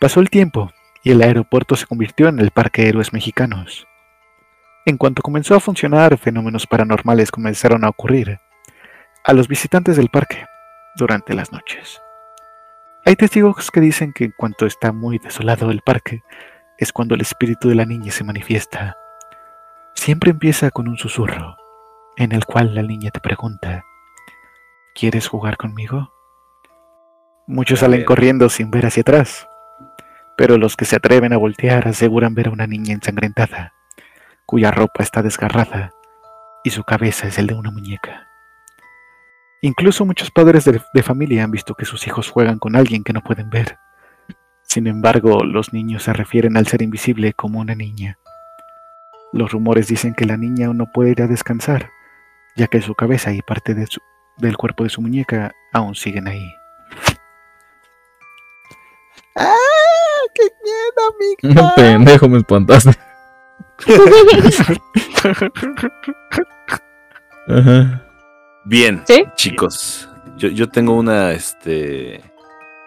Pasó 0.00 0.18
el 0.18 0.30
tiempo 0.30 0.72
y 1.02 1.12
el 1.12 1.22
aeropuerto 1.22 1.76
se 1.76 1.86
convirtió 1.86 2.28
en 2.28 2.38
el 2.38 2.50
Parque 2.50 2.82
de 2.82 2.88
Héroes 2.88 3.12
Mexicanos. 3.12 3.86
En 4.86 4.96
cuanto 4.96 5.22
comenzó 5.22 5.54
a 5.54 5.60
funcionar, 5.60 6.16
fenómenos 6.18 6.66
paranormales 6.66 7.30
comenzaron 7.30 7.84
a 7.84 7.88
ocurrir 7.88 8.40
a 9.24 9.32
los 9.32 9.48
visitantes 9.48 9.96
del 9.96 10.08
parque 10.08 10.46
durante 10.96 11.34
las 11.34 11.52
noches. 11.52 12.00
Hay 13.04 13.16
testigos 13.16 13.70
que 13.70 13.80
dicen 13.80 14.12
que 14.12 14.24
en 14.24 14.34
cuanto 14.36 14.66
está 14.66 14.92
muy 14.92 15.18
desolado 15.18 15.70
el 15.70 15.80
parque, 15.82 16.22
es 16.78 16.92
cuando 16.92 17.14
el 17.14 17.20
espíritu 17.20 17.68
de 17.68 17.74
la 17.74 17.84
niña 17.84 18.12
se 18.12 18.24
manifiesta. 18.24 18.96
Siempre 19.94 20.30
empieza 20.30 20.70
con 20.70 20.88
un 20.88 20.96
susurro, 20.96 21.56
en 22.16 22.32
el 22.32 22.44
cual 22.44 22.74
la 22.74 22.82
niña 22.82 23.10
te 23.10 23.20
pregunta, 23.20 23.84
¿quieres 24.94 25.26
jugar 25.26 25.56
conmigo? 25.56 26.12
Muchos 27.46 27.80
salen 27.80 28.04
corriendo 28.04 28.48
sin 28.48 28.70
ver 28.70 28.86
hacia 28.86 29.00
atrás, 29.00 29.47
pero 30.38 30.56
los 30.56 30.76
que 30.76 30.84
se 30.84 30.94
atreven 30.94 31.32
a 31.32 31.36
voltear 31.36 31.88
aseguran 31.88 32.36
ver 32.36 32.46
a 32.46 32.52
una 32.52 32.68
niña 32.68 32.94
ensangrentada, 32.94 33.74
cuya 34.46 34.70
ropa 34.70 35.02
está 35.02 35.20
desgarrada 35.20 35.90
y 36.62 36.70
su 36.70 36.84
cabeza 36.84 37.26
es 37.26 37.38
el 37.38 37.48
de 37.48 37.54
una 37.54 37.72
muñeca. 37.72 38.28
Incluso 39.62 40.06
muchos 40.06 40.30
padres 40.30 40.64
de, 40.64 41.02
familia 41.02 41.42
han 41.42 41.50
visto 41.50 41.74
que 41.74 41.84
sus 41.84 42.06
hijos 42.06 42.30
juegan 42.30 42.60
con 42.60 42.76
alguien 42.76 43.02
que 43.02 43.12
no 43.12 43.20
pueden 43.20 43.50
ver. 43.50 43.78
Sin 44.62 44.86
embargo, 44.86 45.42
los 45.42 45.72
niños 45.72 46.04
se 46.04 46.12
refieren 46.12 46.56
al 46.56 46.68
ser 46.68 46.82
invisible 46.82 47.32
como 47.32 47.58
una 47.58 47.74
niña. 47.74 48.16
Los 49.32 49.50
rumores 49.50 49.88
dicen 49.88 50.14
que 50.14 50.24
la 50.24 50.36
niña 50.36 50.68
no 50.68 50.86
puede 50.92 51.10
ir 51.10 51.22
a 51.22 51.26
descansar, 51.26 51.90
ya 52.54 52.68
que 52.68 52.80
su 52.80 52.94
cabeza 52.94 53.32
y 53.32 53.42
parte 53.42 53.74
del 53.74 54.56
cuerpo 54.56 54.84
de 54.84 54.90
su 54.90 55.02
muñeca 55.02 55.50
aún 55.72 55.96
siguen 55.96 56.28
ahí. 56.28 56.54
¡Ah! 59.34 60.07
¡Qué 60.34 60.42
miedo, 60.62 61.54
No, 61.54 61.72
pendejo, 61.76 62.28
me 62.28 62.38
espantaste. 62.38 62.92
Ajá. 67.48 68.04
Bien, 68.64 69.02
¿Sí? 69.06 69.24
chicos. 69.36 70.08
Yo, 70.36 70.48
yo 70.48 70.68
tengo 70.68 70.94
una, 70.94 71.32
este. 71.32 72.22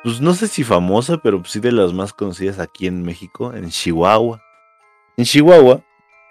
Pues 0.04 0.20
no 0.22 0.34
sé 0.34 0.48
si 0.48 0.64
famosa, 0.64 1.18
pero 1.18 1.44
sí 1.46 1.60
de 1.60 1.72
las 1.72 1.94
más 1.94 2.14
conocidas 2.14 2.60
aquí 2.60 2.88
en 2.88 3.04
México, 3.04 3.54
en 3.54 3.70
Chihuahua. 3.70 4.42
En 5.18 5.26
Chihuahua 5.26 5.82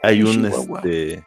hay 0.02 0.20
En 0.20 0.26
un, 0.26 0.32
Chihuahua. 0.50 0.80
este. 0.84 1.24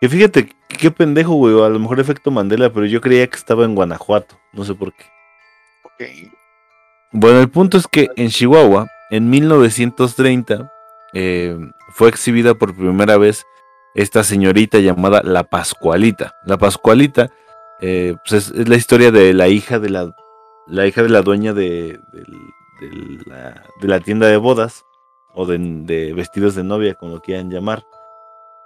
Que 0.00 0.08
fíjate, 0.08 0.48
qué, 0.68 0.90
pendejo, 0.90 1.34
güey. 1.34 1.62
A 1.62 1.68
lo 1.68 1.78
mejor 1.78 2.00
efecto 2.00 2.30
Mandela, 2.30 2.70
pero 2.72 2.86
yo 2.86 3.00
creía 3.00 3.26
que 3.26 3.36
estaba 3.36 3.64
en 3.64 3.74
Guanajuato. 3.74 4.38
No 4.52 4.64
sé 4.64 4.74
por 4.74 4.92
qué. 4.94 5.04
Ok. 5.84 6.32
Bueno, 7.12 7.40
el 7.40 7.48
punto 7.48 7.78
es 7.78 7.86
que 7.86 8.08
en 8.16 8.28
Chihuahua, 8.28 8.88
en 9.10 9.30
1930, 9.30 10.72
eh, 11.12 11.56
fue 11.90 12.08
exhibida 12.08 12.54
por 12.54 12.74
primera 12.74 13.16
vez 13.16 13.44
esta 13.94 14.22
señorita 14.24 14.78
llamada 14.78 15.22
La 15.24 15.44
Pascualita. 15.44 16.34
La 16.44 16.58
Pascualita 16.58 17.30
eh, 17.80 18.16
pues 18.26 18.50
es, 18.50 18.68
la 18.68 18.76
historia 18.76 19.10
de 19.10 19.34
la 19.34 19.48
hija 19.48 19.78
de 19.78 19.90
la, 19.90 20.14
la 20.66 20.86
hija 20.86 21.02
de 21.02 21.08
la 21.08 21.22
dueña 21.22 21.52
de, 21.52 22.00
de 22.12 23.22
la, 23.26 23.62
de 23.80 23.88
la 23.88 24.00
tienda 24.00 24.26
de 24.26 24.36
bodas 24.36 24.84
o 25.34 25.46
de, 25.46 25.58
de 25.58 26.12
vestidos 26.14 26.54
de 26.54 26.64
novia, 26.64 26.94
como 26.94 27.14
lo 27.16 27.20
quieran 27.20 27.50
llamar. 27.50 27.84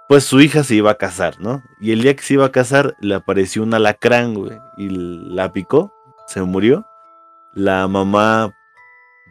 Pues 0.07 0.25
su 0.25 0.41
hija 0.41 0.63
se 0.63 0.75
iba 0.75 0.91
a 0.91 0.95
casar, 0.95 1.39
¿no? 1.39 1.63
Y 1.79 1.91
el 1.91 2.01
día 2.01 2.15
que 2.15 2.23
se 2.23 2.33
iba 2.33 2.45
a 2.45 2.51
casar 2.51 2.95
le 2.99 3.15
apareció 3.15 3.63
un 3.63 3.73
alacrán, 3.73 4.33
güey, 4.33 4.59
y 4.77 4.89
la 4.89 5.53
picó, 5.53 5.93
se 6.27 6.41
murió. 6.41 6.85
La 7.53 7.87
mamá, 7.87 8.53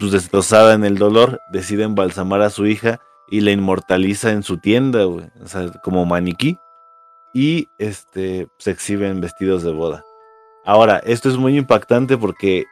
pues 0.00 0.10
destrozada 0.10 0.74
en 0.74 0.84
el 0.84 0.98
dolor, 0.98 1.40
decide 1.52 1.84
embalsamar 1.84 2.40
a 2.42 2.50
su 2.50 2.66
hija 2.66 2.98
y 3.28 3.42
la 3.42 3.52
inmortaliza 3.52 4.32
en 4.32 4.42
su 4.42 4.58
tienda, 4.58 5.04
como 5.84 6.04
maniquí. 6.06 6.58
Y 7.32 7.68
este 7.78 8.48
se 8.58 8.72
exhiben 8.72 9.20
vestidos 9.20 9.62
de 9.62 9.70
boda. 9.70 10.02
Ahora, 10.64 11.00
esto 11.04 11.28
es 11.28 11.36
muy 11.36 11.56
impactante 11.56 12.18
porque 12.18 12.66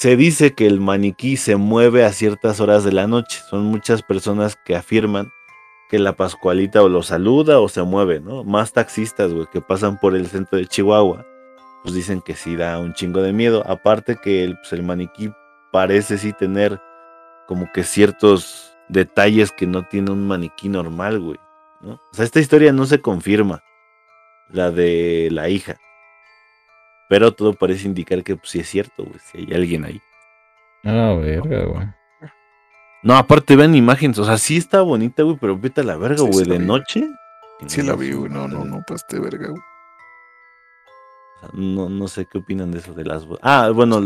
Se 0.00 0.16
dice 0.16 0.54
que 0.54 0.66
el 0.66 0.80
maniquí 0.80 1.36
se 1.36 1.56
mueve 1.56 2.06
a 2.06 2.12
ciertas 2.14 2.58
horas 2.58 2.84
de 2.84 2.92
la 2.92 3.06
noche. 3.06 3.42
Son 3.50 3.64
muchas 3.64 4.02
personas 4.02 4.56
que 4.64 4.74
afirman 4.74 5.30
que 5.90 5.98
la 5.98 6.14
Pascualita 6.14 6.82
o 6.82 6.88
lo 6.88 7.02
saluda 7.02 7.60
o 7.60 7.68
se 7.68 7.82
mueve, 7.82 8.18
¿no? 8.18 8.42
Más 8.42 8.72
taxistas, 8.72 9.30
güey, 9.30 9.46
que 9.52 9.60
pasan 9.60 10.00
por 10.00 10.16
el 10.16 10.26
centro 10.26 10.56
de 10.56 10.66
Chihuahua, 10.66 11.26
pues 11.82 11.94
dicen 11.94 12.22
que 12.22 12.34
sí 12.34 12.56
da 12.56 12.78
un 12.78 12.94
chingo 12.94 13.20
de 13.20 13.34
miedo. 13.34 13.62
Aparte 13.66 14.16
que 14.16 14.42
el, 14.42 14.56
pues, 14.56 14.72
el 14.72 14.82
maniquí 14.84 15.30
parece 15.70 16.18
sí 16.18 16.32
tener 16.32 16.80
como 17.46 17.70
que 17.72 17.82
ciertos 17.84 18.76
detalles 18.88 19.52
que 19.52 19.66
no 19.66 19.82
tiene 19.84 20.10
un 20.10 20.26
maniquí 20.26 20.68
normal, 20.68 21.20
güey. 21.20 21.38
¿no? 21.80 21.94
O 21.94 22.10
sea, 22.12 22.24
esta 22.24 22.40
historia 22.40 22.72
no 22.72 22.86
se 22.86 23.00
confirma, 23.00 23.62
la 24.48 24.70
de 24.70 25.28
la 25.30 25.48
hija. 25.48 25.76
Pero 27.08 27.32
todo 27.32 27.54
parece 27.54 27.88
indicar 27.88 28.22
que 28.22 28.36
pues, 28.36 28.50
sí 28.50 28.60
es 28.60 28.68
cierto, 28.68 29.04
güey, 29.04 29.18
si 29.18 29.38
hay 29.38 29.54
alguien 29.54 29.84
ahí. 29.84 30.00
Ah, 30.84 31.16
verga, 31.18 31.64
güey. 31.64 31.88
No, 33.02 33.16
aparte 33.16 33.56
vean 33.56 33.74
imágenes, 33.74 34.18
o 34.18 34.24
sea, 34.24 34.36
sí 34.36 34.56
está 34.56 34.82
bonita, 34.82 35.22
güey, 35.22 35.36
pero 35.40 35.58
vete 35.58 35.80
a 35.80 35.84
la 35.84 35.96
verga, 35.96 36.22
güey, 36.22 36.44
sí 36.44 36.50
de 36.50 36.58
vi. 36.58 36.64
noche. 36.64 37.08
Sí 37.66 37.82
la 37.82 37.96
vi, 37.96 38.12
güey. 38.12 38.30
No, 38.30 38.46
no, 38.46 38.64
no, 38.64 38.82
pues 38.86 39.04
de 39.08 39.20
verga, 39.20 39.48
güey. 39.48 39.62
No, 41.54 41.88
no 41.88 42.08
sé 42.08 42.26
qué 42.26 42.38
opinan 42.38 42.70
de 42.70 42.78
eso 42.78 42.92
de 42.92 43.04
las... 43.04 43.26
Ah, 43.40 43.70
bueno, 43.74 44.00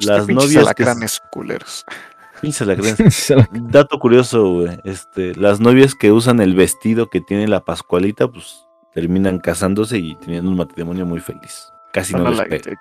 las 0.00 0.28
novias 0.28 0.52
que... 0.52 0.58
alacranes 0.58 1.20
culeros. 1.30 1.84
Pinches 2.40 2.62
alacranes. 2.62 3.34
Dato 3.52 3.98
curioso, 3.98 4.48
güey. 4.48 4.80
Este, 4.84 5.34
las 5.34 5.58
novias 5.60 5.94
que 5.94 6.12
usan 6.12 6.40
el 6.40 6.54
vestido 6.54 7.08
que 7.10 7.20
tiene 7.20 7.48
la 7.48 7.64
Pascualita, 7.64 8.28
pues 8.28 8.64
terminan 8.94 9.38
casándose 9.40 9.98
y 9.98 10.14
teniendo 10.16 10.50
un 10.50 10.56
matrimonio 10.56 11.04
muy 11.04 11.20
feliz. 11.20 11.72
Casi 11.92 12.12
Son 12.12 12.22
no 12.22 12.30
les 12.30 12.42
pega. 12.48 12.76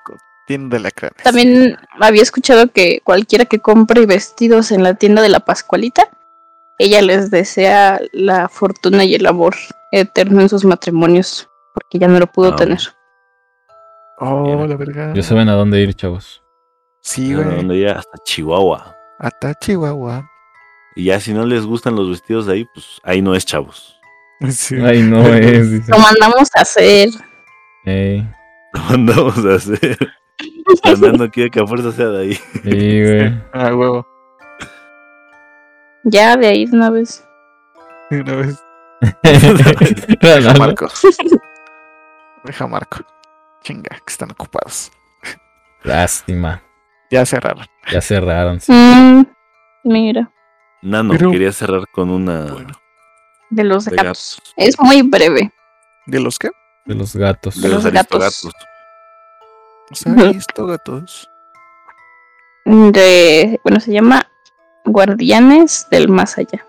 Tienen 0.45 0.70
de 0.70 0.78
alacranes. 0.78 1.24
También 1.24 1.78
había 1.99 2.22
escuchado 2.22 2.68
que 2.68 3.01
cualquiera 3.03 3.45
que 3.45 3.59
compre 3.59 4.05
vestidos 4.05 4.72
en 4.72 4.84
la 4.84 4.93
tienda 4.93 5.22
de 5.22 5.30
la 5.30 5.39
Pascualita, 5.41 6.07
ella 6.78 7.01
les 7.01 7.32
desea 7.32 7.99
la 8.13 8.47
fortuna 8.49 9.03
y 9.05 9.15
el 9.15 9.26
amor 9.26 9.55
eterno 9.91 10.41
en 10.41 10.49
sus 10.49 10.63
matrimonios, 10.65 11.49
porque 11.74 11.97
ya 11.99 12.07
no 12.07 12.20
lo 12.20 12.28
pudo 12.28 12.53
Ah, 12.53 12.55
tener. 12.55 12.80
Oh, 14.20 14.43
Mira. 14.43 14.68
la 14.68 14.76
verga. 14.78 15.13
Ya 15.15 15.24
saben 15.24 15.49
a 15.49 15.53
dónde 15.53 15.82
ir, 15.82 15.93
chavos. 15.95 16.43
Sí, 17.07 17.33
güey. 17.33 17.45
donde 17.55 17.79
ya 17.79 17.93
hasta 17.93 18.17
Chihuahua. 18.25 18.95
Hasta 19.19 19.53
Chihuahua. 19.55 20.29
Y 20.95 21.05
ya 21.05 21.19
si 21.19 21.33
no 21.33 21.45
les 21.45 21.65
gustan 21.65 21.95
los 21.95 22.09
vestidos 22.09 22.45
de 22.47 22.53
ahí, 22.53 22.65
pues 22.73 22.99
ahí 23.03 23.21
no 23.21 23.33
es, 23.35 23.45
chavos. 23.45 23.93
Sí. 24.49 24.75
Ay, 24.75 25.01
no 25.01 25.25
es. 25.33 25.71
dice. 25.71 25.91
Lo 25.91 25.97
mandamos 25.99 26.49
a 26.55 26.61
hacer. 26.61 27.09
Ey, 27.85 28.27
Lo 28.73 28.81
mandamos 28.81 29.37
a 29.45 29.55
hacer. 29.55 29.97
Fernando 30.83 31.29
quiere 31.31 31.49
que 31.49 31.59
a 31.61 31.65
fuerza 31.65 31.91
sea 31.93 32.07
de 32.07 32.21
ahí. 32.21 32.33
sí, 32.33 33.03
güey. 33.03 33.41
Ah, 33.53 33.73
huevo. 33.73 34.05
Ya 36.03 36.35
de 36.37 36.47
ahí 36.47 36.65
de 36.65 36.75
una 36.75 36.89
vez. 36.89 37.25
De 38.11 38.21
Una 38.21 38.35
vez. 38.35 38.59
Deja. 40.21 40.53
Marco. 40.55 40.87
Deja 42.43 42.67
Marco. 42.67 42.99
Chinga, 43.63 43.89
que 44.05 44.11
están 44.11 44.31
ocupados. 44.31 44.91
Lástima. 45.83 46.61
Ya 47.09 47.25
cerraron. 47.25 47.65
Ya 47.91 48.01
cerraron. 48.01 48.59
sí. 48.59 48.71
Mm, 48.71 49.25
mira, 49.83 50.31
Nano, 50.81 51.13
Pero- 51.17 51.31
quería 51.31 51.51
cerrar 51.51 51.83
con 51.91 52.09
una 52.09 52.45
Bueno. 52.53 52.73
de 53.49 53.63
los 53.63 53.85
de 53.85 53.95
gatos. 53.95 54.37
gatos. 54.39 54.53
Es 54.57 54.79
muy 54.79 55.01
breve. 55.01 55.51
¿De 56.05 56.19
los 56.19 56.37
qué? 56.37 56.49
De 56.85 56.95
los 56.95 57.15
gatos. 57.15 57.55
De 57.55 57.61
De 57.67 57.73
los 57.73 57.83
los 57.83 57.93
gatos. 57.93 58.47
listo, 60.33 60.65
gatos. 60.67 61.29
De, 62.65 63.59
bueno, 63.63 63.79
se 63.79 63.91
llama 63.93 64.29
Guardianes 64.85 65.87
del 65.89 66.09
Más 66.09 66.37
Allá. 66.37 66.65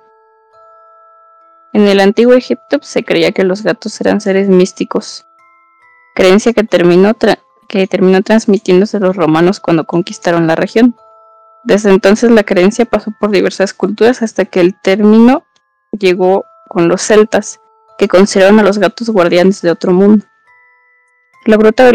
En 1.72 1.86
el 1.86 2.00
antiguo 2.00 2.34
Egipto 2.34 2.78
se 2.82 3.04
creía 3.04 3.32
que 3.32 3.44
los 3.44 3.62
gatos 3.62 4.00
eran 4.00 4.20
seres 4.20 4.48
místicos, 4.48 5.26
creencia 6.14 6.52
que 6.52 6.64
terminó, 6.64 7.14
tra- 7.14 7.38
que 7.68 7.86
terminó 7.86 8.22
transmitiéndose 8.22 8.96
a 8.96 9.00
los 9.00 9.14
romanos 9.14 9.60
cuando 9.60 9.84
conquistaron 9.84 10.46
la 10.46 10.56
región. 10.56 10.96
Desde 11.64 11.90
entonces 11.90 12.30
la 12.30 12.44
creencia 12.44 12.86
pasó 12.86 13.12
por 13.20 13.30
diversas 13.30 13.74
culturas 13.74 14.22
hasta 14.22 14.44
que 14.46 14.60
el 14.60 14.74
término 14.80 15.44
llegó 15.92 16.44
con 16.68 16.88
los 16.88 17.02
celtas, 17.02 17.60
que 17.98 18.08
consideraron 18.08 18.60
a 18.60 18.62
los 18.62 18.78
gatos 18.78 19.10
guardianes 19.10 19.60
de 19.60 19.70
otro 19.70 19.92
mundo. 19.92 20.24
La 21.44 21.56
gruta, 21.56 21.90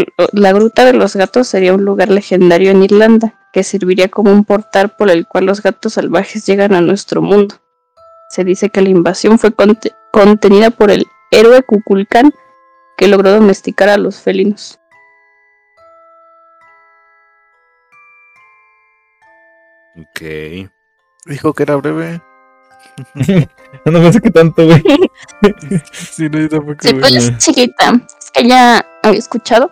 de 0.84 0.92
los 0.94 1.16
gatos 1.16 1.48
sería 1.48 1.74
un 1.74 1.84
lugar 1.84 2.08
legendario 2.08 2.70
en 2.70 2.82
Irlanda, 2.82 3.34
que 3.52 3.62
serviría 3.62 4.08
como 4.08 4.32
un 4.32 4.44
portal 4.44 4.94
por 4.96 5.10
el 5.10 5.26
cual 5.26 5.46
los 5.46 5.62
gatos 5.62 5.94
salvajes 5.94 6.44
llegan 6.46 6.74
a 6.74 6.80
nuestro 6.80 7.22
mundo. 7.22 7.56
Se 8.30 8.42
dice 8.42 8.68
que 8.70 8.82
la 8.82 8.88
invasión 8.88 9.38
fue 9.38 9.52
conte- 9.52 9.94
contenida 10.12 10.70
por 10.70 10.90
el 10.90 11.06
héroe 11.30 11.62
Kukulkan, 11.62 12.32
que 12.96 13.06
logró 13.06 13.30
domesticar 13.30 13.88
a 13.88 13.96
los 13.96 14.20
felinos. 14.20 14.80
Ok. 19.96 20.20
Dijo 21.26 21.52
que 21.52 21.62
era 21.62 21.76
breve. 21.76 22.20
No 23.86 23.98
me 24.00 24.12
sé 24.12 24.20
qué 24.20 24.30
tanto, 24.30 24.64
güey. 24.66 24.82
Sí, 25.92 26.28
no, 26.28 26.38
yo 26.38 26.48
tampoco, 26.48 26.76
Sí, 26.80 26.94
pues 26.94 27.14
es 27.14 27.38
chiquita. 27.38 27.92
Es 28.18 28.30
que 28.32 28.42
ella 28.42 28.84
había 29.02 29.18
escuchado 29.18 29.70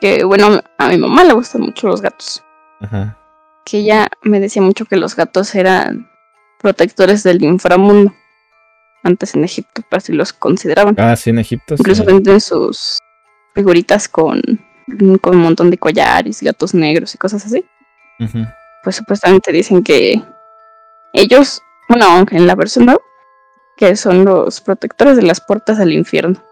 que, 0.00 0.24
bueno, 0.24 0.60
a 0.78 0.88
mi 0.88 0.96
mamá 0.98 1.24
le 1.24 1.32
gustan 1.34 1.62
mucho 1.62 1.88
los 1.88 2.00
gatos. 2.00 2.42
Ajá. 2.80 3.18
Que 3.64 3.78
ella 3.78 4.08
me 4.22 4.40
decía 4.40 4.62
mucho 4.62 4.84
que 4.86 4.96
los 4.96 5.14
gatos 5.16 5.54
eran 5.54 6.08
protectores 6.60 7.22
del 7.22 7.42
inframundo. 7.42 8.14
Antes 9.02 9.34
en 9.34 9.44
Egipto, 9.44 9.82
pues 9.90 10.04
así 10.04 10.12
los 10.12 10.32
consideraban. 10.32 10.94
Ah, 10.98 11.16
sí, 11.16 11.30
en 11.30 11.38
Egipto. 11.38 11.76
sí. 11.76 11.80
Incluso 11.82 12.04
venden 12.04 12.40
sus 12.40 12.98
figuritas 13.54 14.08
con, 14.08 14.40
con 15.20 15.36
un 15.36 15.42
montón 15.42 15.70
de 15.70 15.78
collares, 15.78 16.42
gatos 16.42 16.72
negros 16.74 17.14
y 17.14 17.18
cosas 17.18 17.44
así. 17.44 17.64
Ujú. 18.20 18.46
Pues 18.82 18.96
supuestamente 18.96 19.52
dicen 19.52 19.82
que 19.82 20.22
ellos, 21.12 21.60
bueno, 21.88 22.24
en 22.30 22.46
la 22.46 22.54
versión 22.54 22.86
nueva, 22.86 23.00
que 23.76 23.96
son 23.96 24.24
los 24.24 24.60
protectores 24.60 25.16
de 25.16 25.22
las 25.22 25.40
puertas 25.40 25.80
al 25.80 25.92
infierno. 25.92 26.42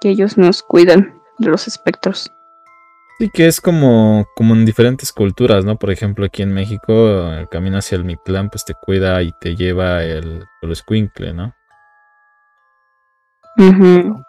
Que 0.00 0.10
ellos 0.10 0.36
nos 0.36 0.62
cuidan 0.62 1.20
de 1.38 1.48
los 1.48 1.66
espectros. 1.68 2.30
Sí, 3.18 3.30
que 3.32 3.46
es 3.46 3.60
como, 3.60 4.26
como 4.34 4.54
en 4.54 4.64
diferentes 4.64 5.12
culturas, 5.12 5.64
¿no? 5.64 5.76
Por 5.76 5.92
ejemplo, 5.92 6.26
aquí 6.26 6.42
en 6.42 6.52
México, 6.52 7.30
el 7.32 7.48
camino 7.48 7.78
hacia 7.78 7.96
el 7.96 8.04
Mictlán, 8.04 8.50
pues 8.50 8.64
te 8.64 8.74
cuida 8.74 9.22
y 9.22 9.32
te 9.32 9.54
lleva 9.54 10.02
el, 10.02 10.44
el 10.62 10.72
escuincle, 10.72 11.32
¿no? 11.32 11.54
Ujú. 13.56 14.20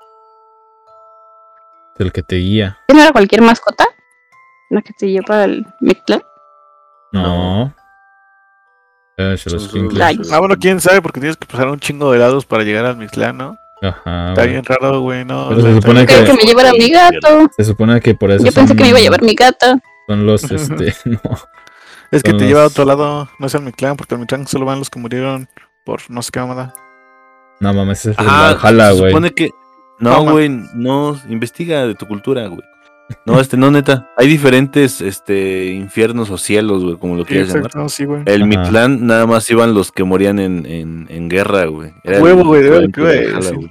El 1.97 2.11
que 2.11 2.21
te 2.21 2.35
guía. 2.35 2.77
¿No 2.93 3.01
era 3.01 3.11
cualquier 3.11 3.41
mascota? 3.41 3.85
La 4.75 4.81
que 4.81 4.91
te 4.93 5.09
lleva 5.09 5.43
al 5.43 5.65
Mictlán. 5.79 6.21
No. 7.13 7.73
Ay. 9.17 10.19
Ah, 10.33 10.39
bueno, 10.39 10.55
quién 10.59 10.81
sabe, 10.81 11.01
porque 11.01 11.21
tienes 11.21 11.37
que 11.37 11.45
pasar 11.45 11.69
un 11.69 11.79
chingo 11.79 12.11
de 12.11 12.19
lados 12.19 12.45
para 12.45 12.63
llegar 12.63 12.85
al 12.85 12.97
Mixlán, 12.97 13.37
¿no? 13.37 13.57
Ajá. 13.81 14.29
Está 14.33 14.43
bien 14.43 14.65
raro, 14.65 14.99
güey, 14.99 15.23
¿no? 15.23 15.47
Pero 15.47 15.61
se 15.61 15.67
O 15.67 15.71
sea, 15.71 15.81
supone 15.81 16.05
bien- 16.05 16.25
que 16.25 16.33
me 16.33 16.43
llevara 16.43 16.71
mi 16.73 16.89
gato. 16.89 17.47
Se 17.55 17.63
supone 17.63 18.01
que 18.01 18.15
por 18.15 18.31
eso 18.31 18.43
Yo 18.43 18.51
pensé 18.51 18.67
son, 18.67 18.75
que 18.77 18.83
me 18.83 18.89
iba 18.89 18.97
a 18.97 19.01
llevar 19.01 19.21
mi 19.21 19.33
gata. 19.33 19.79
son 20.09 20.25
los, 20.25 20.43
este, 20.51 20.93
no. 21.09 21.19
Es 22.11 22.21
que 22.21 22.31
son 22.31 22.39
te 22.39 22.47
lleva 22.47 22.63
a 22.63 22.67
otro 22.67 22.83
lado, 22.83 23.29
no 23.39 23.47
es 23.47 23.55
al 23.55 23.61
Mictlán, 23.61 23.95
porque 23.95 24.15
al 24.15 24.19
Mictlán 24.19 24.45
solo 24.47 24.65
van 24.65 24.79
los 24.79 24.89
que 24.89 24.99
murieron 24.99 25.47
por 25.85 26.01
no 26.09 26.21
sé 26.21 26.31
qué 26.33 26.41
mamada. 26.41 26.73
No 27.61 27.73
mames, 27.73 28.05
es 28.07 28.17
el 28.19 28.25
Ah, 28.27 28.57
Valhalla, 28.61 28.91
se 28.93 28.99
güey. 28.99 29.11
supone 29.11 29.31
que. 29.31 29.49
No, 29.99 30.23
güey, 30.23 30.49
no, 30.73 31.17
investiga 31.29 31.87
de 31.87 31.95
tu 31.95 32.05
cultura, 32.05 32.47
güey. 32.47 32.61
No, 33.25 33.39
este, 33.39 33.55
no, 33.55 33.69
neta. 33.69 34.09
Hay 34.17 34.27
diferentes 34.27 34.99
este, 35.01 35.67
infiernos 35.67 36.29
o 36.31 36.37
cielos, 36.39 36.83
güey, 36.83 36.97
como 36.97 37.15
lo 37.15 37.23
Sí, 37.23 37.29
quieras 37.33 37.53
llamar. 37.53 37.89
sí, 37.89 38.05
güey. 38.05 38.23
El 38.25 38.41
Ajá. 38.43 38.45
Mitlán 38.47 39.05
nada 39.05 39.27
más 39.27 39.49
iban 39.51 39.73
los 39.75 39.91
que 39.91 40.03
morían 40.03 40.39
en, 40.39 40.65
en, 40.65 41.05
en 41.09 41.29
guerra, 41.29 41.65
güey. 41.65 41.93
Era 42.03 42.19
Huevo, 42.21 42.41
el 42.41 42.47
güey, 42.47 42.63
de 42.63 42.69
decir. 42.71 43.55
güey. 43.55 43.69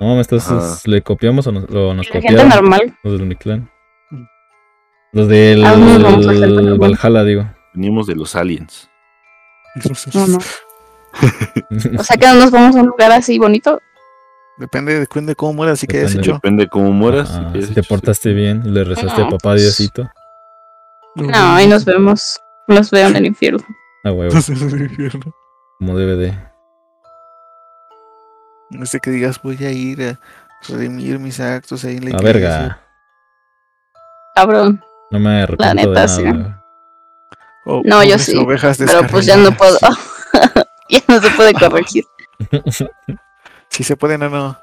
No 0.00 0.20
entonces 0.20 0.86
le 0.88 1.00
copiamos 1.02 1.46
o 1.46 1.52
nos, 1.52 1.64
o 1.70 1.94
nos 1.94 2.12
La 2.12 2.20
gente 2.20 2.44
normal. 2.44 2.96
los 3.04 3.18
del 3.18 3.26
Mictlán. 3.28 3.70
Mm. 4.10 4.22
Los 5.12 5.28
del 5.28 5.64
Ah, 5.64 5.76
no, 5.76 5.98
no, 5.98 6.16
normal. 6.16 6.78
Valhalla, 6.78 7.24
digo. 7.24 7.48
Venimos 7.72 8.06
de 8.08 8.16
los 8.16 8.34
aliens. 8.34 8.90
No, 10.14 10.26
no. 10.26 10.38
O 11.98 12.02
sea 12.02 12.16
que 12.16 12.26
no 12.26 12.34
nos 12.34 12.50
vamos 12.50 12.74
a 12.74 12.80
un 12.80 12.86
lugar 12.88 13.12
así 13.12 13.38
bonito. 13.38 13.80
Depende, 14.56 15.00
depende 15.00 15.32
de 15.32 15.36
cómo 15.36 15.52
mueras, 15.54 15.74
así 15.78 15.86
que 15.86 15.98
hayas 15.98 16.10
Depende. 16.12 16.28
hecho. 16.28 16.34
Depende 16.36 16.68
cómo 16.68 16.92
mueras. 16.92 17.40
Si 17.54 17.74
te 17.74 17.82
sí. 17.82 17.88
portaste 17.88 18.32
bien 18.32 18.62
y 18.64 18.68
le 18.70 18.84
rezaste 18.84 19.20
a 19.22 19.24
No, 19.24 19.30
papá 19.30 19.50
pues- 19.50 19.62
Diosito. 19.62 20.08
No, 21.16 21.54
ahí 21.54 21.66
nos 21.66 21.84
vemos. 21.84 22.40
Nos 22.68 22.90
veo 22.90 23.08
en 23.08 23.16
el 23.16 23.26
infierno. 23.26 23.60
A 24.04 24.10
huevo, 24.12 24.34
como 25.78 25.96
debe 25.98 26.16
de. 26.16 26.38
No 28.70 28.86
sé 28.86 29.00
que 29.00 29.10
digas, 29.10 29.40
voy 29.42 29.62
a 29.64 29.70
ir 29.70 30.02
a 30.02 30.20
redimir 30.68 31.18
mis 31.18 31.38
actos 31.40 31.84
ahí 31.84 31.96
en 31.98 32.04
la 32.06 32.10
La 32.10 32.16
iglesia. 32.16 32.40
verga. 32.40 32.80
cabrón. 34.34 34.84
No 35.10 35.18
me 35.20 35.42
arrepiento 35.42 35.74
neta, 35.74 35.88
de 35.88 35.94
nada. 35.94 36.08
sí. 36.08 36.60
Oh, 37.66 37.82
No, 37.84 38.02
yo 38.02 38.18
sí, 38.18 38.32
Pero 38.46 39.06
pues 39.10 39.26
ya 39.26 39.36
no 39.36 39.52
puedo. 39.56 39.78
ya 40.90 41.00
no 41.08 41.20
se 41.20 41.30
puede 41.30 41.52
corregir. 41.54 42.04
Si 43.74 43.82
se 43.84 43.96
puede, 43.96 44.16
no, 44.18 44.28
no. 44.30 44.56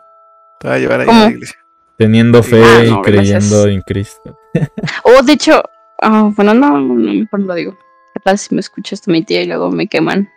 Te 0.60 0.68
va 0.70 0.76
a 0.76 0.78
llevar 0.78 1.02
ahí 1.02 1.10
a 1.10 1.12
la 1.12 1.30
iglesia. 1.32 1.58
Teniendo 1.98 2.42
fe 2.42 2.64
Ah, 2.64 2.84
y 2.86 2.90
no, 2.92 3.02
creyendo 3.02 3.64
gracias. 3.64 3.66
en 3.76 3.82
Cristo. 3.82 4.40
Oh, 5.04 5.22
de 5.22 5.34
hecho, 5.34 5.62
ah, 6.02 6.30
bueno, 6.36 6.54
no, 6.54 6.80
no, 6.80 6.94
mejor 6.96 7.40
no 7.42 7.48
lo 7.48 7.54
digo. 7.56 7.78
¿Qué 8.14 8.20
tal 8.24 8.38
si 8.38 8.54
me 8.56 8.62
escucha 8.62 8.96
esto 8.96 9.12
mi 9.12 9.24
tía 9.24 9.42
y 9.42 9.48
luego 9.48 9.70
me 9.72 9.88
queman? 9.88 10.30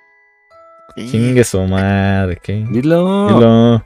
Chingue 0.97 1.43
su 1.45 1.61
madre, 1.63 2.39
¿qué? 2.43 2.65
Dilo. 2.71 3.29
Dilo. 3.29 3.85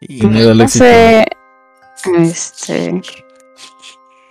y- 0.00 0.26
miedo 0.26 0.54
No 0.54 0.68
sé. 0.68 1.24
Este. 2.18 2.92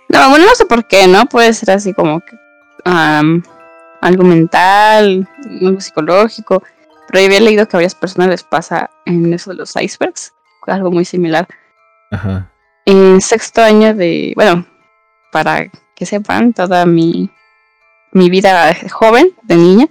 No, 0.08 0.30
bueno, 0.30 0.44
no 0.46 0.54
sé 0.54 0.66
por 0.66 0.86
qué, 0.86 1.06
¿no? 1.08 1.26
Puede 1.26 1.52
ser 1.54 1.70
así 1.70 1.92
como 1.94 2.20
que. 2.20 2.36
algo 2.84 4.24
mental, 4.24 5.26
algo 5.62 5.80
psicológico. 5.80 6.62
Pero 7.12 7.22
yo 7.22 7.26
había 7.26 7.40
leído 7.40 7.68
que 7.68 7.76
a 7.76 7.78
varias 7.78 7.94
personas 7.94 8.28
les 8.28 8.42
pasa 8.42 8.90
en 9.04 9.32
eso 9.34 9.50
de 9.50 9.56
los 9.56 9.76
icebergs. 9.76 10.32
Algo 10.66 10.90
muy 10.90 11.04
similar. 11.04 11.46
Ajá. 12.10 12.50
En 12.86 13.20
sexto 13.20 13.62
año 13.62 13.94
de. 13.94 14.32
Bueno, 14.34 14.66
para 15.30 15.70
que 15.94 16.06
sepan, 16.06 16.54
toda 16.54 16.86
mi. 16.86 17.30
Mi 18.14 18.28
vida 18.28 18.74
joven, 18.90 19.34
de 19.42 19.56
niña, 19.56 19.86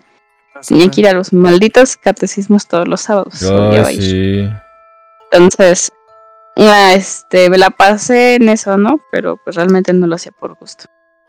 tenía 0.68 0.90
que 0.92 1.02
ir 1.02 1.08
a 1.08 1.14
los 1.14 1.34
malditos 1.34 1.98
catecismos 1.98 2.68
todos 2.68 2.88
los 2.88 3.02
sábados. 3.02 3.34
Sí. 3.36 4.48
Entonces, 5.32 5.92
ah, 6.58 6.94
este, 6.94 7.50
me 7.50 7.58
la 7.58 7.72
pasé 7.72 8.36
en 8.36 8.50
eso, 8.50 8.78
¿no? 8.78 9.00
Pero 9.12 9.38
pues 9.44 9.56
realmente 9.56 9.92
no 9.94 10.06
lo 10.06 10.16
hacía 10.16 10.32
por 10.32 10.54
gusto. 10.56 10.86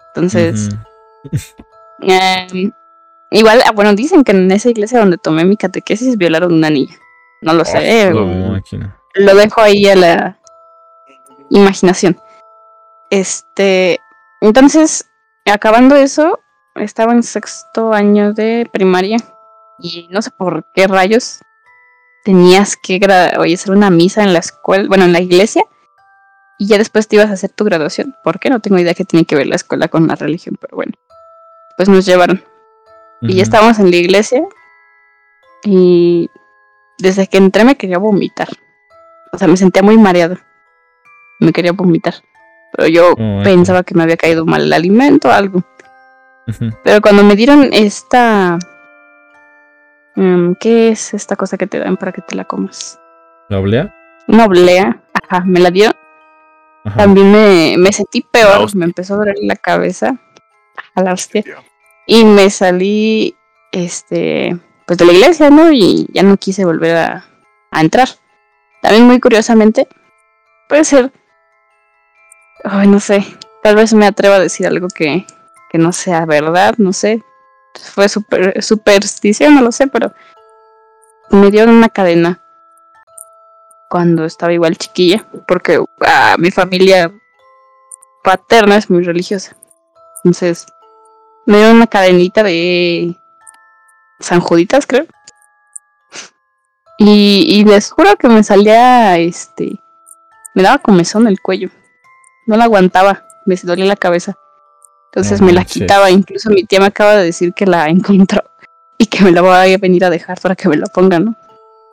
Entonces, 0.09 0.69
igual, 3.33 3.63
ah, 3.67 3.73
bueno, 3.73 3.95
dicen 3.95 4.25
que 4.25 4.33
en 4.33 4.51
esa 4.51 4.71
iglesia 4.71 5.01
donde 5.01 5.19
tomé 5.19 5.45
mi 5.45 5.57
catequesis 5.57 6.17
violaron 6.17 6.53
a 6.53 6.57
una 6.57 6.71
niña. 6.71 6.97
No 7.41 7.55
lo 7.55 7.65
sé, 7.65 8.11
No, 8.11 8.61
lo, 9.15 9.35
dejo 9.35 9.61
ahí 9.61 9.87
a 9.89 9.97
la 9.97 10.39
imaginación. 11.51 12.17
Este, 13.11 14.01
entonces, 14.41 15.11
acabando 15.45 15.97
eso, 15.97 16.41
estaba 16.77 17.13
en 17.13 17.23
sexto 17.23 17.93
año 17.93 18.33
de 18.33 18.69
primaria 18.73 19.19
y 19.79 20.09
no 20.11 20.23
sé 20.23 20.31
por 20.31 20.65
qué 20.75 20.87
rayos 20.87 21.41
tenías 22.25 22.77
que 22.77 23.01
oye, 23.39 23.55
hacer 23.55 23.73
una 23.73 23.91
misa 23.91 24.23
en 24.23 24.33
la 24.33 24.39
escuela, 24.39 24.87
bueno, 24.89 25.05
en 25.05 25.13
la 25.13 25.21
iglesia, 25.21 25.65
y 26.59 26.69
ya 26.69 26.79
después 26.79 27.09
te 27.09 27.17
ibas 27.17 27.29
a 27.31 27.33
hacer 27.33 27.51
tu 27.51 27.65
graduación. 27.65 28.15
¿Por 28.23 28.39
qué? 28.39 28.49
No 28.49 28.61
tengo 28.61 28.79
idea 28.79 28.95
que 28.95 29.05
tiene 29.05 29.25
que 29.25 29.35
ver 29.35 29.49
la 29.49 29.57
escuela 29.57 29.89
con 29.89 30.07
la 30.07 30.15
religión, 30.15 30.57
pero 30.61 30.77
bueno. 30.77 30.93
Pues 31.77 31.89
nos 31.89 32.07
llevaron. 32.07 32.45
Y 33.23 33.35
ya 33.37 33.43
estábamos 33.43 33.79
en 33.79 33.91
la 33.91 33.97
iglesia. 33.97 34.43
Y 35.65 36.29
desde 36.99 37.27
que 37.29 37.39
entré 37.39 37.65
me 37.65 37.77
quería 37.77 37.99
vomitar. 37.99 38.49
O 39.33 39.39
sea, 39.39 39.49
me 39.49 39.57
sentía 39.57 39.83
muy 39.83 39.97
mareada. 39.97 40.39
Me 41.41 41.53
quería 41.53 41.73
vomitar. 41.73 42.15
Pero 42.73 42.89
yo 42.89 43.13
Oh, 43.13 43.41
pensaba 43.45 43.83
que 43.83 43.95
me 43.95 44.03
había 44.03 44.17
caído 44.17 44.45
mal 44.47 44.63
el 44.63 44.73
alimento 44.73 45.29
o 45.29 45.33
algo. 45.33 45.63
Pero 46.85 47.01
cuando 47.01 47.23
me 47.23 47.37
dieron 47.37 47.69
esta... 47.73 48.59
mm, 50.17 50.53
¿Qué 50.61 50.89
es 50.89 51.15
esta 51.15 51.37
cosa 51.37 51.57
que 51.57 51.67
te 51.67 51.79
dan 51.79 51.97
para 51.97 52.13
que 52.13 52.23
te 52.23 52.35
la 52.35 52.45
comas? 52.45 52.99
¿La 53.49 53.59
oblea? 53.61 53.95
Una 54.29 54.47
oblea. 54.47 55.03
Ajá, 55.29 55.45
me 55.47 55.61
la 55.61 55.71
dieron. 55.71 55.95
Ajá. 56.85 56.97
También 56.99 57.31
me, 57.31 57.77
me 57.79 57.93
sentí 57.93 58.23
peor. 58.33 58.75
Me 58.75 58.85
empezó 58.85 59.15
a 59.15 59.19
doler 59.19 59.37
la 59.43 59.55
cabeza. 59.57 60.17
A 60.95 61.03
la 61.03 61.13
hostia. 61.13 61.45
Y 62.07 62.25
me 62.25 62.51
salí, 62.51 63.37
este, 63.71 64.59
pues 64.87 64.99
de 64.99 65.05
la 65.05 65.13
iglesia, 65.13 65.51
¿no? 65.51 65.71
Y 65.73 66.07
ya 66.13 66.23
no 66.23 66.37
quise 66.37 66.65
volver 66.65 66.97
a, 66.97 67.25
a 67.71 67.81
entrar. 67.81 68.09
También 68.83 69.07
muy 69.07 69.21
curiosamente, 69.21 69.89
puede 70.69 70.85
ser, 70.85 71.13
ay, 72.65 72.89
no 72.89 72.99
sé, 72.99 73.25
tal 73.63 73.77
vez 73.77 73.95
me 73.95 74.07
atreva 74.07 74.37
a 74.37 74.41
decir 74.41 74.67
algo 74.67 74.89
que, 74.89 75.27
que 75.71 75.79
no 75.79 75.93
sea 75.93 76.27
verdad, 76.27 76.75
no 76.79 76.93
sé. 76.93 77.23
Fue 77.95 78.09
super, 78.09 78.63
superstición, 78.63 79.55
no 79.55 79.63
lo 79.63 79.73
sé, 79.73 79.87
pero 79.87 80.13
me 81.31 81.51
dieron 81.51 81.77
una 81.77 81.89
cadena 81.89 82.43
cuando 83.89 84.25
estaba 84.25 84.53
igual 84.53 84.77
chiquilla, 84.77 85.27
porque 85.47 85.83
ah, 86.01 86.37
mi 86.39 86.51
familia 86.51 87.13
paterna 88.25 88.77
es 88.77 88.91
muy 88.91 89.05
religiosa. 89.05 89.57
Entonces, 90.25 90.67
me 91.47 91.57
dieron 91.59 91.77
una 91.77 91.87
cadenita 91.87 92.43
de 92.43 93.17
San 94.21 94.41
Juditas, 94.41 94.87
creo. 94.87 95.07
Y, 96.99 97.45
y 97.49 97.65
les 97.65 97.91
juro 97.91 98.17
que 98.17 98.29
me 98.29 98.45
salía, 98.45 99.19
este, 99.19 99.81
me 100.55 100.63
daba 100.63 100.79
comezón 100.79 101.27
el 101.27 101.41
cuello. 101.41 101.69
No 102.47 102.57
la 102.57 102.65
aguantaba, 102.65 103.25
me 103.47 103.57
dolía 103.57 103.87
la 103.87 103.97
cabeza. 103.97 104.35
Entonces 105.11 105.41
No 105.41 105.47
me 105.47 105.53
la 105.53 105.65
quitaba. 105.65 106.11
Incluso 106.11 106.51
mi 106.51 106.65
tía 106.65 106.81
me 106.81 106.87
acaba 106.87 107.17
de 107.17 107.25
decir 107.25 107.53
que 107.55 107.67
la 107.67 107.89
encontró 107.89 108.43
y 108.99 109.07
que 109.07 109.25
me 109.25 109.33
la 109.33 109.43
voy 109.43 109.73
a 109.73 109.79
venir 109.79 110.05
a 110.05 110.11
dejar 110.11 110.41
para 110.41 110.55
que 110.55 110.69
me 110.69 110.77
la 110.77 110.87
ponga, 110.87 111.19
¿no? 111.19 111.35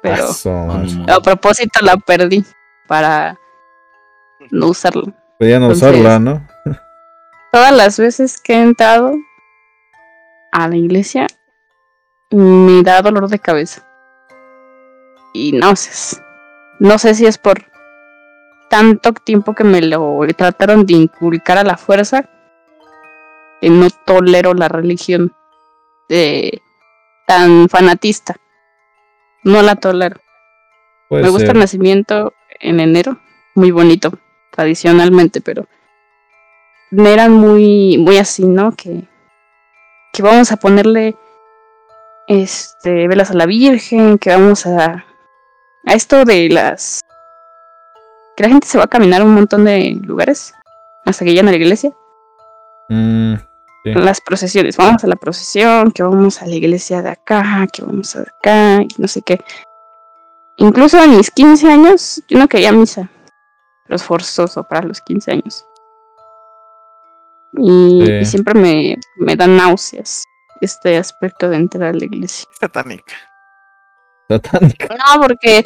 Pero 0.01 0.27
madre. 0.45 1.11
a 1.11 1.19
propósito 1.19 1.81
la 1.81 1.97
perdí 1.97 2.45
para 2.87 3.37
no 4.51 4.67
usarla. 4.67 5.13
Podía 5.37 5.59
no 5.59 5.65
entonces- 5.71 5.89
usarla, 5.89 6.19
¿no? 6.19 6.47
todas 7.51 7.73
las 7.75 7.97
veces 7.97 8.39
que 8.39 8.53
he 8.53 8.61
entrado 8.61 9.15
a 10.51 10.67
la 10.67 10.75
iglesia 10.75 11.27
me 12.31 12.83
da 12.83 13.01
dolor 13.01 13.27
de 13.29 13.39
cabeza 13.39 13.85
y 15.33 15.51
náuseas. 15.53 16.21
No 16.79 16.97
sé 16.97 17.13
si 17.15 17.25
es 17.25 17.37
por 17.37 17.65
tanto 18.69 19.13
tiempo 19.13 19.53
que 19.53 19.63
me 19.63 19.81
lo 19.81 20.19
trataron 20.37 20.85
de 20.85 20.93
inculcar 20.93 21.57
a 21.57 21.63
la 21.63 21.77
fuerza 21.77 22.29
que 23.59 23.69
no 23.69 23.87
tolero 24.05 24.53
la 24.53 24.69
religión 24.69 25.33
de 26.07 26.61
tan 27.27 27.67
fanatista. 27.69 28.37
No 29.43 29.61
la 29.61 29.75
tolero. 29.75 30.19
Puede 31.09 31.23
me 31.23 31.29
gusta 31.29 31.47
ser. 31.47 31.55
el 31.55 31.61
nacimiento 31.61 32.33
en 32.59 32.79
enero, 32.79 33.19
muy 33.55 33.71
bonito, 33.71 34.11
tradicionalmente, 34.51 35.41
pero 35.41 35.67
eran 36.91 37.33
muy, 37.33 37.97
muy 37.97 38.17
así, 38.17 38.45
¿no? 38.45 38.71
Que, 38.75 39.03
que 40.19 40.27
vamos 40.27 40.51
a 40.51 40.57
ponerle 40.57 41.15
este 42.27 43.07
velas 43.07 43.31
a 43.31 43.35
la 43.35 43.45
Virgen, 43.45 44.17
que 44.17 44.31
vamos 44.31 44.65
a 44.65 45.05
a 45.85 45.93
esto 45.93 46.25
de 46.25 46.49
las 46.49 46.99
que 48.35 48.43
la 48.43 48.49
gente 48.49 48.67
se 48.67 48.77
va 48.77 48.83
a 48.83 48.87
caminar 48.87 49.23
un 49.23 49.33
montón 49.33 49.63
de 49.63 49.97
lugares 50.03 50.53
hasta 51.05 51.23
que 51.23 51.31
llegan 51.31 51.47
a 51.47 51.51
la 51.51 51.57
iglesia. 51.57 51.91
Mm, 52.89 53.35
Sí. 53.85 53.93
Las 53.93 54.19
procesiones, 54.19 54.75
vamos 54.75 55.05
a 55.05 55.07
la 55.07 55.15
procesión, 55.15 55.91
que 55.91 56.03
vamos 56.03 56.41
a 56.41 56.45
la 56.45 56.55
iglesia 56.55 57.01
de 57.01 57.11
acá, 57.11 57.65
que 57.71 57.81
vamos 57.81 58.13
a 58.17 58.23
acá, 58.23 58.81
y 58.81 58.89
no 58.97 59.07
sé 59.07 59.21
qué. 59.21 59.39
Incluso 60.57 60.99
a 60.99 61.07
mis 61.07 61.31
15 61.31 61.71
años, 61.71 62.21
yo 62.27 62.39
no 62.39 62.49
quería 62.49 62.73
misa. 62.73 63.09
Pero 63.85 63.95
es 63.95 64.03
forzoso 64.03 64.65
para 64.65 64.85
los 64.85 64.99
15 64.99 65.31
años. 65.31 65.65
Y, 67.53 68.03
Sí. 68.05 68.11
y 68.21 68.25
siempre 68.25 68.53
me, 68.53 68.97
me 69.17 69.35
da 69.35 69.47
náuseas 69.47 70.23
este 70.61 70.97
aspecto 70.97 71.49
de 71.49 71.55
entrar 71.57 71.89
a 71.89 71.93
la 71.97 72.05
iglesia. 72.05 72.47
Satánica. 72.59 73.15
Satánica. 74.27 74.87
No, 74.89 75.21
porque 75.21 75.65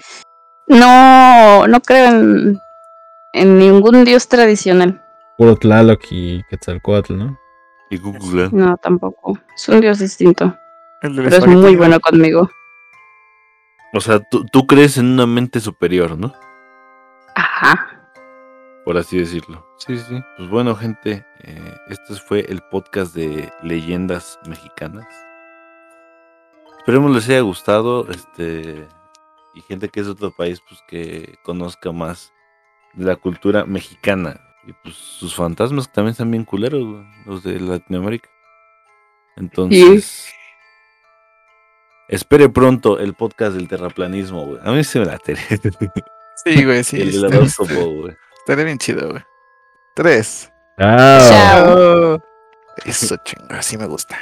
no, 0.67 1.67
no 1.67 1.79
creo 1.81 2.09
en, 2.09 2.59
en 3.33 3.57
ningún 3.59 4.05
dios 4.05 4.27
tradicional. 4.27 5.03
Puro 5.37 5.55
Tlaloc 5.55 6.01
y 6.11 6.43
Quetzalcoatl, 6.49 7.17
¿no? 7.17 7.37
Y 7.89 7.97
Google. 7.97 8.49
No, 8.51 8.77
tampoco. 8.77 9.37
Es 9.55 9.67
un 9.67 9.81
dios 9.81 9.99
distinto. 9.99 10.55
Pero 11.01 11.27
es 11.27 11.45
muy 11.47 11.75
bueno 11.75 11.99
conmigo. 11.99 12.49
O 13.93 13.99
sea, 13.99 14.19
tú, 14.19 14.45
tú 14.45 14.65
crees 14.65 14.97
en 14.97 15.07
una 15.07 15.27
mente 15.27 15.59
superior, 15.59 16.17
¿no? 16.17 16.33
Ajá. 17.35 17.92
Por 18.85 18.97
así 18.97 19.17
decirlo. 19.17 19.65
Sí, 19.77 19.97
sí. 19.97 20.21
Pues 20.37 20.49
bueno, 20.49 20.75
gente, 20.75 21.25
eh, 21.43 21.77
este 21.89 22.15
fue 22.15 22.41
el 22.49 22.61
podcast 22.69 23.15
de 23.15 23.51
leyendas 23.61 24.39
mexicanas. 24.45 25.07
Esperemos 26.79 27.15
les 27.15 27.29
haya 27.29 27.41
gustado. 27.41 28.09
Este. 28.09 28.87
Y 29.55 29.61
gente 29.61 29.87
que 29.87 30.01
es 30.01 30.07
de 30.07 30.11
otro 30.13 30.31
país, 30.31 30.61
pues 30.67 30.81
que 30.87 31.35
conozca 31.43 31.91
más 31.91 32.33
de 32.93 33.05
la 33.05 33.15
cultura 33.15 33.65
mexicana. 33.65 34.41
Y 34.67 34.73
pues 34.73 34.95
sus 34.95 35.35
fantasmas 35.35 35.87
que 35.87 35.93
también 35.93 36.11
están 36.11 36.31
bien 36.31 36.43
culeros, 36.43 36.83
güey, 36.83 37.05
los 37.25 37.43
de 37.43 37.59
Latinoamérica. 37.59 38.29
Entonces. 39.37 40.33
Espere 42.09 42.49
pronto 42.49 42.99
el 42.99 43.13
podcast 43.13 43.55
del 43.55 43.67
terraplanismo, 43.67 44.45
güey. 44.45 44.59
A 44.63 44.71
mí 44.71 44.83
se 44.83 44.99
me 44.99 45.05
la 45.05 45.19
Sí, 46.43 46.65
güey, 46.65 46.83
sí. 46.83 47.01
el 47.01 47.11
del 47.13 47.25
horóscopo, 47.25 47.73
güey. 47.73 48.15
Estaría 48.43 48.65
bien 48.65 48.77
chido, 48.77 49.09
güey. 49.09 49.23
Tres, 49.95 50.51
Chao. 50.77 51.29
Chao. 51.29 52.23
Eso 52.85 53.15
chingo, 53.23 53.47
así 53.51 53.77
me 53.77 53.85
gusta. 53.85 54.17